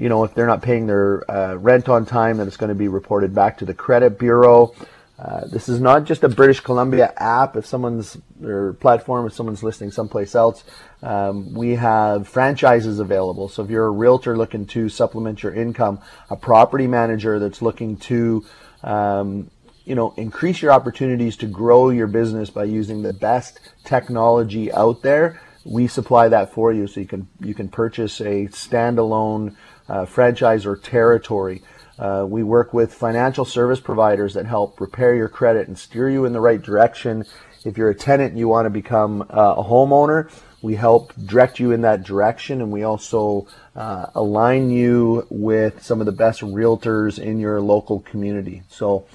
you 0.00 0.08
know, 0.08 0.24
if 0.24 0.34
they're 0.34 0.46
not 0.46 0.62
paying 0.62 0.86
their 0.86 1.30
uh, 1.30 1.56
rent 1.56 1.90
on 1.90 2.06
time, 2.06 2.38
then 2.38 2.46
it's 2.46 2.56
going 2.56 2.70
to 2.70 2.74
be 2.74 2.88
reported 2.88 3.34
back 3.34 3.58
to 3.58 3.66
the 3.66 3.74
credit 3.74 4.18
bureau. 4.18 4.74
Uh, 5.18 5.46
this 5.48 5.68
is 5.68 5.78
not 5.78 6.04
just 6.04 6.24
a 6.24 6.28
British 6.30 6.60
Columbia 6.60 7.12
app. 7.18 7.54
If 7.54 7.66
someone's 7.66 8.16
or 8.42 8.72
platform, 8.80 9.26
if 9.26 9.34
someone's 9.34 9.62
listening 9.62 9.90
someplace 9.90 10.34
else, 10.34 10.64
um, 11.02 11.52
we 11.52 11.74
have 11.74 12.26
franchises 12.26 12.98
available. 12.98 13.50
So 13.50 13.62
if 13.62 13.68
you're 13.68 13.88
a 13.88 13.90
realtor 13.90 14.38
looking 14.38 14.64
to 14.68 14.88
supplement 14.88 15.42
your 15.42 15.52
income, 15.52 16.00
a 16.30 16.36
property 16.36 16.86
manager 16.86 17.38
that's 17.38 17.60
looking 17.60 17.98
to, 17.98 18.46
um, 18.82 19.50
you 19.84 19.94
know, 19.94 20.14
increase 20.16 20.62
your 20.62 20.72
opportunities 20.72 21.36
to 21.36 21.46
grow 21.46 21.90
your 21.90 22.06
business 22.06 22.48
by 22.48 22.64
using 22.64 23.02
the 23.02 23.12
best 23.12 23.60
technology 23.84 24.72
out 24.72 25.02
there, 25.02 25.38
we 25.64 25.86
supply 25.86 26.28
that 26.28 26.54
for 26.54 26.72
you. 26.72 26.86
So 26.86 27.00
you 27.00 27.06
can 27.06 27.28
you 27.40 27.54
can 27.54 27.68
purchase 27.68 28.20
a 28.20 28.46
standalone 28.46 29.56
uh, 29.90 30.06
franchise 30.06 30.64
or 30.64 30.76
territory. 30.76 31.62
Uh, 31.98 32.24
we 32.26 32.42
work 32.42 32.72
with 32.72 32.94
financial 32.94 33.44
service 33.44 33.80
providers 33.80 34.34
that 34.34 34.46
help 34.46 34.80
repair 34.80 35.14
your 35.14 35.28
credit 35.28 35.68
and 35.68 35.78
steer 35.78 36.08
you 36.08 36.24
in 36.24 36.32
the 36.32 36.40
right 36.40 36.62
direction. 36.62 37.24
If 37.64 37.76
you're 37.76 37.90
a 37.90 37.94
tenant 37.94 38.30
and 38.30 38.38
you 38.38 38.48
want 38.48 38.66
to 38.66 38.70
become 38.70 39.22
uh, 39.22 39.54
a 39.58 39.64
homeowner, 39.64 40.30
we 40.62 40.76
help 40.76 41.12
direct 41.26 41.58
you 41.58 41.72
in 41.72 41.82
that 41.82 42.04
direction 42.04 42.62
and 42.62 42.70
we 42.70 42.84
also 42.84 43.48
uh, 43.74 44.06
align 44.14 44.70
you 44.70 45.26
with 45.28 45.82
some 45.82 46.00
of 46.00 46.06
the 46.06 46.12
best 46.12 46.40
realtors 46.40 47.18
in 47.18 47.38
your 47.40 47.60
local 47.60 48.00
community. 48.00 48.62
So 48.68 49.06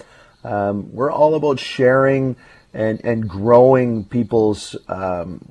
um, 0.44 0.94
we're 0.94 1.12
all 1.12 1.36
about 1.36 1.60
sharing 1.60 2.36
and, 2.74 3.04
and 3.04 3.28
growing 3.28 4.04
people's 4.04 4.76
um, 4.88 5.42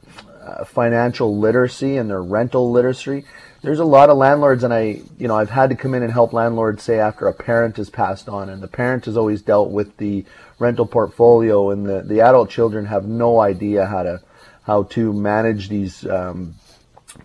uh, 0.45 0.65
financial 0.65 1.39
literacy 1.39 1.97
and 1.97 2.09
their 2.11 2.23
rental 2.23 2.71
literacy. 2.71 3.25
There's 3.63 3.79
a 3.79 3.85
lot 3.85 4.11
of 4.11 4.19
landlords 4.19 4.63
and 4.63 4.75
I, 4.75 5.01
you 5.19 5.27
know, 5.27 5.37
I've 5.37 5.51
had 5.51 5.71
to 5.71 5.77
come 5.77 5.95
in 5.95 6.03
and 6.03 6.13
help 6.13 6.33
landlords 6.33 6.83
say 6.83 6.99
after 6.99 7.27
a 7.27 7.33
parent 7.33 7.79
has 7.79 7.89
passed 7.89 8.29
on 8.29 8.49
and 8.49 8.63
the 8.63 8.69
parent 8.69 9.07
has 9.07 9.17
always 9.17 9.41
dealt 9.43 9.71
with 9.71 9.97
the 9.97 10.25
rental 10.59 10.87
portfolio 10.87 11.71
and 11.71 11.87
the, 11.87 12.03
the 12.03 12.21
adult 12.21 12.51
children 12.51 12.87
have 12.87 13.07
no 13.07 13.41
idea 13.41 13.87
how 13.87 14.03
to, 14.03 14.21
how 14.65 14.83
to 14.85 15.13
manage 15.13 15.69
these, 15.69 16.07
um, 16.07 16.55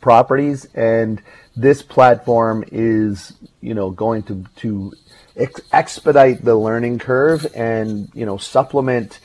properties. 0.02 0.66
And 0.74 1.22
this 1.56 1.82
platform 1.82 2.64
is, 2.72 3.34
you 3.62 3.74
know, 3.74 3.90
going 3.90 4.24
to, 4.24 4.46
to 4.58 4.94
ex- 5.36 5.62
expedite 5.72 6.44
the 6.44 6.56
learning 6.56 7.00
curve 7.00 7.48
and, 7.56 8.10
you 8.14 8.26
know, 8.26 8.38
supplement 8.38 9.20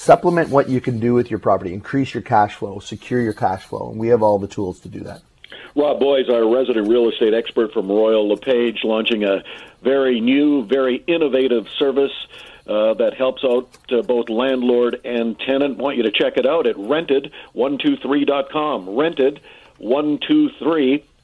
supplement 0.00 0.48
what 0.48 0.68
you 0.70 0.80
can 0.80 0.98
do 0.98 1.12
with 1.12 1.30
your 1.30 1.38
property, 1.38 1.74
increase 1.74 2.14
your 2.14 2.22
cash 2.22 2.54
flow, 2.54 2.78
secure 2.78 3.20
your 3.20 3.34
cash 3.34 3.64
flow, 3.64 3.90
and 3.90 4.00
we 4.00 4.08
have 4.08 4.22
all 4.22 4.38
the 4.38 4.48
tools 4.48 4.80
to 4.80 4.88
do 4.88 5.00
that. 5.00 5.20
Rob 5.76 6.00
Boies, 6.00 6.30
our 6.30 6.48
resident 6.48 6.88
real 6.88 7.10
estate 7.10 7.34
expert 7.34 7.70
from 7.72 7.88
Royal 7.88 8.26
LePage, 8.28 8.80
launching 8.82 9.24
a 9.24 9.44
very 9.82 10.20
new, 10.20 10.64
very 10.64 11.04
innovative 11.06 11.68
service 11.78 12.12
uh, 12.66 12.94
that 12.94 13.12
helps 13.14 13.44
out 13.44 13.68
uh, 13.92 14.00
both 14.02 14.30
landlord 14.30 14.98
and 15.04 15.38
tenant. 15.38 15.76
Want 15.76 15.98
you 15.98 16.02
to 16.04 16.10
check 16.10 16.38
it 16.38 16.46
out 16.46 16.66
at 16.66 16.76
rented123.com. 16.76 18.86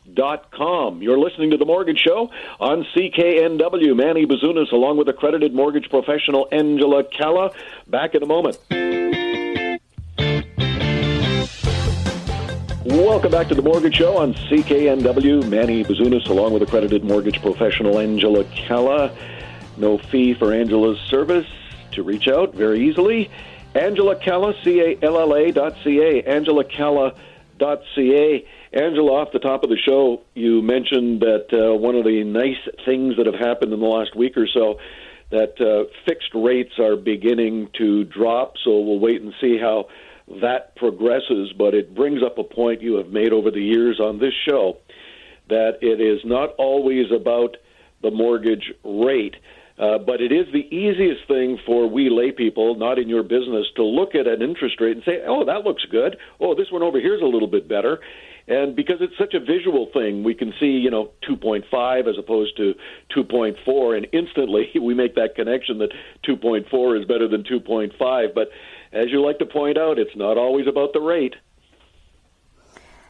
Rented123.com. 0.06 1.02
You're 1.02 1.18
listening 1.18 1.50
to 1.50 1.56
The 1.56 1.64
Mortgage 1.64 1.98
Show 1.98 2.30
on 2.60 2.84
CKNW. 2.94 3.96
Manny 3.96 4.26
Bazunas, 4.26 4.72
along 4.72 4.96
with 4.96 5.08
accredited 5.08 5.54
mortgage 5.54 5.88
professional 5.90 6.48
Angela 6.52 7.04
Calla. 7.04 7.52
Back 7.86 8.14
in 8.14 8.22
a 8.22 8.26
moment. 8.26 8.58
Welcome 12.84 13.32
back 13.32 13.48
to 13.48 13.54
the 13.54 13.62
Mortgage 13.62 13.96
Show 13.96 14.16
on 14.16 14.34
CKNW. 14.34 15.48
Manny 15.48 15.84
Bazunas, 15.84 16.28
along 16.28 16.52
with 16.52 16.62
accredited 16.62 17.04
mortgage 17.04 17.40
professional 17.42 17.98
Angela 17.98 18.44
Calla. 18.44 19.10
No 19.76 19.98
fee 19.98 20.34
for 20.34 20.52
Angela's 20.52 20.98
service. 21.00 21.46
To 21.92 22.02
reach 22.02 22.28
out 22.28 22.54
very 22.54 22.86
easily, 22.86 23.30
Angela 23.74 24.16
Calla, 24.16 24.54
C-A-L-L-A 24.62 25.50
dot 25.50 25.76
C-A, 25.82 26.22
Angela 26.24 26.62
Calla 26.62 27.14
dot 27.58 27.82
C-A. 27.94 28.44
Angela, 28.76 29.22
off 29.22 29.32
the 29.32 29.38
top 29.38 29.64
of 29.64 29.70
the 29.70 29.78
show, 29.78 30.20
you 30.34 30.60
mentioned 30.60 31.22
that 31.22 31.46
uh, 31.50 31.74
one 31.74 31.94
of 31.94 32.04
the 32.04 32.22
nice 32.24 32.60
things 32.84 33.16
that 33.16 33.24
have 33.24 33.34
happened 33.34 33.72
in 33.72 33.80
the 33.80 33.86
last 33.86 34.14
week 34.14 34.36
or 34.36 34.46
so 34.46 34.78
that 35.30 35.58
uh, 35.58 35.90
fixed 36.06 36.34
rates 36.34 36.78
are 36.78 36.94
beginning 36.94 37.70
to 37.78 38.04
drop. 38.04 38.54
So 38.62 38.78
we'll 38.80 38.98
wait 38.98 39.22
and 39.22 39.32
see 39.40 39.56
how 39.58 39.88
that 40.42 40.76
progresses, 40.76 41.54
but 41.56 41.72
it 41.72 41.94
brings 41.94 42.22
up 42.22 42.36
a 42.36 42.44
point 42.44 42.82
you 42.82 42.96
have 42.96 43.08
made 43.08 43.32
over 43.32 43.50
the 43.50 43.62
years 43.62 43.98
on 43.98 44.18
this 44.18 44.34
show 44.46 44.76
that 45.48 45.78
it 45.80 45.98
is 45.98 46.20
not 46.24 46.50
always 46.58 47.06
about 47.10 47.56
the 48.02 48.10
mortgage 48.10 48.74
rate. 48.84 49.36
Uh, 49.78 49.98
but 49.98 50.20
it 50.20 50.32
is 50.32 50.46
the 50.52 50.66
easiest 50.74 51.26
thing 51.28 51.58
for 51.66 51.88
we 51.88 52.08
lay 52.08 52.32
people, 52.32 52.76
not 52.76 52.98
in 52.98 53.08
your 53.08 53.22
business, 53.22 53.66
to 53.76 53.82
look 53.82 54.14
at 54.14 54.26
an 54.26 54.42
interest 54.42 54.80
rate 54.80 54.96
and 54.96 55.04
say, 55.04 55.22
oh, 55.26 55.44
that 55.44 55.64
looks 55.64 55.84
good. 55.90 56.16
Oh, 56.40 56.54
this 56.54 56.70
one 56.70 56.82
over 56.82 56.98
here 56.98 57.14
is 57.14 57.22
a 57.22 57.26
little 57.26 57.48
bit 57.48 57.68
better. 57.68 58.00
And 58.48 58.76
because 58.76 58.98
it's 59.00 59.16
such 59.18 59.34
a 59.34 59.40
visual 59.40 59.88
thing, 59.92 60.22
we 60.22 60.34
can 60.34 60.52
see, 60.60 60.66
you 60.66 60.90
know, 60.90 61.10
2.5 61.28 62.08
as 62.08 62.16
opposed 62.18 62.56
to 62.58 62.74
2.4, 63.16 63.96
and 63.96 64.06
instantly 64.12 64.70
we 64.80 64.94
make 64.94 65.16
that 65.16 65.34
connection 65.34 65.78
that 65.78 65.92
2.4 66.28 67.00
is 67.00 67.06
better 67.06 67.26
than 67.28 67.42
2.5. 67.42 68.34
But 68.34 68.48
as 68.92 69.06
you 69.10 69.24
like 69.24 69.38
to 69.38 69.46
point 69.46 69.78
out, 69.78 69.98
it's 69.98 70.16
not 70.16 70.38
always 70.38 70.66
about 70.68 70.92
the 70.92 71.00
rate. 71.00 71.34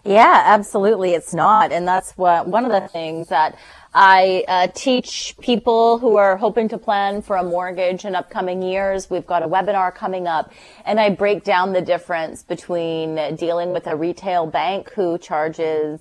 Yeah, 0.07 0.43
absolutely. 0.47 1.15
It's 1.15 1.35
not. 1.35 1.73
And 1.73 1.87
that's 1.87 2.13
what 2.13 2.47
one 2.47 2.65
of 2.65 2.71
the 2.71 2.87
things 2.87 3.29
that 3.29 3.59
I 3.93 4.45
uh, 4.47 4.69
teach 4.69 5.35
people 5.41 5.99
who 5.99 6.17
are 6.17 6.37
hoping 6.37 6.69
to 6.69 6.79
plan 6.79 7.23
for 7.23 7.37
a 7.37 7.43
mortgage 7.43 8.05
in 8.05 8.15
upcoming 8.15 8.63
years. 8.63 9.11
We've 9.11 9.27
got 9.27 9.43
a 9.43 9.49
webinar 9.49 9.93
coming 9.93 10.29
up 10.29 10.53
and 10.85 11.01
I 11.01 11.11
break 11.11 11.43
down 11.43 11.73
the 11.73 11.81
difference 11.81 12.45
between 12.45 13.35
dealing 13.37 13.73
with 13.73 13.89
a 13.89 13.97
retail 13.97 14.47
bank 14.47 14.93
who 14.93 15.19
charges 15.19 16.01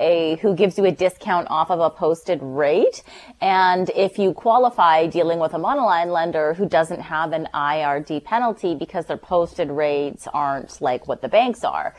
a 0.00 0.36
who 0.36 0.56
gives 0.56 0.76
you 0.76 0.84
a 0.86 0.90
discount 0.90 1.46
off 1.50 1.70
of 1.70 1.80
a 1.80 1.90
posted 1.90 2.40
rate. 2.42 3.02
And 3.40 3.90
if 3.94 4.18
you 4.18 4.32
qualify 4.32 5.06
dealing 5.06 5.38
with 5.38 5.54
a 5.54 5.58
monoline 5.58 6.12
lender 6.12 6.54
who 6.54 6.66
doesn't 6.68 7.00
have 7.00 7.32
an 7.32 7.48
IRD 7.54 8.24
penalty 8.24 8.74
because 8.74 9.06
their 9.06 9.16
posted 9.16 9.70
rates 9.70 10.26
aren't 10.32 10.80
like 10.80 11.06
what 11.06 11.22
the 11.22 11.28
banks 11.28 11.62
are. 11.62 11.94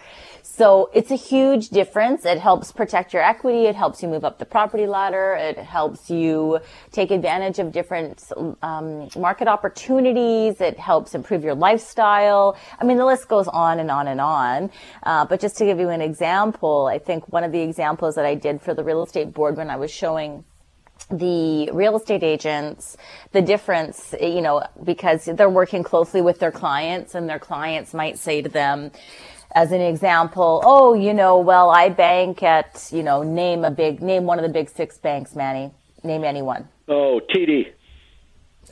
So 0.48 0.92
it's 0.94 1.10
a 1.10 1.16
huge 1.16 1.70
difference. 1.70 2.24
It 2.24 2.38
helps 2.38 2.72
protect 2.72 3.14
your 3.14 3.24
equity. 3.24 3.66
It 3.66 3.76
helps 3.76 4.04
you 4.04 4.08
move 4.08 4.24
up 4.24 4.38
the 4.38 4.46
property 4.46 4.86
ladder. 4.86 5.34
It 5.34 5.58
helps 5.58 6.08
you 6.08 6.60
take 6.92 7.10
advantage 7.10 7.58
of 7.58 7.72
different 7.72 8.24
um, 8.62 9.10
market 9.18 9.48
opportunities. 9.48 10.62
It 10.62 10.78
helps 10.78 11.16
improve 11.16 11.44
your 11.44 11.56
lifestyle. 11.56 12.56
I 12.80 12.86
mean, 12.86 12.98
the 12.98 13.06
list 13.08 13.28
goes 13.28 13.48
on 13.48 13.80
and 13.80 13.90
on 13.90 14.08
and 14.08 14.22
on. 14.22 14.70
Uh, 15.02 15.26
but 15.26 15.42
just 15.42 15.58
to 15.58 15.66
give 15.66 15.80
you 15.80 15.90
an 15.90 16.02
example, 16.02 16.86
I 16.86 17.00
think 17.00 17.28
one 17.34 17.44
of 17.44 17.52
the 17.52 17.62
examples 17.62 18.14
that 18.14 18.26
I 18.26 18.36
did 18.36 18.62
for 18.62 18.76
the 18.76 18.84
real 18.84 19.04
estate 19.04 19.34
board 19.34 19.58
when 19.58 19.72
I 19.72 19.78
was 19.78 19.90
showing 19.90 20.46
the 21.10 21.70
real 21.72 21.98
estate 21.98 22.24
agents, 22.24 22.98
the 23.32 23.42
difference, 23.42 24.14
you 24.20 24.42
know, 24.42 24.64
because 24.84 25.26
they're 25.26 25.50
working 25.50 25.84
closely 25.84 26.22
with 26.22 26.40
their 26.40 26.52
clients 26.52 27.16
and 27.16 27.30
their 27.30 27.40
clients 27.40 27.94
might 27.94 28.18
say 28.18 28.42
to 28.42 28.50
them, 28.50 28.92
as 29.56 29.72
an 29.72 29.80
example, 29.80 30.62
oh, 30.66 30.94
you 30.94 31.14
know, 31.14 31.40
well, 31.40 31.70
I 31.70 31.88
bank 31.88 32.44
at, 32.44 32.90
you 32.92 33.02
know, 33.02 33.24
name 33.24 33.64
a 33.64 33.72
big, 33.72 34.02
name 34.02 34.26
one 34.26 34.38
of 34.38 34.44
the 34.44 34.52
big 34.52 34.70
six 34.70 34.98
banks, 34.98 35.34
Manny. 35.34 35.72
Name 36.04 36.26
anyone. 36.26 36.68
Oh, 36.90 37.22
TD. 37.34 37.72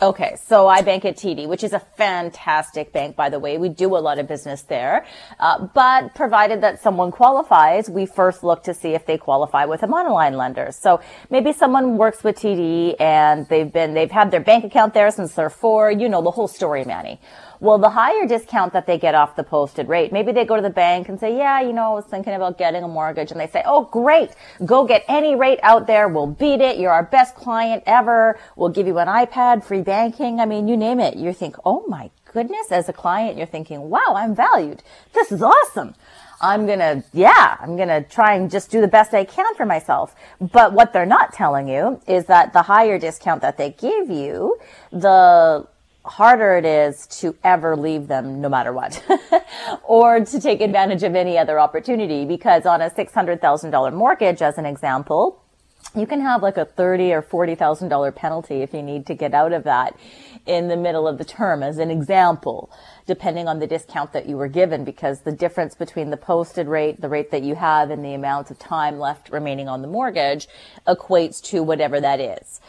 Okay, 0.01 0.35
so 0.43 0.67
I 0.67 0.81
bank 0.81 1.05
at 1.05 1.15
TD, 1.15 1.47
which 1.47 1.63
is 1.63 1.71
a 1.71 1.79
fantastic 1.79 2.91
bank, 2.91 3.15
by 3.15 3.29
the 3.29 3.39
way. 3.39 3.57
We 3.57 3.69
do 3.69 3.95
a 3.95 3.99
lot 3.99 4.17
of 4.17 4.27
business 4.27 4.63
there. 4.63 5.05
Uh, 5.39 5.67
but 5.67 6.15
provided 6.15 6.61
that 6.61 6.81
someone 6.81 7.11
qualifies, 7.11 7.89
we 7.89 8.05
first 8.05 8.43
look 8.43 8.63
to 8.63 8.73
see 8.73 8.89
if 8.89 9.05
they 9.05 9.17
qualify 9.17 9.65
with 9.65 9.83
a 9.83 9.87
monoline 9.87 10.35
lender. 10.35 10.71
So 10.71 10.99
maybe 11.29 11.53
someone 11.53 11.97
works 11.97 12.23
with 12.23 12.37
TD 12.37 12.99
and 12.99 13.47
they've 13.47 13.71
been, 13.71 13.93
they've 13.93 14.11
had 14.11 14.31
their 14.31 14.41
bank 14.41 14.65
account 14.65 14.93
there 14.93 15.11
since 15.11 15.33
they're 15.33 15.49
four, 15.49 15.91
you 15.91 16.09
know, 16.09 16.21
the 16.21 16.31
whole 16.31 16.47
story, 16.47 16.83
Manny. 16.83 17.21
Well, 17.59 17.77
the 17.77 17.89
higher 17.89 18.27
discount 18.27 18.73
that 18.73 18.85
they 18.87 18.97
get 18.97 19.15
off 19.15 19.35
the 19.35 19.43
posted 19.43 19.87
rate, 19.87 20.11
maybe 20.11 20.31
they 20.31 20.45
go 20.45 20.55
to 20.55 20.61
the 20.61 20.69
bank 20.69 21.09
and 21.09 21.19
say, 21.19 21.37
yeah, 21.37 21.61
you 21.61 21.73
know, 21.73 21.91
I 21.91 21.93
was 21.93 22.05
thinking 22.05 22.33
about 22.33 22.57
getting 22.57 22.83
a 22.83 22.87
mortgage. 22.87 23.31
And 23.31 23.39
they 23.39 23.47
say, 23.47 23.63
oh, 23.65 23.85
great. 23.85 24.31
Go 24.65 24.85
get 24.85 25.03
any 25.07 25.35
rate 25.35 25.59
out 25.63 25.87
there. 25.87 26.07
We'll 26.07 26.27
beat 26.27 26.61
it. 26.61 26.77
You're 26.77 26.91
our 26.91 27.03
best 27.03 27.35
client 27.35 27.83
ever. 27.85 28.39
We'll 28.55 28.69
give 28.69 28.87
you 28.87 28.97
an 28.97 29.07
iPad, 29.07 29.63
free 29.63 29.81
banking. 29.81 30.39
I 30.39 30.45
mean, 30.45 30.67
you 30.67 30.77
name 30.77 30.99
it. 30.99 31.15
You 31.15 31.33
think, 31.33 31.55
oh 31.65 31.85
my 31.87 32.11
goodness, 32.33 32.71
as 32.71 32.89
a 32.89 32.93
client, 32.93 33.37
you're 33.37 33.47
thinking, 33.47 33.89
wow, 33.89 34.13
I'm 34.15 34.35
valued. 34.35 34.83
This 35.13 35.31
is 35.31 35.41
awesome. 35.41 35.93
I'm 36.41 36.67
gonna, 36.67 37.05
yeah, 37.13 37.55
I'm 37.61 37.77
gonna 37.77 38.03
try 38.03 38.33
and 38.33 38.51
just 38.51 38.69
do 38.69 38.81
the 38.81 38.87
best 38.87 39.13
I 39.13 39.23
can 39.23 39.55
for 39.55 39.65
myself. 39.65 40.13
But 40.41 40.73
what 40.73 40.91
they're 40.91 41.05
not 41.05 41.31
telling 41.31 41.69
you 41.69 42.01
is 42.05 42.25
that 42.25 42.51
the 42.51 42.63
higher 42.63 42.99
discount 42.99 43.41
that 43.43 43.57
they 43.57 43.69
give 43.69 44.09
you, 44.09 44.57
the 44.91 45.65
harder 46.05 46.57
it 46.57 46.65
is 46.65 47.07
to 47.07 47.35
ever 47.43 47.75
leave 47.77 48.07
them 48.07 48.41
no 48.41 48.49
matter 48.49 48.73
what 48.73 49.01
or 49.83 50.19
to 50.19 50.39
take 50.39 50.59
advantage 50.61 51.03
of 51.03 51.15
any 51.15 51.37
other 51.37 51.59
opportunity 51.59 52.25
because 52.25 52.65
on 52.65 52.81
a 52.81 52.89
$600,000 52.89 53.93
mortgage 53.93 54.41
as 54.41 54.57
an 54.57 54.65
example 54.65 55.43
you 55.95 56.07
can 56.07 56.21
have 56.21 56.41
like 56.41 56.57
a 56.57 56.65
thirty 56.65 57.13
or 57.13 57.21
forty 57.21 57.55
thousand 57.55 57.89
dollar 57.89 58.11
penalty 58.11 58.61
if 58.61 58.73
you 58.73 58.81
need 58.81 59.05
to 59.07 59.13
get 59.13 59.33
out 59.33 59.53
of 59.53 59.63
that 59.65 59.95
in 60.45 60.67
the 60.67 60.77
middle 60.77 61.07
of 61.07 61.17
the 61.17 61.25
term 61.25 61.63
as 61.63 61.77
an 61.77 61.89
example 61.89 62.71
depending 63.05 63.47
on 63.47 63.59
the 63.59 63.67
discount 63.67 64.13
that 64.13 64.25
you 64.25 64.37
were 64.37 64.47
given 64.47 64.83
because 64.83 65.21
the 65.21 65.31
difference 65.31 65.75
between 65.75 66.09
the 66.09 66.17
posted 66.17 66.67
rate 66.67 66.99
the 67.01 67.09
rate 67.09 67.31
that 67.31 67.43
you 67.43 67.55
have 67.55 67.89
and 67.89 68.03
the 68.03 68.13
amount 68.13 68.51
of 68.51 68.59
time 68.59 68.99
left 68.99 69.29
remaining 69.29 69.67
on 69.67 69.81
the 69.81 69.87
mortgage 69.87 70.47
equates 70.87 71.41
to 71.41 71.63
whatever 71.63 71.99
that 71.99 72.19
is 72.19 72.59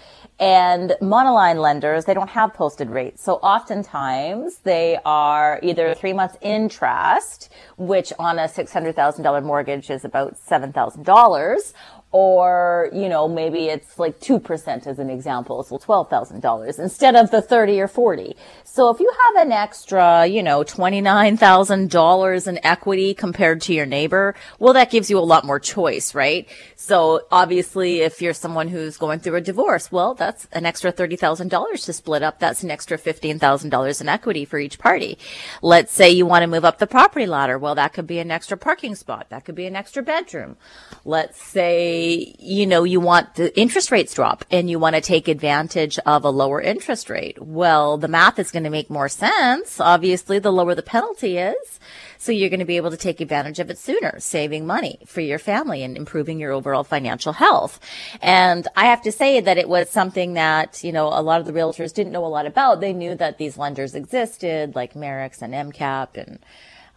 and 0.41 0.97
monoline 1.01 1.61
lenders, 1.61 2.07
they 2.07 2.15
don't 2.15 2.31
have 2.31 2.55
posted 2.55 2.91
rates. 2.91 3.23
So 3.23 3.35
oftentimes 3.35 4.59
they 4.59 4.99
are 5.05 5.61
either 5.63 5.95
three 5.95 6.13
months 6.13 6.37
interest, 6.41 7.53
which 7.77 8.13
on 8.19 8.39
a 8.41 8.49
$600,000 8.49 9.45
mortgage 9.45 9.91
is 9.91 10.05
about 10.05 10.37
$7,000, 10.37 11.73
or 12.15 12.89
you 12.93 13.09
know 13.09 13.27
maybe 13.27 13.67
it's 13.67 13.99
like 13.99 14.21
2% 14.21 14.87
as 14.87 15.01
an 15.01 15.11
example 15.11 15.65
so 15.65 15.77
$12,000 15.77 16.79
instead 16.79 17.17
of 17.17 17.33
the 17.33 17.43
30 17.43 17.81
or 17.81 17.89
40 17.89 18.37
so 18.63 18.89
if 18.91 19.01
you 19.01 19.13
have 19.27 19.45
an 19.45 19.51
extra 19.51 20.25
you 20.25 20.41
know 20.41 20.63
$29,000 20.63 22.49
in 22.49 22.65
equity 22.65 23.15
compared 23.15 23.61
to 23.61 23.75
your 23.75 23.85
neighbor 23.85 24.37
well 24.61 24.73
that 24.73 24.93
gives 24.93 25.11
you 25.11 25.19
a 25.19 25.31
lot 25.33 25.45
more 25.45 25.59
choice 25.59 26.15
right? 26.15 26.49
So 26.77 27.23
obviously 27.33 28.03
if 28.03 28.23
you're 28.23 28.33
someone 28.33 28.69
who's 28.69 28.97
going 28.97 29.19
through 29.19 29.35
a 29.35 29.41
divorce 29.41 29.91
well 29.91 30.15
that's 30.15 30.47
an 30.53 30.67
extra 30.67 30.93
$30,000 30.93 31.85
to 31.85 31.93
split 31.93 32.23
up. 32.23 32.39
That's 32.39 32.63
an 32.63 32.71
extra 32.71 32.97
$15,000 32.97 34.01
in 34.01 34.09
equity 34.09 34.45
for 34.45 34.61
each 34.61 34.79
party. 34.79 35.19
Let's 35.63 35.93
say 35.93 36.11
you 36.13 36.27
want 36.27 36.45
to 36.45 36.47
move 36.47 36.65
up 36.65 36.79
the 36.79 36.87
property 36.87 37.27
ladder. 37.27 37.59
Well 37.59 37.75
that 37.75 37.93
could 37.93 38.07
be 38.07 38.21
an 38.21 38.31
extra 38.31 38.57
parking 38.57 38.95
spot. 38.95 39.31
That 39.31 39.45
could 39.45 39.57
be 39.57 39.67
an 39.67 39.75
extra 39.75 40.05
bedroom. 40.05 40.57
Let's 41.05 41.43
say 41.43 42.04
you 42.05 42.67
know, 42.67 42.85
you 42.85 43.01
want 43.01 43.35
the 43.35 43.59
interest 43.59 43.91
rates 43.91 44.15
drop 44.15 44.45
and 44.51 44.69
you 44.69 44.79
want 44.79 44.95
to 44.95 45.01
take 45.01 45.29
advantage 45.29 45.99
of 46.01 46.25
a 46.25 46.31
lower 46.31 46.61
interest 46.61 47.11
rate. 47.11 47.41
Well, 47.41 47.99
the 47.99 48.09
math 48.09 48.39
is 48.39 48.51
going 48.51 48.65
to 48.65 48.71
make 48.71 48.91
more 48.91 49.09
sense. 49.09 49.81
Obviously, 49.81 50.39
the 50.39 50.53
lower 50.53 50.75
the 50.75 50.83
penalty 50.83 51.39
is. 51.39 51.81
So 52.19 52.33
you're 52.33 52.49
going 52.49 52.61
to 52.61 52.67
be 52.67 52.79
able 52.79 52.91
to 52.91 52.97
take 52.97 53.21
advantage 53.21 53.59
of 53.59 53.69
it 53.69 53.79
sooner, 53.79 54.19
saving 54.19 54.67
money 54.67 54.99
for 55.07 55.21
your 55.21 55.39
family 55.39 55.83
and 55.83 55.97
improving 55.97 56.39
your 56.39 56.53
overall 56.53 56.85
financial 56.85 57.35
health. 57.35 57.79
And 58.23 58.67
I 58.77 58.87
have 58.87 59.03
to 59.03 59.13
say 59.13 59.41
that 59.41 59.59
it 59.59 59.69
was 59.69 59.91
something 59.91 60.35
that, 60.35 60.83
you 60.83 60.93
know, 60.93 61.09
a 61.09 61.21
lot 61.21 61.41
of 61.41 61.47
the 61.47 61.53
realtors 61.53 61.93
didn't 61.93 62.13
know 62.13 62.25
a 62.25 62.29
lot 62.29 62.47
about. 62.47 62.81
They 62.81 62.93
knew 62.93 63.15
that 63.17 63.39
these 63.39 63.59
lenders 63.59 63.95
existed, 63.95 64.75
like 64.75 64.95
Merix 64.95 65.43
and 65.43 65.53
MCAP 65.53 66.17
and 66.17 66.39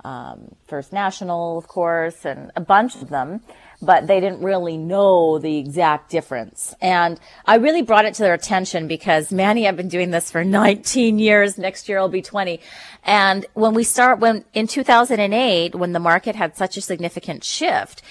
um, 0.06 0.56
First 0.67 0.93
National, 0.93 1.58
of 1.58 1.67
course, 1.67 2.26
and 2.26 2.52
a 2.56 2.62
bunch 2.62 2.96
of 2.96 3.10
them 3.10 3.41
but 3.82 4.08
they 4.08 4.20
didn't 4.20 4.42
really 4.42 4.78
know 4.78 5.38
the 5.38 5.58
exact 5.58 6.10
difference. 6.10 6.74
And 6.82 7.20
I 7.46 7.56
really 7.56 7.82
brought 7.84 8.06
it 8.06 8.16
to 8.16 8.24
their 8.24 8.34
attention 8.34 8.88
because 8.88 9.32
Manny, 9.32 9.68
I've 9.68 9.78
been 9.78 9.88
doing 9.88 10.12
this 10.12 10.32
for 10.32 10.44
19 10.58 11.20
years. 11.20 11.58
Next 11.58 11.88
year 11.88 12.00
I'll 12.00 12.10
be 12.10 12.22
20. 12.22 12.60
And 13.04 13.46
when 13.54 13.74
we 13.74 13.84
start, 13.84 14.20
when 14.20 14.46
in 14.54 14.68
2008, 14.68 15.76
when 15.76 15.94
the 15.94 16.00
market 16.00 16.36
had 16.36 16.58
such 16.58 16.78
a 16.78 16.82
significant 16.82 17.44
shift, 17.44 18.02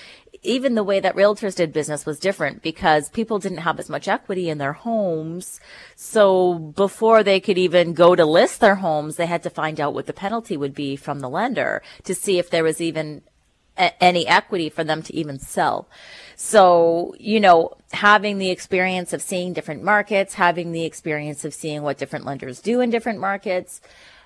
even 0.43 0.75
the 0.75 0.85
way 0.85 1.01
that 1.01 1.17
realtors 1.17 1.57
did 1.57 1.73
business 1.73 2.07
was 2.07 2.21
different 2.21 2.63
because 2.63 3.09
people 3.09 3.39
didn't 3.39 3.59
have 3.59 3.81
as 3.81 3.89
much 3.89 4.07
equity 4.07 4.49
in 4.49 4.59
their 4.59 4.75
homes. 4.75 5.61
So 5.97 6.55
before 6.59 7.23
they 7.23 7.41
could 7.41 7.59
even 7.59 7.95
go 7.95 8.15
to 8.15 8.25
list 8.25 8.61
their 8.61 8.77
homes, 8.77 9.17
they 9.17 9.27
had 9.27 9.43
to 9.43 9.51
find 9.51 9.81
out 9.81 9.95
what 9.95 10.07
the 10.07 10.13
penalty 10.13 10.57
would 10.57 10.75
be 10.75 10.95
from 10.95 11.21
the 11.21 11.29
lender 11.29 11.83
to 12.05 12.15
see 12.15 12.39
if 12.39 12.51
there 12.51 12.65
was 12.65 12.81
even 12.81 13.23
a- 13.79 14.03
any 14.03 14.27
equity 14.27 14.69
for 14.69 14.85
them 14.85 15.03
to 15.03 15.15
even 15.15 15.39
sell. 15.39 15.89
So, 16.37 17.15
you 17.19 17.41
know, 17.41 17.77
having 17.93 18.39
the 18.39 18.51
experience 18.51 19.13
of 19.13 19.23
seeing 19.23 19.53
different 19.53 19.83
markets, 19.83 20.35
having 20.35 20.73
the 20.73 20.85
experience 20.85 21.45
of 21.45 21.55
seeing 21.55 21.83
what 21.83 21.99
different 21.99 22.25
lenders 22.25 22.61
do 22.61 22.81
in 22.81 22.91
different 22.91 23.21
markets, 23.21 23.81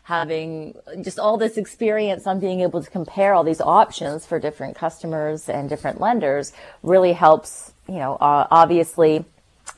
having 0.04 0.74
just 1.02 1.18
all 1.18 1.36
this 1.36 1.56
experience 1.56 2.26
on 2.26 2.40
being 2.40 2.60
able 2.60 2.82
to 2.82 2.90
compare 2.90 3.32
all 3.32 3.44
these 3.44 3.60
options 3.60 4.26
for 4.26 4.40
different 4.40 4.74
customers 4.74 5.48
and 5.48 5.68
different 5.68 6.00
lenders 6.00 6.52
really 6.82 7.12
helps, 7.12 7.72
you 7.86 7.94
know, 7.96 8.14
uh, 8.16 8.46
obviously 8.50 9.24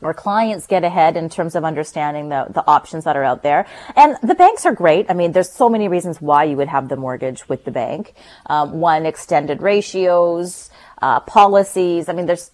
our 0.02 0.14
clients 0.14 0.66
get 0.66 0.84
ahead 0.84 1.16
in 1.16 1.28
terms 1.28 1.54
of 1.54 1.64
understanding 1.64 2.28
the, 2.28 2.46
the 2.50 2.66
options 2.66 3.04
that 3.04 3.16
are 3.16 3.24
out 3.24 3.42
there. 3.42 3.66
And 3.96 4.16
the 4.22 4.34
banks 4.34 4.66
are 4.66 4.74
great. 4.74 5.06
I 5.08 5.14
mean, 5.14 5.32
there's 5.32 5.50
so 5.50 5.68
many 5.68 5.88
reasons 5.88 6.20
why 6.20 6.44
you 6.44 6.56
would 6.56 6.68
have 6.68 6.88
the 6.88 6.96
mortgage 6.96 7.48
with 7.48 7.64
the 7.64 7.70
bank. 7.70 8.14
Um, 8.46 8.80
one, 8.80 9.06
extended 9.06 9.62
ratios, 9.62 10.70
uh, 11.00 11.20
policies. 11.20 12.08
I 12.08 12.12
mean, 12.12 12.26
there's 12.26 12.50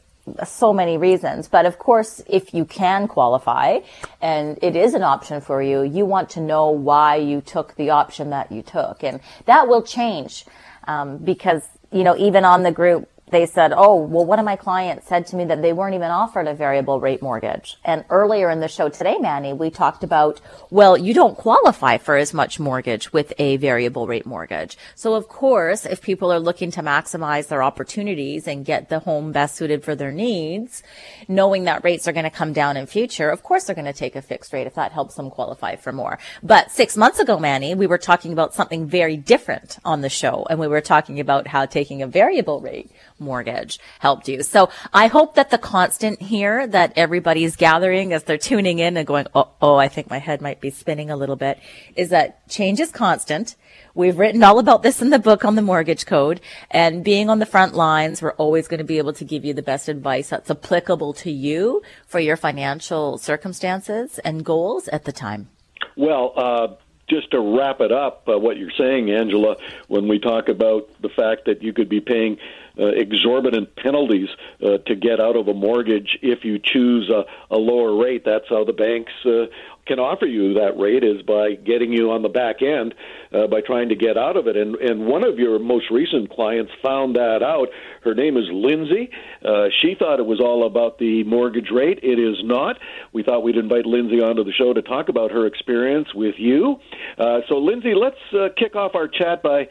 so 0.46 0.72
many 0.72 0.98
reasons. 0.98 1.48
But 1.48 1.66
of 1.66 1.78
course, 1.78 2.22
if 2.26 2.52
you 2.52 2.64
can 2.64 3.08
qualify 3.08 3.80
and 4.20 4.58
it 4.62 4.76
is 4.76 4.94
an 4.94 5.02
option 5.02 5.40
for 5.40 5.62
you, 5.62 5.82
you 5.82 6.04
want 6.04 6.30
to 6.30 6.40
know 6.40 6.70
why 6.70 7.16
you 7.16 7.40
took 7.40 7.74
the 7.76 7.90
option 7.90 8.30
that 8.30 8.52
you 8.52 8.62
took. 8.62 9.02
And 9.02 9.20
that 9.46 9.68
will 9.68 9.82
change 9.82 10.44
um, 10.87 11.18
because, 11.18 11.62
you 11.92 12.04
know, 12.04 12.16
even 12.16 12.44
on 12.44 12.62
the 12.62 12.72
group 12.72 13.08
they 13.31 13.47
said, 13.47 13.73
oh, 13.75 13.97
well, 13.97 14.25
one 14.25 14.38
of 14.38 14.45
my 14.45 14.57
clients 14.57 15.07
said 15.07 15.27
to 15.29 15.37
me 15.37 15.45
that 15.47 15.62
they 15.62 15.73
weren't 15.73 15.95
even 15.95 16.11
offered 16.11 16.47
a 16.47 16.55
variable 16.55 17.01
rate 17.01 17.23
mortgage. 17.23 17.77
And 17.85 18.05
earlier 18.11 18.51
in 18.51 18.61
the 18.61 18.69
show 18.69 18.88
today, 18.88 19.17
Manny, 19.19 19.53
we 19.53 19.71
talked 19.71 20.05
about, 20.05 20.41
well, 20.71 20.97
you 20.97 21.14
don't 21.14 21.37
qualify 21.37 21.99
for 21.99 22.17
as 22.17 22.35
much 22.35 22.59
mortgage 22.59 23.12
with 23.12 23.33
a 23.38 23.57
variable 23.57 24.07
rate 24.07 24.27
mortgage. 24.27 24.77
So 24.95 25.14
of 25.14 25.29
course, 25.29 25.87
if 25.87 26.03
people 26.03 26.33
are 26.33 26.41
looking 26.41 26.71
to 26.73 26.83
maximize 26.83 27.49
their 27.49 27.62
opportunities 27.62 28.47
and 28.47 28.64
get 28.64 28.88
the 28.88 29.01
home 29.01 29.33
best 29.33 29.57
suited 29.57 29.85
for 29.85 29.95
their 29.95 30.12
needs, 30.12 30.83
knowing 31.29 31.64
that 31.64 31.85
rates 31.85 32.09
are 32.09 32.12
going 32.12 32.25
to 32.25 32.31
come 32.31 32.53
down 32.53 32.77
in 32.77 32.87
future, 32.87 33.31
of 33.31 33.43
course 33.43 33.64
they're 33.64 33.75
going 33.75 33.85
to 33.85 33.93
take 33.93 34.17
a 34.17 34.23
fixed 34.23 34.53
rate 34.53 34.67
if 34.67 34.75
that 34.75 34.93
helps 34.93 35.14
them 35.14 35.31
qualify 35.31 35.77
for 35.77 35.93
more. 35.93 36.19
But 36.43 36.71
six 36.71 36.97
months 36.97 37.19
ago, 37.19 37.38
Manny, 37.38 37.75
we 37.75 37.87
were 37.87 37.99
talking 37.99 38.33
about 38.33 38.55
something 38.55 38.87
very 38.87 39.17
different 39.17 39.79
on 39.85 40.01
the 40.01 40.09
show. 40.09 40.47
And 40.49 40.59
we 40.59 40.69
were 40.69 40.81
talking 40.81 41.21
about 41.21 41.47
how 41.47 41.67
taking 41.67 42.03
a 42.03 42.07
variable 42.07 42.61
rate 42.61 42.91
mortgage 43.20 43.78
helped 43.98 44.28
you. 44.28 44.42
So 44.42 44.70
I 44.92 45.09
hope 45.09 45.35
that 45.35 45.50
the 45.50 45.59
constant 45.59 46.20
here 46.20 46.66
that 46.66 46.92
everybody's 46.96 47.57
gathering 47.57 48.12
as 48.12 48.24
they're 48.24 48.38
tuning 48.38 48.78
in 48.78 48.96
and 48.96 49.07
going, 49.07 49.26
oh, 49.35 49.48
oh, 49.61 49.76
I 49.76 49.88
think 49.88 50.11
my 50.11 50.18
head 50.18 50.40
might 50.40 50.61
be 50.61 50.70
spinning 50.70 51.11
a 51.11 51.16
little 51.16 51.37
bit 51.37 51.59
is 51.96 52.11
that 52.11 52.48
change 52.48 52.81
is 52.81 52.90
constant. 52.90 53.57
We've 53.94 54.18
written 54.18 54.42
all 54.42 54.59
about 54.59 54.83
this 54.83 55.02
in 55.02 55.11
the 55.11 55.18
book 55.18 55.44
on 55.44 55.57
the 55.57 55.62
mortgage 55.62 56.07
code 56.07 56.40
and 56.70 57.04
being 57.04 57.28
on 57.28 57.38
the 57.38 57.46
front 57.46 57.74
lines, 57.74 58.22
we're 58.22 58.33
always 58.33 58.68
going 58.68 58.78
to 58.78 58.85
be 58.85 58.98
able 58.98 59.12
to 59.14 59.24
give 59.24 59.44
you 59.44 59.54
the 59.54 59.62
best 59.62 59.88
advice 59.88 60.28
that's 60.31 60.50
applicable 60.50 61.14
to 61.14 61.31
you 61.31 61.83
for 62.07 62.20
your 62.20 62.37
financial 62.37 63.18
circumstances 63.18 64.18
and 64.20 64.44
goals 64.44 64.88
at 64.88 65.04
the 65.04 65.12
time. 65.12 65.48
Well, 65.96 66.33
uh, 66.37 66.68
just 67.09 67.31
to 67.31 67.40
wrap 67.40 67.81
it 67.81 67.90
up, 67.90 68.28
uh, 68.28 68.38
what 68.38 68.57
you're 68.57 68.70
saying, 68.70 69.11
Angela, 69.11 69.57
when 69.88 70.09
we 70.09 70.18
talk 70.18 70.48
about 70.48 70.88
the 71.00 71.09
fact 71.09 71.46
that 71.46 71.62
you 71.62 71.72
could 71.72 71.88
be 71.88 72.00
paying 72.00 72.38
uh, 72.79 72.87
exorbitant 72.87 73.75
penalties 73.77 74.29
uh, 74.62 74.79
to 74.87 74.95
get 74.95 75.21
out 75.21 75.37
of 75.37 75.49
a 75.49 75.55
mortgage 75.55 76.19
if 76.23 76.45
you 76.45 76.59
choose 76.62 77.11
a, 77.11 77.25
a 77.55 77.59
lower 77.59 77.97
rate. 77.97 78.25
That's 78.25 78.49
how 78.49 78.64
the 78.64 78.73
banks 78.73 79.12
uh, 79.25 79.47
can 79.88 79.99
offer 79.99 80.27
you 80.27 80.55
that 80.55 80.79
rate 80.79 81.03
is 81.03 81.23
by 81.23 81.55
getting 81.55 81.93
you 81.93 82.12
on 82.12 82.23
the 82.23 82.29
back 82.29 82.62
end 82.62 82.95
uh, 83.33 83.47
by 83.47 83.62
trying 83.62 83.88
to 83.88 83.97
get 83.97 84.17
out 84.17 84.37
of 84.37 84.47
it. 84.47 84.57
And 84.57 84.77
and 84.77 85.07
one 85.07 85.25
of 85.25 85.38
your 85.38 85.59
most 85.59 85.91
recent 85.91 86.31
clients 86.31 86.71
found 86.83 87.17
that 87.17 87.43
out. 87.43 87.69
Her 88.05 88.14
name 88.14 88.37
is 88.37 88.45
Lindsay. 88.53 89.11
Uh, 89.45 89.69
she 89.81 89.97
thought 89.99 90.21
it 90.21 90.27
was 90.27 90.41
all 90.41 90.67
about 90.67 90.99
the 90.99 91.25
mortgage 91.25 91.71
rate. 91.73 92.01
It 92.03 92.19
is 92.21 92.37
not. 92.45 92.79
We 93.12 93.23
thought 93.23 93.43
we'd 93.43 93.57
invite 93.57 93.87
Lindsay 93.87 94.21
onto 94.21 94.45
the 94.45 94.53
show 94.53 94.73
to 94.73 94.83
talk 94.83 95.09
about 95.09 95.33
her 95.33 95.47
experience 95.47 96.14
with 96.14 96.35
you. 96.38 96.81
Uh, 97.17 97.41
so 97.49 97.59
Lindsay, 97.59 97.95
let's 97.95 98.21
uh, 98.33 98.49
kick 98.57 98.77
off 98.77 98.95
our 98.95 99.09
chat 99.09 99.43
by 99.43 99.69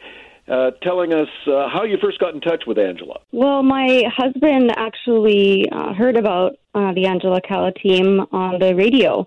uh, 0.50 0.70
telling 0.82 1.12
us 1.12 1.28
uh, 1.46 1.68
how 1.68 1.84
you 1.84 1.98
first 2.02 2.18
got 2.18 2.34
in 2.34 2.40
touch 2.40 2.64
with 2.66 2.78
Angela. 2.78 3.20
Well, 3.32 3.62
my 3.62 4.04
husband 4.16 4.72
actually 4.76 5.68
uh, 5.70 5.92
heard 5.94 6.16
about 6.16 6.56
uh, 6.74 6.92
the 6.94 7.06
Angela 7.06 7.40
Calla 7.40 7.72
team 7.72 8.20
on 8.32 8.58
the 8.58 8.74
radio 8.74 9.26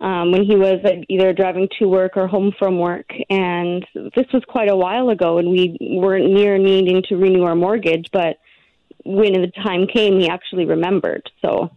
um, 0.00 0.32
when 0.32 0.44
he 0.44 0.56
was 0.56 0.80
either 1.08 1.32
driving 1.32 1.68
to 1.78 1.86
work 1.86 2.16
or 2.16 2.26
home 2.26 2.52
from 2.58 2.78
work. 2.78 3.10
And 3.30 3.86
this 3.94 4.26
was 4.32 4.42
quite 4.48 4.68
a 4.68 4.76
while 4.76 5.10
ago, 5.10 5.38
and 5.38 5.50
we 5.50 5.76
weren't 5.80 6.30
near 6.32 6.58
needing 6.58 7.02
to 7.08 7.16
renew 7.16 7.44
our 7.44 7.54
mortgage, 7.54 8.08
but 8.12 8.38
when 9.04 9.32
the 9.32 9.52
time 9.62 9.86
came, 9.86 10.18
he 10.18 10.28
actually 10.28 10.64
remembered. 10.64 11.28
So, 11.40 11.70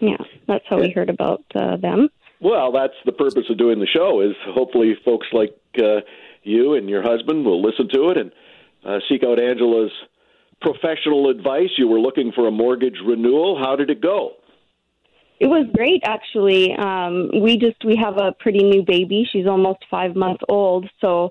yeah, 0.00 0.16
that's 0.46 0.64
how 0.68 0.78
we 0.78 0.90
heard 0.90 1.10
about 1.10 1.44
uh, 1.54 1.76
them. 1.76 2.08
Well, 2.40 2.72
that's 2.72 2.94
the 3.04 3.12
purpose 3.12 3.44
of 3.48 3.56
doing 3.56 3.80
the 3.80 3.86
show 3.86 4.20
is 4.20 4.34
hopefully 4.46 4.94
folks 5.04 5.26
like 5.32 5.56
uh, 5.78 6.00
you 6.46 6.74
and 6.74 6.88
your 6.88 7.02
husband 7.02 7.44
will 7.44 7.62
listen 7.62 7.88
to 7.92 8.10
it 8.10 8.16
and 8.18 8.32
uh, 8.84 8.98
seek 9.08 9.22
out 9.24 9.38
Angela's 9.38 9.92
professional 10.60 11.28
advice. 11.28 11.70
You 11.76 11.88
were 11.88 12.00
looking 12.00 12.32
for 12.32 12.46
a 12.46 12.50
mortgage 12.50 12.98
renewal. 13.04 13.58
How 13.58 13.76
did 13.76 13.90
it 13.90 14.00
go? 14.00 14.32
It 15.38 15.48
was 15.48 15.66
great, 15.74 16.02
actually. 16.04 16.72
Um, 16.74 17.30
we 17.42 17.58
just 17.58 17.84
we 17.84 17.96
have 17.96 18.16
a 18.16 18.32
pretty 18.40 18.62
new 18.62 18.82
baby. 18.82 19.28
She's 19.30 19.46
almost 19.46 19.84
five 19.90 20.16
months 20.16 20.42
old, 20.48 20.88
so 21.00 21.30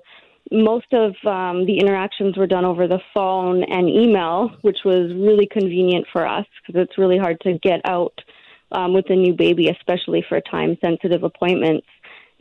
most 0.52 0.86
of 0.92 1.14
um, 1.26 1.66
the 1.66 1.78
interactions 1.80 2.36
were 2.36 2.46
done 2.46 2.64
over 2.64 2.86
the 2.86 3.00
phone 3.12 3.64
and 3.64 3.88
email, 3.88 4.50
which 4.62 4.78
was 4.84 5.12
really 5.12 5.48
convenient 5.50 6.06
for 6.12 6.24
us 6.24 6.46
because 6.64 6.80
it's 6.82 6.98
really 6.98 7.18
hard 7.18 7.40
to 7.40 7.58
get 7.58 7.80
out 7.84 8.14
um, 8.70 8.94
with 8.94 9.06
a 9.10 9.16
new 9.16 9.34
baby, 9.34 9.68
especially 9.68 10.24
for 10.28 10.40
time 10.40 10.76
sensitive 10.84 11.24
appointments. 11.24 11.86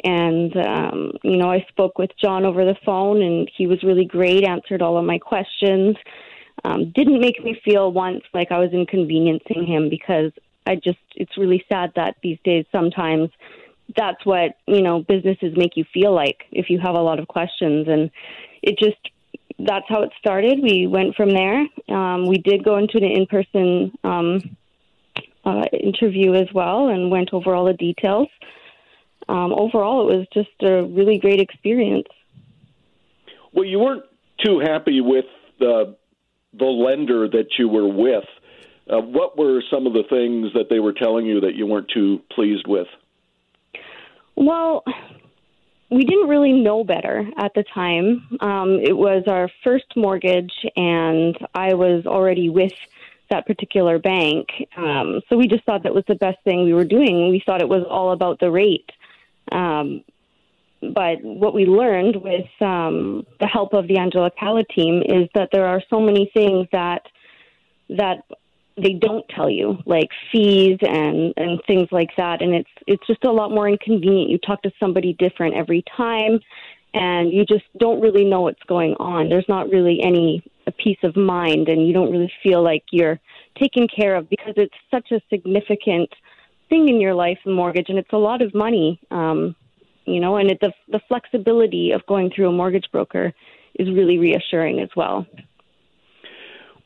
And, 0.03 0.55
um, 0.57 1.11
you 1.23 1.37
know, 1.37 1.49
I 1.49 1.65
spoke 1.69 1.97
with 1.97 2.11
John 2.21 2.45
over 2.45 2.65
the 2.65 2.75
phone, 2.85 3.21
and 3.21 3.49
he 3.55 3.65
was 3.67 3.81
really 3.83 4.05
great, 4.05 4.43
answered 4.43 4.81
all 4.81 4.97
of 4.97 5.05
my 5.05 5.17
questions. 5.17 5.95
Um, 6.63 6.91
didn't 6.95 7.19
make 7.19 7.43
me 7.43 7.59
feel 7.63 7.91
once 7.91 8.23
like 8.33 8.51
I 8.51 8.59
was 8.59 8.71
inconveniencing 8.71 9.65
him 9.65 9.89
because 9.89 10.31
I 10.67 10.75
just, 10.75 10.99
it's 11.15 11.37
really 11.37 11.63
sad 11.71 11.91
that 11.95 12.15
these 12.23 12.39
days 12.43 12.65
sometimes 12.71 13.29
that's 13.95 14.25
what, 14.25 14.57
you 14.65 14.81
know, 14.81 15.03
businesses 15.07 15.53
make 15.55 15.77
you 15.77 15.85
feel 15.93 16.13
like 16.13 16.43
if 16.51 16.69
you 16.69 16.79
have 16.79 16.95
a 16.95 17.01
lot 17.01 17.19
of 17.19 17.27
questions. 17.27 17.87
And 17.87 18.09
it 18.63 18.79
just, 18.79 18.97
that's 19.59 19.85
how 19.87 20.01
it 20.01 20.09
started. 20.17 20.59
We 20.61 20.87
went 20.87 21.15
from 21.15 21.29
there. 21.29 21.67
Um, 21.89 22.25
we 22.27 22.37
did 22.37 22.63
go 22.63 22.77
into 22.77 22.97
an 22.97 23.03
in 23.03 23.27
person 23.27 23.91
um, 24.03 24.57
uh, 25.45 25.65
interview 25.71 26.33
as 26.33 26.47
well 26.53 26.89
and 26.89 27.11
went 27.11 27.29
over 27.31 27.53
all 27.53 27.65
the 27.65 27.73
details 27.73 28.27
um, 29.27 29.53
overall, 29.53 30.09
it 30.09 30.17
was 30.17 30.27
just 30.33 30.61
a 30.61 30.83
really 30.83 31.17
great 31.17 31.39
experience. 31.39 32.07
Well, 33.53 33.65
you 33.65 33.79
weren't 33.79 34.03
too 34.43 34.59
happy 34.59 35.01
with 35.01 35.25
the 35.59 35.95
the 36.57 36.65
lender 36.65 37.27
that 37.27 37.47
you 37.57 37.67
were 37.67 37.87
with. 37.87 38.25
Uh, 38.89 38.99
what 38.99 39.37
were 39.37 39.61
some 39.69 39.87
of 39.87 39.93
the 39.93 40.03
things 40.09 40.53
that 40.53 40.69
they 40.69 40.79
were 40.79 40.93
telling 40.93 41.25
you 41.25 41.41
that 41.41 41.55
you 41.55 41.65
weren't 41.65 41.89
too 41.89 42.21
pleased 42.31 42.65
with? 42.67 42.87
Well, 44.35 44.83
we 45.89 46.03
didn't 46.03 46.29
really 46.29 46.53
know 46.53 46.83
better 46.83 47.27
at 47.37 47.53
the 47.55 47.63
time. 47.73 48.27
Um, 48.39 48.79
it 48.81 48.95
was 48.95 49.23
our 49.27 49.49
first 49.63 49.85
mortgage, 49.95 50.53
and 50.75 51.37
I 51.53 51.73
was 51.73 52.05
already 52.05 52.49
with 52.49 52.73
that 53.29 53.47
particular 53.47 53.97
bank. 53.97 54.47
Um, 54.77 55.21
so 55.29 55.37
we 55.37 55.47
just 55.47 55.63
thought 55.65 55.83
that 55.83 55.95
was 55.95 56.03
the 56.07 56.15
best 56.15 56.37
thing 56.43 56.63
we 56.63 56.73
were 56.73 56.85
doing. 56.85 57.29
We 57.29 57.41
thought 57.45 57.61
it 57.61 57.69
was 57.69 57.83
all 57.89 58.11
about 58.11 58.39
the 58.39 58.51
rate. 58.51 58.89
Um, 59.51 60.03
but 60.81 61.21
what 61.23 61.53
we 61.53 61.65
learned 61.65 62.17
with 62.17 62.47
um, 62.61 63.25
the 63.39 63.47
help 63.47 63.73
of 63.73 63.87
the 63.87 63.97
Angela 63.97 64.31
Calla 64.37 64.63
team 64.63 65.01
is 65.01 65.29
that 65.33 65.49
there 65.51 65.65
are 65.65 65.81
so 65.89 65.99
many 65.99 66.29
things 66.33 66.67
that 66.71 67.03
that 67.89 68.25
they 68.77 68.93
don't 68.93 69.27
tell 69.29 69.49
you, 69.49 69.77
like 69.85 70.09
fees 70.31 70.77
and 70.81 71.33
and 71.37 71.61
things 71.65 71.87
like 71.91 72.09
that, 72.17 72.41
and 72.41 72.53
it's 72.53 72.69
it's 72.87 73.07
just 73.07 73.23
a 73.23 73.31
lot 73.31 73.51
more 73.51 73.69
inconvenient. 73.69 74.29
You 74.29 74.37
talk 74.37 74.61
to 74.63 74.71
somebody 74.79 75.13
different 75.13 75.55
every 75.55 75.83
time, 75.95 76.39
and 76.93 77.31
you 77.31 77.45
just 77.45 77.65
don't 77.77 78.01
really 78.01 78.25
know 78.25 78.41
what's 78.41 78.63
going 78.67 78.95
on. 78.95 79.29
There's 79.29 79.47
not 79.47 79.69
really 79.69 80.01
any 80.03 80.43
peace 80.77 80.97
of 81.03 81.15
mind, 81.15 81.69
and 81.69 81.87
you 81.87 81.93
don't 81.93 82.11
really 82.11 82.31
feel 82.43 82.61
like 82.63 82.83
you're 82.91 83.19
taken 83.57 83.87
care 83.87 84.15
of 84.15 84.29
because 84.29 84.53
it's 84.57 84.75
such 84.91 85.11
a 85.11 85.21
significant 85.29 86.09
thing 86.69 86.89
in 86.89 87.01
your 87.01 87.13
life, 87.13 87.37
the 87.45 87.51
mortgage, 87.51 87.89
and 87.89 87.97
it's 87.97 88.13
a 88.13 88.17
lot 88.17 88.41
of 88.41 88.53
money. 88.53 88.99
Um, 89.11 89.55
you 90.05 90.19
know, 90.19 90.37
and 90.37 90.51
it, 90.51 90.59
the 90.61 90.71
the 90.87 90.99
flexibility 91.07 91.91
of 91.91 92.05
going 92.05 92.31
through 92.33 92.49
a 92.49 92.51
mortgage 92.51 92.85
broker 92.91 93.33
is 93.75 93.87
really 93.89 94.17
reassuring 94.17 94.79
as 94.79 94.89
well. 94.95 95.25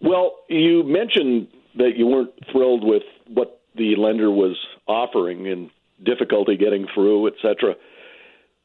Well, 0.02 0.38
you 0.48 0.84
mentioned 0.84 1.50
that 1.76 1.98
you 1.98 2.08
weren't 2.08 2.32
thrilled 2.52 2.84
with 2.84 3.04
what 3.28 3.62
the 3.76 3.96
lender 3.96 4.32
was 4.32 4.58
offering 4.88 5.48
and 5.48 5.70
difficulty 6.04 6.56
getting 6.58 6.88
through, 6.94 7.28
etc. 7.28 7.76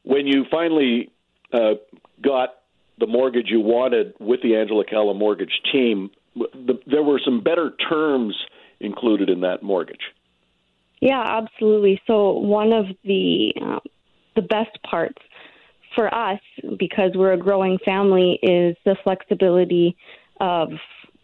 When 0.03 0.27
you 0.27 0.45
finally 0.49 1.11
uh, 1.53 1.75
got 2.21 2.55
the 2.99 3.07
mortgage 3.07 3.47
you 3.49 3.59
wanted 3.59 4.13
with 4.19 4.41
the 4.41 4.55
Angela 4.55 4.85
Calla 4.85 5.13
mortgage 5.13 5.61
team, 5.71 6.09
the, 6.35 6.79
there 6.87 7.03
were 7.03 7.19
some 7.23 7.41
better 7.41 7.71
terms 7.89 8.35
included 8.79 9.29
in 9.29 9.41
that 9.41 9.63
mortgage. 9.63 10.13
Yeah, 11.05 11.23
absolutely. 11.23 12.01
So 12.07 12.31
one 12.31 12.73
of 12.73 12.85
the 13.03 13.53
um, 13.61 13.79
the 14.35 14.41
best 14.41 14.75
parts 14.81 15.21
for 15.93 16.13
us, 16.13 16.39
because 16.79 17.11
we're 17.13 17.33
a 17.33 17.37
growing 17.37 17.77
family, 17.85 18.39
is 18.41 18.75
the 18.85 18.97
flexibility 19.03 19.95
of 20.41 20.69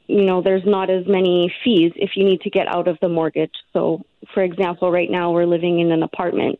you 0.05 0.25
know, 0.25 0.41
there's 0.43 0.65
not 0.65 0.89
as 0.91 1.05
many 1.07 1.51
fees 1.63 1.93
if 1.95 2.11
you 2.15 2.25
need 2.25 2.41
to 2.41 2.49
get 2.51 2.67
out 2.67 2.87
of 2.87 2.97
the 3.01 3.09
mortgage. 3.09 3.53
So, 3.73 4.03
for 4.33 4.43
example, 4.43 4.91
right 4.91 5.09
now 5.09 5.31
we're 5.31 5.45
living 5.45 5.79
in 5.79 5.91
an 5.91 6.03
apartment 6.03 6.59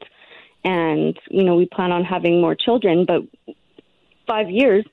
and, 0.63 1.15
you 1.30 1.43
know, 1.43 1.55
we 1.55 1.67
plan 1.67 1.91
on 1.91 2.03
having 2.03 2.41
more 2.41 2.55
children, 2.55 3.05
but 3.05 3.22
five 4.26 4.49
years, 4.49 4.86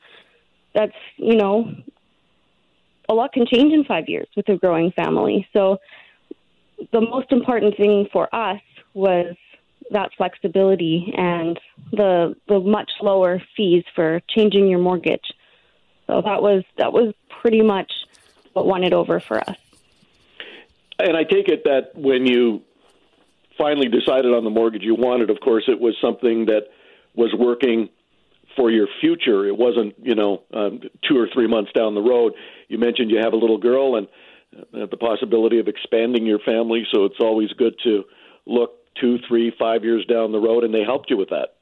that's, 0.74 0.96
you 1.16 1.36
know, 1.36 1.72
a 3.08 3.14
lot 3.14 3.32
can 3.32 3.46
change 3.46 3.72
in 3.72 3.84
five 3.84 4.04
years 4.08 4.26
with 4.36 4.48
a 4.48 4.56
growing 4.56 4.92
family. 4.92 5.46
So, 5.54 5.78
the 6.92 7.00
most 7.00 7.32
important 7.32 7.76
thing 7.76 8.08
for 8.12 8.32
us 8.34 8.60
was 8.94 9.36
that 9.90 10.10
flexibility 10.16 11.12
and 11.16 11.58
the 11.92 12.36
the 12.46 12.60
much 12.60 12.90
lower 13.00 13.42
fees 13.56 13.84
for 13.94 14.20
changing 14.28 14.68
your 14.68 14.78
mortgage. 14.78 15.32
So 16.06 16.22
that 16.22 16.42
was 16.42 16.64
that 16.76 16.92
was 16.92 17.14
pretty 17.40 17.62
much 17.62 17.92
what 18.52 18.66
won 18.66 18.84
it 18.84 18.92
over 18.92 19.20
for 19.20 19.38
us. 19.48 19.56
And 20.98 21.16
I 21.16 21.24
take 21.24 21.48
it 21.48 21.64
that 21.64 21.92
when 21.94 22.26
you 22.26 22.62
finally 23.56 23.88
decided 23.88 24.32
on 24.32 24.44
the 24.44 24.50
mortgage 24.50 24.82
you 24.82 24.94
wanted, 24.94 25.30
of 25.30 25.40
course, 25.40 25.64
it 25.68 25.80
was 25.80 25.94
something 26.00 26.46
that 26.46 26.68
was 27.14 27.32
working 27.38 27.88
for 28.56 28.70
your 28.70 28.88
future. 29.00 29.46
It 29.46 29.56
wasn't, 29.56 29.94
you 30.02 30.14
know, 30.14 30.42
um, 30.52 30.80
two 31.08 31.16
or 31.16 31.28
three 31.32 31.46
months 31.46 31.70
down 31.72 31.94
the 31.94 32.02
road. 32.02 32.32
You 32.68 32.78
mentioned 32.78 33.10
you 33.10 33.18
have 33.18 33.32
a 33.32 33.36
little 33.36 33.58
girl 33.58 33.96
and 33.96 34.08
the 34.52 34.96
possibility 34.96 35.58
of 35.58 35.68
expanding 35.68 36.26
your 36.26 36.38
family, 36.40 36.86
so 36.92 37.04
it's 37.04 37.20
always 37.20 37.50
good 37.52 37.74
to 37.84 38.04
look 38.46 38.72
two, 39.00 39.18
three, 39.28 39.52
five 39.58 39.84
years 39.84 40.04
down 40.06 40.32
the 40.32 40.38
road, 40.38 40.64
and 40.64 40.74
they 40.74 40.84
helped 40.84 41.10
you 41.10 41.16
with 41.16 41.30
that. 41.30 41.54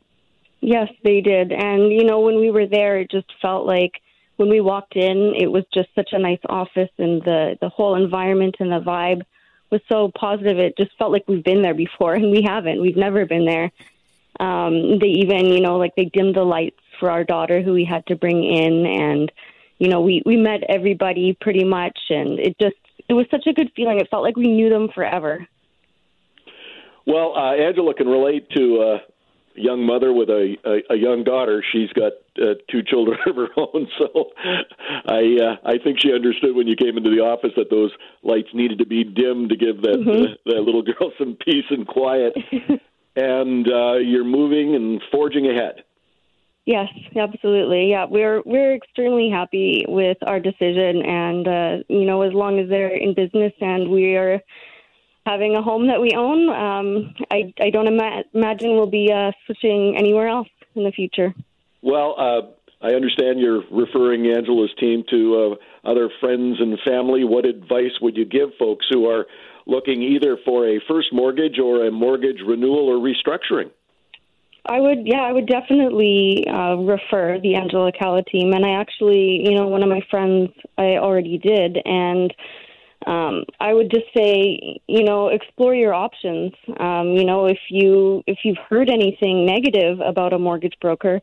Yes, 0.61 0.89
they 1.05 1.21
did. 1.21 1.53
And, 1.53 1.93
you 1.93 2.05
know, 2.05 2.21
when 2.21 2.39
we 2.39 2.51
were 2.51 2.67
there, 2.67 2.99
it 2.99 3.11
just 3.11 3.31
felt 3.43 3.67
like 3.67 4.01
when 4.37 4.49
we 4.49 4.61
walked 4.61 4.97
in, 4.97 5.35
it 5.37 5.51
was 5.51 5.65
just 5.73 5.89
such 5.95 6.11
a 6.13 6.19
nice 6.19 6.41
office, 6.49 6.91
and 6.99 7.23
the 7.23 7.57
the 7.61 7.69
whole 7.69 7.95
environment 7.95 8.57
and 8.61 8.71
the 8.71 8.81
vibe 8.81 9.23
was 9.71 9.81
so 9.89 10.11
positive. 10.19 10.59
It 10.59 10.77
just 10.77 10.97
felt 10.99 11.13
like 11.13 11.25
we've 11.27 11.45
been 11.45 11.63
there 11.63 11.75
before, 11.75 12.15
and 12.15 12.31
we 12.31 12.43
haven't. 12.43 12.81
We've 12.81 12.97
never 12.97 13.27
been 13.27 13.47
there. 13.47 13.73
Um, 14.39 14.99
they 14.99 15.09
even, 15.09 15.47
you 15.47 15.61
know, 15.61 15.79
like 15.79 15.95
they 15.97 16.05
dimmed 16.05 16.37
the 16.37 16.45
lights 16.45 16.81
for 17.01 17.11
our 17.11 17.25
daughter, 17.25 17.63
who 17.63 17.73
we 17.73 17.85
had 17.85 18.07
to 18.07 18.17
bring 18.17 18.45
in, 18.45 18.87
and 18.87 19.33
you 19.79 19.89
know, 19.89 20.01
we 20.01 20.23
we 20.25 20.37
met 20.37 20.63
everybody 20.69 21.37
pretty 21.41 21.65
much, 21.65 21.99
and 22.11 22.39
it 22.39 22.57
just 22.61 22.77
it 23.09 23.15
was 23.15 23.27
such 23.31 23.47
a 23.47 23.53
good 23.53 23.71
feeling. 23.77 24.01
It 24.01 24.09
felt 24.11 24.23
like 24.23 24.37
we 24.37 24.49
knew 24.49 24.71
them 24.71 24.89
forever. 24.95 25.47
Well, 27.07 27.35
uh, 27.37 27.55
Angela 27.55 27.95
can 27.95 28.09
relate 28.09 28.51
to 28.51 28.83
a 28.83 28.99
young 29.55 29.87
mother 29.87 30.13
with 30.13 30.29
a, 30.29 30.57
a, 30.65 30.95
a 30.95 30.97
young 30.97 31.25
daughter. 31.25 31.65
She's 31.73 31.93
got 31.93 32.13
uh, 32.41 32.55
two 32.71 32.83
children 32.83 33.19
of 33.27 33.37
her 33.37 33.49
own, 33.57 33.89
so 33.99 34.31
I 35.07 35.39
uh, 35.43 35.57
I 35.65 35.79
think 35.79 36.01
she 36.01 36.13
understood 36.13 36.55
when 36.55 36.67
you 36.67 36.77
came 36.77 36.97
into 36.97 37.11
the 37.11 37.21
office 37.21 37.53
that 37.57 37.71
those 37.71 37.93
lights 38.23 38.49
needed 38.55 38.79
to 38.79 38.87
be 38.87 39.05
dimmed 39.05 39.51
to 39.51 39.57
give 39.57 39.83
that 39.83 39.99
mm-hmm. 40.01 40.33
uh, 40.33 40.53
that 40.55 40.63
little 40.63 40.83
girl 40.83 41.13
some 41.19 41.37
peace 41.37 41.67
and 41.71 41.87
quiet. 41.87 42.35
and 43.17 43.67
uh, 43.67 43.95
you're 43.95 44.25
moving 44.25 44.75
and 44.75 45.03
forging 45.11 45.47
ahead. 45.49 45.85
Yes, 46.67 46.89
absolutely. 47.17 47.91
Yeah, 47.91 48.07
we're 48.11 48.43
we're 48.45 48.75
extremely 48.75 49.31
happy 49.31 49.85
with 49.89 50.19
our 50.27 50.41
decision, 50.41 51.01
and 51.07 51.47
uh, 51.47 51.77
you 51.89 52.05
know, 52.05 52.23
as 52.23 52.33
long 52.33 52.59
as 52.59 52.69
they're 52.69 52.95
in 52.95 53.15
business 53.15 53.53
and 53.61 53.89
we 53.89 54.17
are 54.17 54.41
having 55.25 55.55
a 55.55 55.63
home 55.63 55.87
that 55.87 56.01
we 56.01 56.11
own, 56.17 56.49
um, 56.49 57.15
I, 57.31 57.55
I 57.61 57.71
don't 57.71 57.87
ima- 57.87 58.25
imagine 58.35 58.71
we'll 58.71 58.91
be 58.91 59.13
uh, 59.13 59.31
switching 59.45 59.97
anywhere 59.97 60.27
else 60.27 60.49
in 60.75 60.83
the 60.83 60.91
future. 60.91 61.33
Well, 61.83 62.17
uh, 62.19 62.43
I 62.85 62.95
understand 62.95 63.39
you're 63.39 63.63
referring 63.71 64.27
Angela's 64.27 64.75
team 64.79 65.05
to 65.11 65.57
uh, 65.85 65.89
other 65.89 66.11
friends 66.21 66.57
and 66.61 66.77
family. 66.85 67.23
What 67.23 67.47
advice 67.47 68.01
would 68.03 68.17
you 68.17 68.25
give 68.25 68.51
folks 68.59 68.87
who 68.91 69.09
are 69.09 69.27
looking 69.67 70.03
either 70.03 70.37
for 70.45 70.69
a 70.69 70.81
first 70.89 71.13
mortgage 71.13 71.61
or 71.61 71.87
a 71.87 71.93
mortgage 71.93 72.41
renewal 72.45 72.89
or 72.89 72.97
restructuring? 72.97 73.71
I 74.69 74.81
would, 74.81 75.07
yeah, 75.07 75.23
I 75.23 75.33
would 75.33 75.47
definitely 75.47 76.45
uh, 76.49 76.75
refer 76.77 77.39
the 77.41 77.55
Angela 77.55 77.93
Calla 77.93 78.23
team. 78.25 78.53
And 78.53 78.65
I 78.65 78.81
actually, 78.81 79.43
you 79.45 79.55
know, 79.55 79.69
one 79.69 79.83
of 79.83 79.89
my 79.89 80.01
friends 80.11 80.51
I 80.77 80.97
already 80.97 81.39
did, 81.39 81.79
and 81.85 82.35
um, 83.07 83.45
I 83.61 83.73
would 83.73 83.91
just 83.91 84.07
say, 84.17 84.81
you 84.89 85.05
know, 85.05 85.29
explore 85.29 85.75
your 85.75 85.95
options. 85.95 86.53
Um, 86.81 87.13
you 87.13 87.25
know, 87.25 87.47
if 87.47 87.59
you 87.71 88.25
if 88.27 88.39
you've 88.45 88.59
heard 88.69 88.91
anything 88.91 89.47
negative 89.47 90.01
about 90.01 90.33
a 90.33 90.39
mortgage 90.39 90.77
broker, 90.81 91.21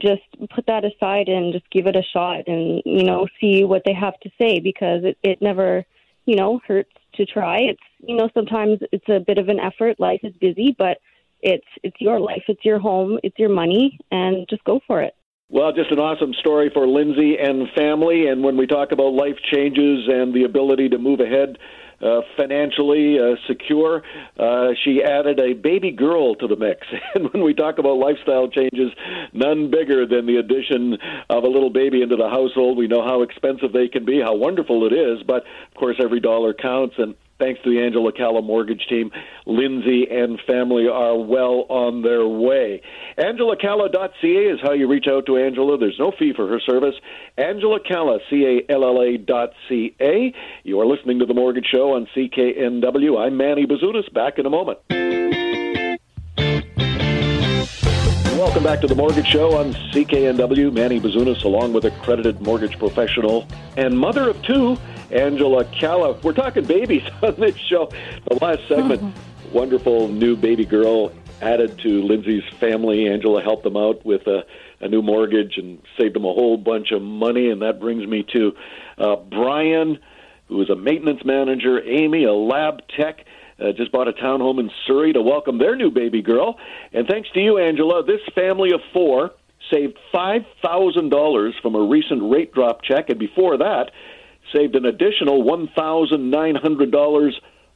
just 0.00 0.22
put 0.54 0.64
that 0.66 0.84
aside 0.84 1.28
and 1.28 1.52
just 1.52 1.68
give 1.70 1.86
it 1.86 1.96
a 1.96 2.02
shot, 2.12 2.46
and 2.46 2.82
you 2.86 3.04
know, 3.04 3.26
see 3.40 3.64
what 3.64 3.82
they 3.84 3.92
have 3.92 4.18
to 4.20 4.30
say 4.40 4.60
because 4.60 5.04
it 5.04 5.18
it 5.22 5.42
never, 5.42 5.84
you 6.24 6.36
know, 6.36 6.60
hurts 6.66 6.92
to 7.16 7.26
try. 7.26 7.58
It's 7.58 7.80
you 7.98 8.16
know, 8.16 8.30
sometimes 8.32 8.78
it's 8.92 9.08
a 9.08 9.20
bit 9.20 9.36
of 9.36 9.48
an 9.48 9.60
effort. 9.60 10.00
Life 10.00 10.20
is 10.22 10.34
busy, 10.40 10.74
but 10.78 10.98
it's 11.40 11.66
it's 11.82 11.96
your 12.00 12.20
life, 12.20 12.42
it's 12.48 12.64
your 12.64 12.78
home, 12.78 13.18
it's 13.22 13.38
your 13.38 13.48
money, 13.48 13.98
and 14.10 14.46
just 14.48 14.64
go 14.64 14.80
for 14.86 15.02
it. 15.02 15.14
Well, 15.50 15.72
just 15.72 15.90
an 15.90 15.98
awesome 15.98 16.34
story 16.34 16.70
for 16.74 16.86
Lindsay 16.86 17.36
and 17.40 17.68
family. 17.74 18.26
And 18.26 18.44
when 18.44 18.58
we 18.58 18.66
talk 18.66 18.92
about 18.92 19.14
life 19.14 19.38
changes 19.50 20.06
and 20.06 20.34
the 20.34 20.44
ability 20.44 20.90
to 20.90 20.98
move 20.98 21.20
ahead 21.20 21.56
uh, 22.02 22.20
financially 22.36 23.18
uh, 23.18 23.34
secure, 23.46 24.02
uh, 24.38 24.68
she 24.84 25.02
added 25.02 25.40
a 25.40 25.54
baby 25.54 25.90
girl 25.90 26.34
to 26.34 26.46
the 26.46 26.56
mix. 26.56 26.86
And 27.14 27.32
when 27.32 27.42
we 27.42 27.54
talk 27.54 27.78
about 27.78 27.96
lifestyle 27.96 28.48
changes, 28.48 28.92
none 29.32 29.70
bigger 29.70 30.06
than 30.06 30.26
the 30.26 30.36
addition 30.36 30.98
of 31.30 31.44
a 31.44 31.48
little 31.48 31.70
baby 31.70 32.02
into 32.02 32.16
the 32.16 32.28
household. 32.28 32.76
We 32.76 32.86
know 32.86 33.02
how 33.02 33.22
expensive 33.22 33.72
they 33.72 33.88
can 33.88 34.04
be, 34.04 34.20
how 34.20 34.34
wonderful 34.34 34.86
it 34.86 34.92
is, 34.92 35.22
but 35.26 35.44
of 35.68 35.74
course, 35.78 35.96
every 35.98 36.20
dollar 36.20 36.52
counts. 36.52 36.96
And 36.98 37.14
thanks 37.38 37.60
to 37.62 37.70
the 37.70 37.80
Angela 37.80 38.12
Calla 38.12 38.42
mortgage 38.42 38.86
team, 38.88 39.10
Lindsay 39.46 40.06
and 40.10 40.40
family 40.46 40.88
are 40.88 41.16
well 41.16 41.66
on 41.68 42.02
their 42.02 42.26
way. 42.26 42.82
AngelaCalla.ca 43.16 44.52
is 44.52 44.60
how 44.62 44.72
you 44.72 44.88
reach 44.88 45.06
out 45.08 45.26
to 45.26 45.36
Angela. 45.36 45.78
There's 45.78 45.98
no 45.98 46.12
fee 46.18 46.32
for 46.34 46.48
her 46.48 46.60
service. 46.60 46.94
Angela 47.36 47.78
Calla, 47.80 48.18
C-A-L-L-A 48.28 49.18
dot 49.18 49.50
C-A. 49.68 50.34
You 50.64 50.80
are 50.80 50.86
listening 50.86 51.20
to 51.20 51.26
The 51.26 51.34
Mortgage 51.34 51.66
Show 51.66 51.94
on 51.94 52.06
CKNW. 52.14 53.18
I'm 53.18 53.36
Manny 53.36 53.66
Bazunas. 53.66 54.12
Back 54.12 54.38
in 54.38 54.46
a 54.46 54.50
moment. 54.50 54.78
Welcome 58.38 58.62
back 58.62 58.80
to 58.82 58.86
the 58.86 58.94
Mortgage 58.94 59.26
Show 59.26 59.58
on 59.58 59.74
CKNW. 59.92 60.72
Manny 60.72 61.00
Bazunas, 61.00 61.42
along 61.44 61.72
with 61.72 61.84
accredited 61.84 62.40
mortgage 62.40 62.78
professional 62.78 63.46
and 63.76 63.98
mother 63.98 64.28
of 64.28 64.40
two, 64.42 64.78
Angela 65.10 65.64
Calla. 65.64 66.12
We're 66.22 66.32
talking 66.32 66.64
babies 66.64 67.02
on 67.22 67.34
this 67.36 67.56
show. 67.56 67.90
The 68.28 68.38
last 68.40 68.66
segment, 68.68 69.02
mm-hmm. 69.02 69.52
wonderful 69.52 70.08
new 70.08 70.36
baby 70.36 70.64
girl 70.64 71.12
added 71.40 71.78
to 71.80 72.02
Lindsay's 72.02 72.44
family. 72.58 73.08
Angela 73.08 73.42
helped 73.42 73.62
them 73.62 73.76
out 73.76 74.04
with 74.04 74.26
a, 74.26 74.44
a, 74.80 74.88
new 74.88 75.02
mortgage 75.02 75.56
and 75.56 75.80
saved 75.96 76.14
them 76.14 76.24
a 76.24 76.32
whole 76.32 76.56
bunch 76.56 76.90
of 76.90 77.00
money. 77.00 77.50
And 77.50 77.62
that 77.62 77.78
brings 77.78 78.06
me 78.06 78.26
to 78.32 78.52
uh, 78.98 79.16
Brian 79.16 79.98
who 80.48 80.60
is 80.62 80.70
a 80.70 80.76
maintenance 80.76 81.24
manager, 81.24 81.82
Amy, 81.84 82.24
a 82.24 82.32
lab 82.32 82.80
tech. 82.96 83.24
Uh, 83.60 83.72
just 83.72 83.92
bought 83.92 84.08
a 84.08 84.12
townhome 84.12 84.58
in 84.60 84.70
Surrey 84.86 85.12
to 85.12 85.20
welcome 85.20 85.58
their 85.58 85.76
new 85.76 85.90
baby 85.90 86.22
girl. 86.22 86.58
And 86.92 87.06
thanks 87.06 87.28
to 87.34 87.40
you, 87.40 87.58
Angela, 87.58 88.04
this 88.04 88.20
family 88.34 88.72
of 88.72 88.80
four 88.92 89.32
saved 89.70 89.98
$5,000 90.14 91.60
from 91.60 91.74
a 91.74 91.82
recent 91.82 92.30
rate 92.30 92.54
drop 92.54 92.82
check, 92.82 93.10
and 93.10 93.18
before 93.18 93.58
that, 93.58 93.90
saved 94.52 94.76
an 94.76 94.84
additional 94.84 95.42
$1,900 95.42 97.32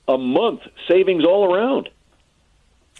a 0.08 0.18
month, 0.18 0.60
savings 0.88 1.24
all 1.24 1.52
around. 1.52 1.88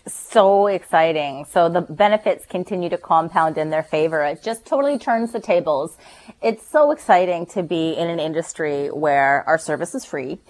So 0.06 0.66
exciting. 0.66 1.44
So 1.44 1.68
the 1.68 1.80
benefits 1.80 2.44
continue 2.46 2.88
to 2.88 2.98
compound 2.98 3.56
in 3.56 3.70
their 3.70 3.84
favor. 3.84 4.24
It 4.24 4.42
just 4.42 4.66
totally 4.66 4.98
turns 4.98 5.32
the 5.32 5.40
tables. 5.40 5.96
It's 6.42 6.66
so 6.66 6.90
exciting 6.90 7.46
to 7.46 7.62
be 7.62 7.92
in 7.92 8.08
an 8.08 8.18
industry 8.18 8.88
where 8.88 9.44
our 9.46 9.58
service 9.58 9.94
is 9.94 10.04
free. 10.04 10.40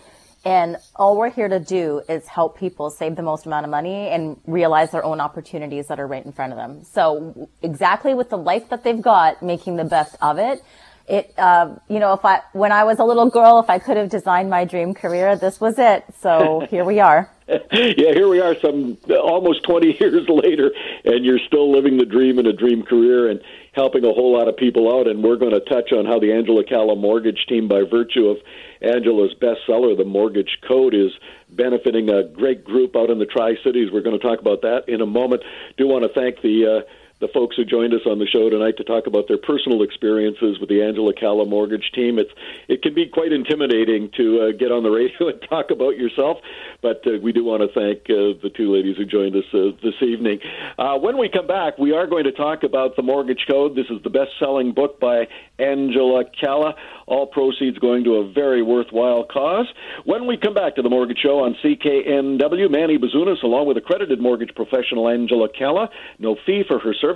And 0.45 0.79
all 0.97 1.17
we're 1.17 1.31
here 1.31 1.49
to 1.49 1.61
do 1.61 2.03
is 2.09 2.27
help 2.27 2.59
people 2.59 2.91
save 2.91 3.15
the 3.15 3.23
most 3.23 3.47
amount 3.47 3.65
of 3.65 3.71
money 3.71 4.09
and 4.09 4.41
realize 4.47 4.91
their 4.91 5.05
own 5.05 5.21
opportunities 5.21 5.87
that 5.87 6.01
are 6.01 6.07
right 6.07 6.25
in 6.25 6.33
front 6.33 6.53
of 6.53 6.59
them. 6.59 6.83
So 6.85 7.49
exactly 7.63 8.15
with 8.15 8.31
the 8.31 8.39
life 8.39 8.71
that 8.71 8.83
they've 8.83 9.01
got, 9.01 9.43
making 9.43 9.77
the 9.77 9.85
best 9.85 10.17
of 10.21 10.39
it, 10.39 10.63
it, 11.09 11.33
uh, 11.37 11.75
you 11.89 11.99
know, 11.99 12.13
if 12.13 12.25
I, 12.25 12.41
when 12.53 12.73
I 12.73 12.85
was 12.85 12.99
a 12.99 13.05
little 13.05 13.29
girl, 13.29 13.59
if 13.59 13.69
I 13.69 13.79
could 13.79 13.97
have 13.97 14.09
designed 14.09 14.51
my 14.51 14.65
dream 14.65 14.95
career, 14.95 15.37
this 15.37 15.61
was 15.61 15.79
it. 15.79 16.05
So 16.21 16.67
here 16.71 16.85
we 16.85 17.01
are. 17.01 17.31
yeah, 17.49 18.13
here 18.15 18.29
we 18.29 18.41
are, 18.41 18.55
some 18.61 18.97
almost 19.11 19.65
20 19.65 19.97
years 20.01 20.29
later, 20.29 20.71
and 21.05 21.25
you're 21.25 21.41
still 21.47 21.73
living 21.73 21.99
the 21.99 22.07
dream 22.07 22.39
in 22.39 22.47
a 22.47 22.53
dream 22.53 22.83
career 22.83 23.31
and 23.31 23.41
helping 23.73 24.05
a 24.05 24.13
whole 24.13 24.37
lot 24.37 24.49
of 24.49 24.57
people 24.57 24.97
out. 24.97 25.09
And 25.09 25.23
we're 25.23 25.37
going 25.37 25.53
to 25.53 25.61
touch 25.61 25.93
on 25.93 26.07
how 26.07 26.19
the 26.19 26.33
Angela 26.33 26.65
Calla 26.65 26.97
mortgage 26.97 27.47
team, 27.49 27.69
by 27.69 27.83
virtue 27.83 28.29
of 28.29 28.39
Angela's 28.81 29.35
bestseller, 29.41 29.97
The 29.97 30.05
Mortgage 30.05 30.59
Code, 30.67 30.95
is 30.95 31.11
benefiting 31.51 32.09
a 32.09 32.25
great 32.25 32.65
group 32.65 32.97
out 32.97 33.11
in 33.11 33.19
the 33.19 33.27
Tri 33.27 33.55
Cities. 33.65 33.91
We're 33.93 34.03
going 34.03 34.19
to 34.19 34.25
talk 34.25 34.41
about 34.41 34.63
that 34.63 34.85
in 34.89 35.01
a 35.01 35.07
moment. 35.07 35.43
Do 35.77 35.87
want 35.87 36.05
to 36.05 36.21
thank 36.21 36.43
the 36.43 36.85
uh, 36.85 36.91
the 37.23 37.29
folks 37.29 37.55
who 37.55 37.65
joined 37.65 37.95
us 37.95 38.01
on 38.05 38.19
the 38.19 38.27
show 38.27 38.51
tonight 38.51 38.77
to 38.77 38.83
talk 38.85 39.07
about 39.07 39.29
their 39.29 39.39
personal 39.39 39.83
experiences 39.83 40.59
with 40.59 40.69
the 40.69 40.83
Angela 40.83 41.15
Calla 41.15 41.47
mortgage 41.47 41.93
team. 41.95 42.19
It's 42.19 42.33
it 42.67 42.83
can 42.83 42.95
be 42.95 43.07
quite 43.07 43.33
intimidating 43.33 44.11
to 44.17 44.51
uh, 44.51 44.59
get 44.59 44.73
on 44.73 44.83
the 44.83 44.91
radio 44.91 45.29
and 45.31 45.41
talk 45.49 45.71
about 45.71 45.97
yourself, 45.97 46.39
but 46.83 47.07
uh, 47.07 47.23
we 47.23 47.31
do 47.31 47.45
want 47.45 47.63
to 47.63 47.71
thank 47.71 48.11
uh, 48.11 48.35
the 48.43 48.51
two 48.51 48.75
ladies 48.75 48.97
who 48.97 49.07
joined 49.07 49.37
us 49.37 49.47
uh, 49.55 49.71
this 49.87 49.95
evening. 50.03 50.41
Uh, 50.77 50.99
when 50.99 51.17
we 51.17 51.31
come 51.31 51.47
back, 51.47 51.79
we 51.79 51.93
are 51.93 52.09
going 52.09 52.25
to 52.25 52.33
talk 52.33 52.65
about 52.65 52.97
the 52.97 53.03
Mortgage 53.03 53.47
Code. 53.49 53.77
This 53.77 53.87
is 53.89 54.03
the 54.03 54.11
best-selling 54.11 54.75
book 54.75 54.99
by 54.99 55.29
Angela 55.61 56.25
Calla. 56.43 56.75
All 57.07 57.29
proceeds 57.29 57.79
going 57.79 58.03
to 58.05 58.15
a 58.15 58.33
very 58.33 58.63
worthwhile 58.63 59.23
cause. 59.23 59.67
When 60.05 60.27
we 60.27 60.37
come 60.37 60.55
back 60.55 60.75
to 60.75 60.83
the 60.83 60.91
Mortgage 60.91 61.19
Show 61.23 61.45
on 61.45 61.55
CKNW, 61.63 62.69
Manny 62.69 62.99
Bazunas, 62.99 63.43
along 63.45 63.69
with 63.69 63.77
accredited 63.77 64.21
mortgage 64.21 64.55
professional 64.57 65.09
Angela 65.09 65.47
Calla, 65.57 65.89
no 66.19 66.35
fee 66.45 66.65
for 66.67 66.81
her 66.81 66.95
service. 66.95 67.12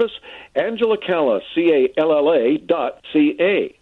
Angela 0.55 0.97
Calla, 0.99 1.41
C 1.55 1.73
A 1.73 2.01
L 2.01 2.13
L 2.13 2.33
A 2.33 2.59
dot 2.59 3.03
C 3.13 3.37
A. 3.41 3.79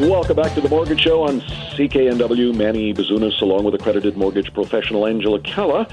Welcome 0.00 0.36
back 0.36 0.52
to 0.54 0.60
the 0.60 0.68
Mortgage 0.68 1.00
Show 1.00 1.22
on 1.22 1.40
CKNW. 1.40 2.54
Manny 2.54 2.92
Bazunas, 2.92 3.40
along 3.40 3.64
with 3.64 3.74
accredited 3.74 4.16
mortgage 4.16 4.52
professional 4.52 5.06
Angela 5.06 5.40
Calla. 5.40 5.86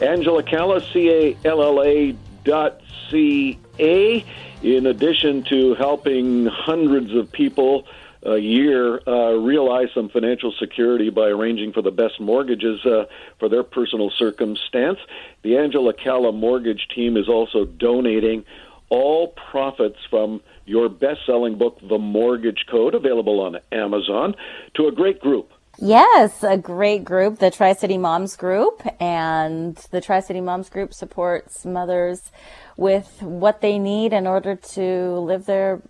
Angela 0.00 0.42
Calla, 0.42 0.80
C 0.80 1.10
A 1.10 1.36
L 1.44 1.62
L 1.62 1.82
A 1.82 2.14
dot 2.44 2.80
C 3.10 3.58
A. 3.78 4.24
In 4.62 4.86
addition 4.86 5.42
to 5.44 5.74
helping 5.74 6.46
hundreds 6.46 7.14
of 7.14 7.30
people 7.30 7.86
a 8.26 8.38
year 8.38 9.00
uh, 9.06 9.32
realize 9.34 9.88
some 9.94 10.08
financial 10.08 10.52
security 10.58 11.10
by 11.10 11.28
arranging 11.28 11.72
for 11.72 11.82
the 11.82 11.90
best 11.90 12.20
mortgages 12.20 12.84
uh, 12.84 13.04
for 13.38 13.48
their 13.48 13.62
personal 13.62 14.10
circumstance. 14.10 14.98
The 15.42 15.56
Angela 15.56 15.92
Calla 15.92 16.32
mortgage 16.32 16.88
team 16.94 17.16
is 17.16 17.28
also 17.28 17.64
donating 17.64 18.44
all 18.88 19.28
profits 19.28 19.98
from 20.10 20.40
your 20.64 20.88
best 20.88 21.20
selling 21.26 21.56
book, 21.58 21.78
The 21.82 21.98
Mortgage 21.98 22.66
Code, 22.68 22.94
available 22.94 23.40
on 23.40 23.58
Amazon, 23.72 24.34
to 24.74 24.86
a 24.86 24.92
great 24.92 25.20
group. 25.20 25.52
Yes, 25.78 26.42
a 26.42 26.56
great 26.56 27.04
group, 27.04 27.38
the 27.38 27.50
Tri 27.50 27.74
City 27.74 27.98
Moms 27.98 28.34
Group. 28.36 28.82
And 28.98 29.76
the 29.90 30.00
Tri 30.00 30.20
City 30.20 30.40
Moms 30.40 30.70
Group 30.70 30.94
supports 30.94 31.64
mothers 31.64 32.32
with 32.76 33.22
what 33.22 33.60
they 33.60 33.78
need 33.78 34.12
in 34.12 34.26
order 34.26 34.54
to 34.54 35.16
live 35.20 35.46
their 35.46 35.80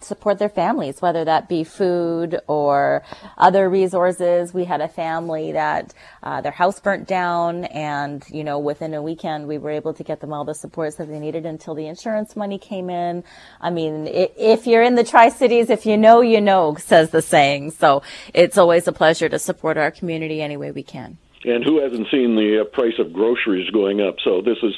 support 0.00 0.38
their 0.38 0.48
families, 0.48 1.00
whether 1.00 1.24
that 1.24 1.48
be 1.48 1.64
food 1.64 2.40
or 2.46 3.02
other 3.38 3.68
resources. 3.68 4.52
We 4.52 4.64
had 4.64 4.80
a 4.80 4.88
family 4.88 5.52
that 5.52 5.94
uh, 6.22 6.40
their 6.40 6.52
house 6.52 6.80
burnt 6.80 7.06
down, 7.06 7.64
and 7.64 8.24
you 8.30 8.44
know, 8.44 8.58
within 8.58 8.94
a 8.94 9.02
weekend, 9.02 9.46
we 9.46 9.58
were 9.58 9.70
able 9.70 9.94
to 9.94 10.04
get 10.04 10.20
them 10.20 10.32
all 10.32 10.44
the 10.44 10.54
supports 10.54 10.96
that 10.96 11.08
they 11.08 11.18
needed 11.18 11.46
until 11.46 11.74
the 11.74 11.86
insurance 11.86 12.36
money 12.36 12.58
came 12.58 12.90
in. 12.90 13.24
I 13.60 13.70
mean, 13.70 14.06
if 14.08 14.66
you're 14.66 14.82
in 14.82 14.94
the 14.94 15.04
Tri 15.04 15.28
Cities, 15.28 15.70
if 15.70 15.86
you 15.86 15.96
know, 15.96 16.20
you 16.20 16.40
know, 16.40 16.76
says 16.76 17.10
the 17.10 17.22
saying. 17.22 17.72
So 17.72 18.02
it's 18.34 18.58
always 18.58 18.88
a 18.88 18.92
pleasure 18.92 19.28
to 19.28 19.38
support 19.38 19.76
our 19.76 19.90
community 19.90 20.42
any 20.42 20.56
way 20.56 20.70
we 20.70 20.82
can. 20.82 21.18
And 21.44 21.64
who 21.64 21.80
hasn't 21.80 22.08
seen 22.10 22.36
the 22.36 22.60
uh, 22.60 22.64
price 22.64 22.98
of 22.98 23.12
groceries 23.12 23.68
going 23.70 24.00
up? 24.00 24.16
So 24.24 24.42
this 24.42 24.58
is 24.62 24.74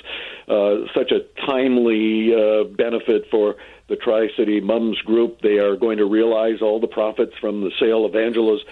uh, 0.49 0.87
such 0.95 1.13
a 1.13 1.21
timely 1.47 2.33
uh, 2.35 2.65
benefit 2.65 3.27
for 3.31 3.57
the 3.89 3.97
Tri 3.97 4.29
City 4.37 4.61
Mums 4.61 4.99
Group. 5.03 5.41
They 5.43 5.59
are 5.59 5.77
going 5.77 5.99
to 5.99 6.07
realize 6.07 6.63
all 6.63 6.81
the 6.81 6.87
profits 6.87 7.35
from 7.41 7.61
the 7.61 7.71
sale 7.79 8.07
of 8.07 8.17
Angela's 8.17 8.65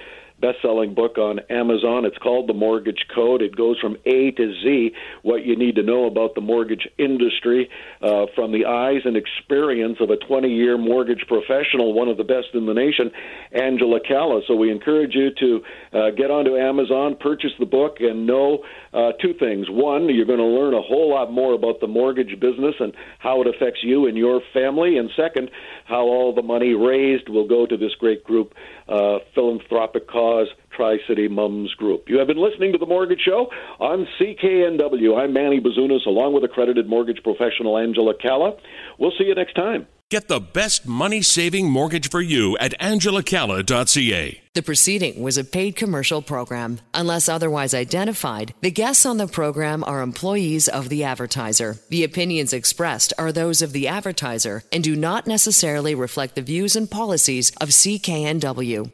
best-selling 0.43 0.93
book 0.93 1.17
on 1.19 1.39
Amazon. 1.49 2.05
It's 2.05 2.19
called 2.19 2.49
The 2.49 2.53
Mortgage 2.53 3.07
Code. 3.15 3.41
It 3.41 3.57
goes 3.57 3.79
from 3.79 3.97
A 4.05 4.33
to 4.33 4.53
Z 4.63 4.91
what 5.23 5.47
you 5.47 5.57
need 5.57 5.77
to 5.77 5.83
know 5.83 6.07
about 6.07 6.35
the 6.35 6.41
mortgage 6.41 6.89
industry 6.99 7.71
uh, 8.03 8.27
from 8.35 8.51
the 8.51 8.67
eyes 8.67 9.03
and 9.05 9.17
experience 9.17 9.99
of 10.01 10.11
a 10.11 10.17
20-year 10.17 10.77
mortgage 10.77 11.25
professional, 11.29 11.95
one 11.95 12.09
of 12.09 12.17
the 12.17 12.25
best 12.25 12.49
in 12.55 12.67
the 12.67 12.75
nation, 12.75 13.13
Angela 13.53 14.01
Calla. 14.07 14.43
So 14.49 14.57
we 14.57 14.73
encourage 14.73 15.15
you 15.15 15.31
to 15.39 15.63
uh, 15.93 16.11
get 16.11 16.31
onto 16.31 16.57
Amazon, 16.57 17.17
purchase 17.19 17.53
the 17.61 17.67
book, 17.67 17.99
and 18.01 18.27
know 18.27 18.65
uh, 18.93 19.13
two 19.23 19.35
things. 19.39 19.67
One, 19.71 20.09
you're 20.09 20.27
going 20.27 20.39
to 20.41 20.45
learn 20.45 20.75
a 20.75 20.83
whole 20.83 21.09
lot 21.09 21.33
more 21.33 21.55
about 21.55 21.81
the 21.81 21.87
mortgage 21.87 22.41
business 22.41 22.75
and 22.81 22.93
how 23.21 23.41
it 23.43 23.47
affects 23.47 23.81
you 23.85 24.07
and 24.07 24.19
your 24.19 24.41
family. 24.53 24.99
And 24.99 25.09
second, 25.17 25.51
how 25.85 26.03
all 26.03 26.35
the 26.35 26.43
money 26.43 26.75
raised 26.75 27.29
will 27.29 27.47
go 27.47 27.65
to 27.67 27.77
this 27.77 27.95
great 27.99 28.25
group, 28.25 28.55
uh, 28.89 29.19
philanthropic 29.35 30.09
cause, 30.09 30.49
Tri 30.77 30.99
City 31.09 31.29
Mums 31.29 31.75
Group. 31.75 32.05
You 32.09 32.19
have 32.19 32.27
been 32.27 32.43
listening 32.43 32.73
to 32.73 32.79
The 32.79 32.87
Mortgage 32.87 33.21
Show 33.21 33.49
on 33.79 34.07
CKNW. 34.21 35.19
I'm 35.19 35.33
Manny 35.33 35.61
Bazunas, 35.61 36.07
along 36.07 36.35
with 36.35 36.45
accredited 36.45 36.89
mortgage 36.89 37.23
professional 37.23 37.79
Angela 37.79 38.15
Calla. 38.21 38.57
We'll 38.99 39.13
see 39.19 39.25
you 39.25 39.35
next 39.35 39.55
time. 39.55 39.87
Get 40.13 40.29
the 40.29 40.41
best 40.41 40.87
money 40.87 41.23
saving 41.23 41.71
mortgage 41.71 42.11
for 42.11 42.21
you 42.21 42.55
at 42.59 42.79
angelacalla.ca. 42.79 44.43
The 44.53 44.63
proceeding 44.63 45.23
was 45.23 45.39
a 45.39 45.45
paid 45.45 45.75
commercial 45.75 46.21
program. 46.21 46.81
Unless 46.93 47.31
otherwise 47.31 47.73
identified, 47.73 48.53
the 48.61 48.71
guests 48.71 49.07
on 49.07 49.17
the 49.17 49.27
program 49.27 49.83
are 49.85 50.03
employees 50.03 50.69
of 50.69 50.91
the 50.91 51.03
advertiser. 51.03 51.79
The 51.89 52.05
opinions 52.05 52.53
expressed 52.53 53.15
are 53.17 53.33
those 53.33 53.63
of 53.63 53.73
the 53.73 53.89
advertiser 53.89 54.65
and 54.71 54.85
do 54.85 54.95
not 54.95 55.27
necessarily 55.27 55.95
reflect 55.95 56.35
the 56.35 56.43
views 56.43 56.77
and 56.77 56.91
policies 56.91 57.51
of 57.59 57.71
CKNW. 57.71 58.93